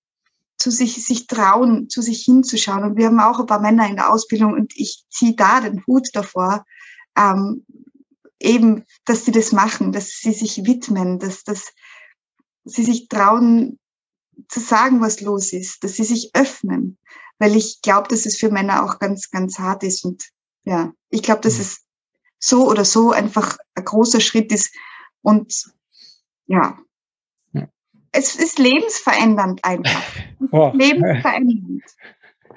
zu 0.58 0.70
sich, 0.70 1.04
sich 1.06 1.28
trauen, 1.28 1.90
zu 1.90 2.02
sich 2.02 2.24
hinzuschauen. 2.24 2.84
Und 2.84 2.98
wir 2.98 3.08
haben 3.08 3.20
auch 3.20 3.40
ein 3.40 3.48
paar 3.48 3.62
Männer 3.62 3.88
in 3.90 3.96
der 3.96 4.12
Ausbildung 4.12 4.54
und 4.54 4.74
ich 4.76 5.06
ziehe 5.10 5.36
da 5.36 5.62
den 5.62 5.84
Hut 5.88 6.10
davor, 6.14 6.66
ähm, 7.18 7.66
eben, 8.42 8.86
dass 9.06 9.26
sie 9.26 9.32
das 9.32 9.52
machen, 9.52 9.92
dass 9.92 10.10
sie 10.20 10.34
sich 10.34 10.66
widmen, 10.66 11.20
dass, 11.20 11.44
dass 11.44 11.74
sie 12.64 12.84
sich 12.84 13.08
trauen 13.08 13.80
zu 14.48 14.60
sagen, 14.60 15.02
was 15.02 15.22
los 15.22 15.54
ist, 15.54 15.84
dass 15.84 15.96
sie 15.96 16.04
sich 16.04 16.32
öffnen, 16.34 16.98
weil 17.40 17.56
ich 17.56 17.82
glaube, 17.82 18.08
dass 18.08 18.26
es 18.26 18.38
für 18.38 18.50
Männer 18.50 18.84
auch 18.84 19.00
ganz, 19.00 19.30
ganz 19.30 19.60
hart 19.60 19.84
ist 19.84 20.04
und 20.04 20.24
ja, 20.64 20.94
ich 21.10 21.24
glaube, 21.24 21.42
dass 21.42 21.56
mhm. 21.56 21.62
es 21.62 21.86
so 22.40 22.68
oder 22.68 22.86
so 22.86 23.12
einfach 23.12 23.58
ein 23.76 23.86
großer 23.86 24.20
Schritt 24.20 24.52
ist 24.52 24.74
und 25.22 25.72
ja, 26.48 26.78
ja. 27.54 27.68
es 28.12 28.36
ist 28.36 28.60
lebensverändernd 28.60 29.64
einfach. 29.64 30.04
Oh. 30.52 30.72
Lebensverändernd. 30.74 31.84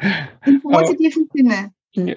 Im 0.47 0.63
positiven 0.63 1.29
Sinne. 1.33 1.75
Ja. 1.93 2.15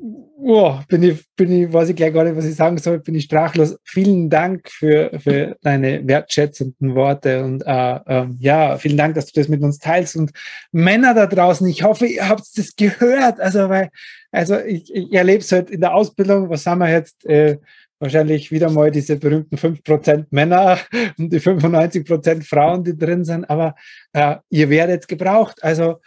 Oh, 0.00 0.78
bin 0.88 1.02
ich, 1.02 1.26
bin 1.34 1.50
ich, 1.50 1.72
weiß 1.72 1.88
ich 1.88 1.96
gleich 1.96 2.12
gar 2.14 2.24
nicht, 2.24 2.36
was 2.36 2.44
ich 2.44 2.54
sagen 2.54 2.78
soll, 2.78 3.00
bin 3.00 3.16
ich 3.16 3.24
sprachlos. 3.24 3.76
Vielen 3.82 4.30
Dank 4.30 4.70
für, 4.70 5.10
für 5.18 5.56
deine 5.62 6.06
wertschätzenden 6.06 6.94
Worte 6.94 7.44
und 7.44 7.62
äh, 7.66 8.00
ähm, 8.06 8.36
ja, 8.38 8.78
vielen 8.78 8.96
Dank, 8.96 9.14
dass 9.16 9.26
du 9.26 9.40
das 9.40 9.48
mit 9.48 9.62
uns 9.62 9.78
teilst. 9.78 10.16
Und 10.16 10.30
Männer 10.70 11.14
da 11.14 11.26
draußen, 11.26 11.66
ich 11.66 11.82
hoffe, 11.82 12.06
ihr 12.06 12.28
habt 12.28 12.44
das 12.56 12.76
gehört. 12.76 13.40
Also, 13.40 13.68
weil, 13.68 13.90
also 14.30 14.58
ich, 14.58 14.94
ich 14.94 15.12
erlebe 15.12 15.40
es 15.40 15.50
halt 15.50 15.70
in 15.70 15.80
der 15.80 15.94
Ausbildung, 15.94 16.48
was 16.48 16.64
haben 16.66 16.78
wir 16.78 16.90
jetzt? 16.90 17.26
Äh, 17.26 17.58
wahrscheinlich 18.00 18.52
wieder 18.52 18.70
mal 18.70 18.90
diese 18.90 19.16
berühmten 19.16 19.56
5% 19.56 20.26
Männer 20.30 20.78
und 21.18 21.32
die 21.32 21.40
95% 21.40 22.44
Frauen, 22.44 22.84
die 22.84 22.96
drin 22.96 23.24
sind, 23.24 23.48
aber 23.50 23.74
äh, 24.12 24.36
ihr 24.50 24.70
werdet 24.70 25.08
gebraucht. 25.08 25.62
Also 25.62 26.00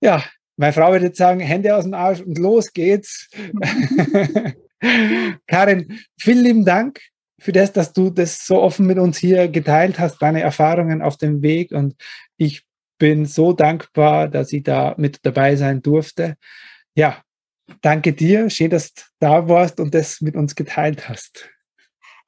ja, 0.00 0.22
meine 0.56 0.72
Frau 0.72 0.92
würde 0.92 1.06
jetzt 1.06 1.18
sagen, 1.18 1.40
Hände 1.40 1.76
aus 1.76 1.84
dem 1.84 1.94
Arsch 1.94 2.20
und 2.20 2.38
los 2.38 2.72
geht's. 2.72 3.28
Karin, 5.46 6.00
vielen 6.18 6.44
lieben 6.44 6.64
Dank 6.64 7.00
für 7.38 7.52
das, 7.52 7.72
dass 7.72 7.92
du 7.92 8.10
das 8.10 8.46
so 8.46 8.60
offen 8.60 8.86
mit 8.86 8.98
uns 8.98 9.18
hier 9.18 9.48
geteilt 9.48 9.98
hast, 9.98 10.18
deine 10.22 10.40
Erfahrungen 10.40 11.02
auf 11.02 11.16
dem 11.16 11.42
Weg. 11.42 11.72
Und 11.72 11.94
ich 12.36 12.64
bin 12.98 13.26
so 13.26 13.52
dankbar, 13.52 14.28
dass 14.28 14.52
ich 14.52 14.62
da 14.62 14.94
mit 14.96 15.20
dabei 15.22 15.56
sein 15.56 15.82
durfte. 15.82 16.36
Ja, 16.94 17.22
danke 17.82 18.12
dir. 18.14 18.48
Schön, 18.48 18.70
dass 18.70 18.94
du 18.94 19.02
da 19.18 19.48
warst 19.48 19.80
und 19.80 19.94
das 19.94 20.20
mit 20.20 20.36
uns 20.36 20.54
geteilt 20.54 21.08
hast. 21.08 21.50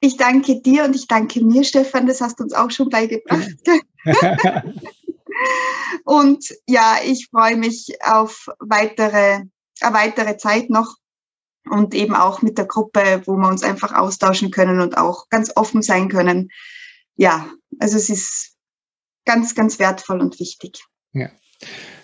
Ich 0.01 0.15
danke 0.15 0.61
dir 0.61 0.85
und 0.85 0.95
ich 0.95 1.07
danke 1.07 1.43
mir, 1.43 1.63
Stefan. 1.63 2.07
Das 2.07 2.21
hast 2.21 2.39
du 2.39 2.43
uns 2.43 2.53
auch 2.53 2.71
schon 2.71 2.89
beigebracht. 2.89 3.49
und 6.03 6.45
ja, 6.67 6.97
ich 7.03 7.27
freue 7.31 7.57
mich 7.57 7.87
auf 8.03 8.47
weitere, 8.59 9.43
eine 9.81 9.93
weitere 9.93 10.37
Zeit 10.37 10.69
noch 10.69 10.95
und 11.69 11.93
eben 11.93 12.15
auch 12.15 12.41
mit 12.41 12.57
der 12.57 12.65
Gruppe, 12.65 13.21
wo 13.25 13.35
wir 13.35 13.47
uns 13.47 13.63
einfach 13.63 13.93
austauschen 13.93 14.51
können 14.51 14.79
und 14.81 14.97
auch 14.97 15.29
ganz 15.29 15.51
offen 15.55 15.81
sein 15.81 16.09
können. 16.09 16.49
Ja, 17.15 17.49
also 17.79 17.97
es 17.97 18.09
ist 18.09 18.55
ganz, 19.25 19.55
ganz 19.55 19.79
wertvoll 19.79 20.21
und 20.21 20.39
wichtig. 20.39 20.83
Ja. 21.13 21.29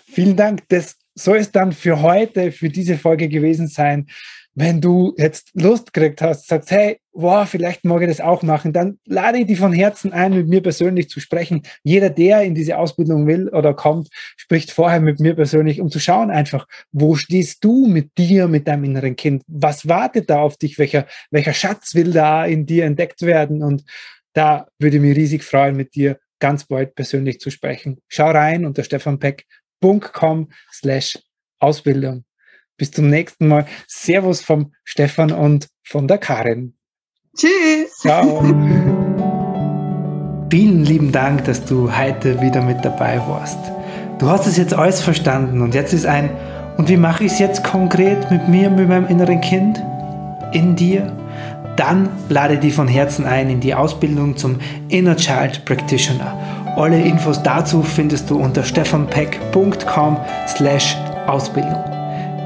Vielen 0.06 0.36
Dank. 0.36 0.62
Das 0.68 0.96
soll 1.14 1.38
es 1.38 1.50
dann 1.50 1.72
für 1.72 2.00
heute, 2.02 2.52
für 2.52 2.68
diese 2.68 2.98
Folge 2.98 3.28
gewesen 3.28 3.68
sein. 3.68 4.08
Wenn 4.58 4.80
du 4.80 5.14
jetzt 5.18 5.50
Lust 5.52 5.92
gekriegt 5.92 6.22
hast, 6.22 6.48
sagst, 6.48 6.70
hey, 6.70 6.98
wow, 7.12 7.46
vielleicht 7.46 7.84
mag 7.84 8.00
ich 8.00 8.08
das 8.08 8.22
auch 8.22 8.42
machen, 8.42 8.72
dann 8.72 8.98
lade 9.04 9.36
ich 9.38 9.46
dich 9.46 9.58
von 9.58 9.74
Herzen 9.74 10.14
ein, 10.14 10.32
mit 10.32 10.48
mir 10.48 10.62
persönlich 10.62 11.10
zu 11.10 11.20
sprechen. 11.20 11.60
Jeder, 11.82 12.08
der 12.08 12.40
in 12.40 12.54
diese 12.54 12.78
Ausbildung 12.78 13.26
will 13.26 13.50
oder 13.50 13.74
kommt, 13.74 14.08
spricht 14.38 14.70
vorher 14.70 15.00
mit 15.00 15.20
mir 15.20 15.34
persönlich, 15.34 15.82
um 15.82 15.90
zu 15.90 15.98
schauen 15.98 16.30
einfach, 16.30 16.66
wo 16.90 17.16
stehst 17.16 17.62
du 17.64 17.86
mit 17.86 18.16
dir, 18.16 18.48
mit 18.48 18.66
deinem 18.66 18.84
inneren 18.84 19.14
Kind? 19.14 19.42
Was 19.46 19.88
wartet 19.88 20.30
da 20.30 20.38
auf 20.40 20.56
dich? 20.56 20.78
Welcher, 20.78 21.06
welcher 21.30 21.52
Schatz 21.52 21.94
will 21.94 22.12
da 22.12 22.46
in 22.46 22.64
dir 22.64 22.86
entdeckt 22.86 23.20
werden? 23.20 23.62
Und 23.62 23.84
da 24.32 24.68
würde 24.78 24.96
ich 24.96 25.02
mich 25.02 25.16
riesig 25.18 25.44
freuen, 25.44 25.76
mit 25.76 25.94
dir 25.94 26.18
ganz 26.38 26.64
bald 26.64 26.94
persönlich 26.94 27.40
zu 27.40 27.50
sprechen. 27.50 27.98
Schau 28.08 28.30
rein 28.30 28.64
unter 28.64 28.82
stefanpeck.com 28.82 30.48
slash 30.72 31.18
Ausbildung. 31.58 32.24
Bis 32.76 32.90
zum 32.90 33.08
nächsten 33.08 33.48
Mal. 33.48 33.66
Servus 33.86 34.40
vom 34.40 34.72
Stefan 34.84 35.32
und 35.32 35.68
von 35.84 36.06
der 36.08 36.18
Karin. 36.18 36.74
Tschüss. 37.36 37.98
Ciao. 38.00 38.42
Vielen 40.50 40.84
lieben 40.84 41.10
Dank, 41.10 41.44
dass 41.44 41.64
du 41.64 41.96
heute 41.96 42.40
wieder 42.40 42.62
mit 42.62 42.84
dabei 42.84 43.20
warst. 43.26 43.58
Du 44.18 44.28
hast 44.28 44.46
es 44.46 44.56
jetzt 44.56 44.74
alles 44.74 45.02
verstanden 45.02 45.60
und 45.60 45.74
jetzt 45.74 45.92
ist 45.92 46.06
ein, 46.06 46.30
und 46.76 46.88
wie 46.88 46.96
mache 46.96 47.24
ich 47.24 47.32
es 47.32 47.38
jetzt 47.38 47.64
konkret 47.64 48.30
mit 48.30 48.48
mir, 48.48 48.70
mit 48.70 48.88
meinem 48.88 49.06
inneren 49.08 49.40
Kind? 49.40 49.82
In 50.52 50.76
dir? 50.76 51.16
Dann 51.76 52.08
lade 52.28 52.58
dich 52.58 52.74
von 52.74 52.88
Herzen 52.88 53.26
ein 53.26 53.50
in 53.50 53.60
die 53.60 53.74
Ausbildung 53.74 54.36
zum 54.36 54.58
Inner 54.88 55.16
Child 55.16 55.64
Practitioner. 55.64 56.38
Alle 56.76 57.00
Infos 57.00 57.42
dazu 57.42 57.82
findest 57.82 58.30
du 58.30 58.38
unter 58.38 58.62
stefanpeck.com 58.62 60.18
slash 60.46 60.96
Ausbildung. 61.26 61.95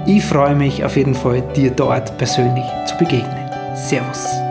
Ich 0.06 0.24
freue 0.24 0.54
mich 0.54 0.84
auf 0.84 0.96
jeden 0.96 1.14
Fall, 1.14 1.42
dir 1.54 1.70
dort 1.70 2.16
persönlich 2.16 2.64
zu 2.86 2.96
begegnen. 2.96 3.50
Servus. 3.74 4.49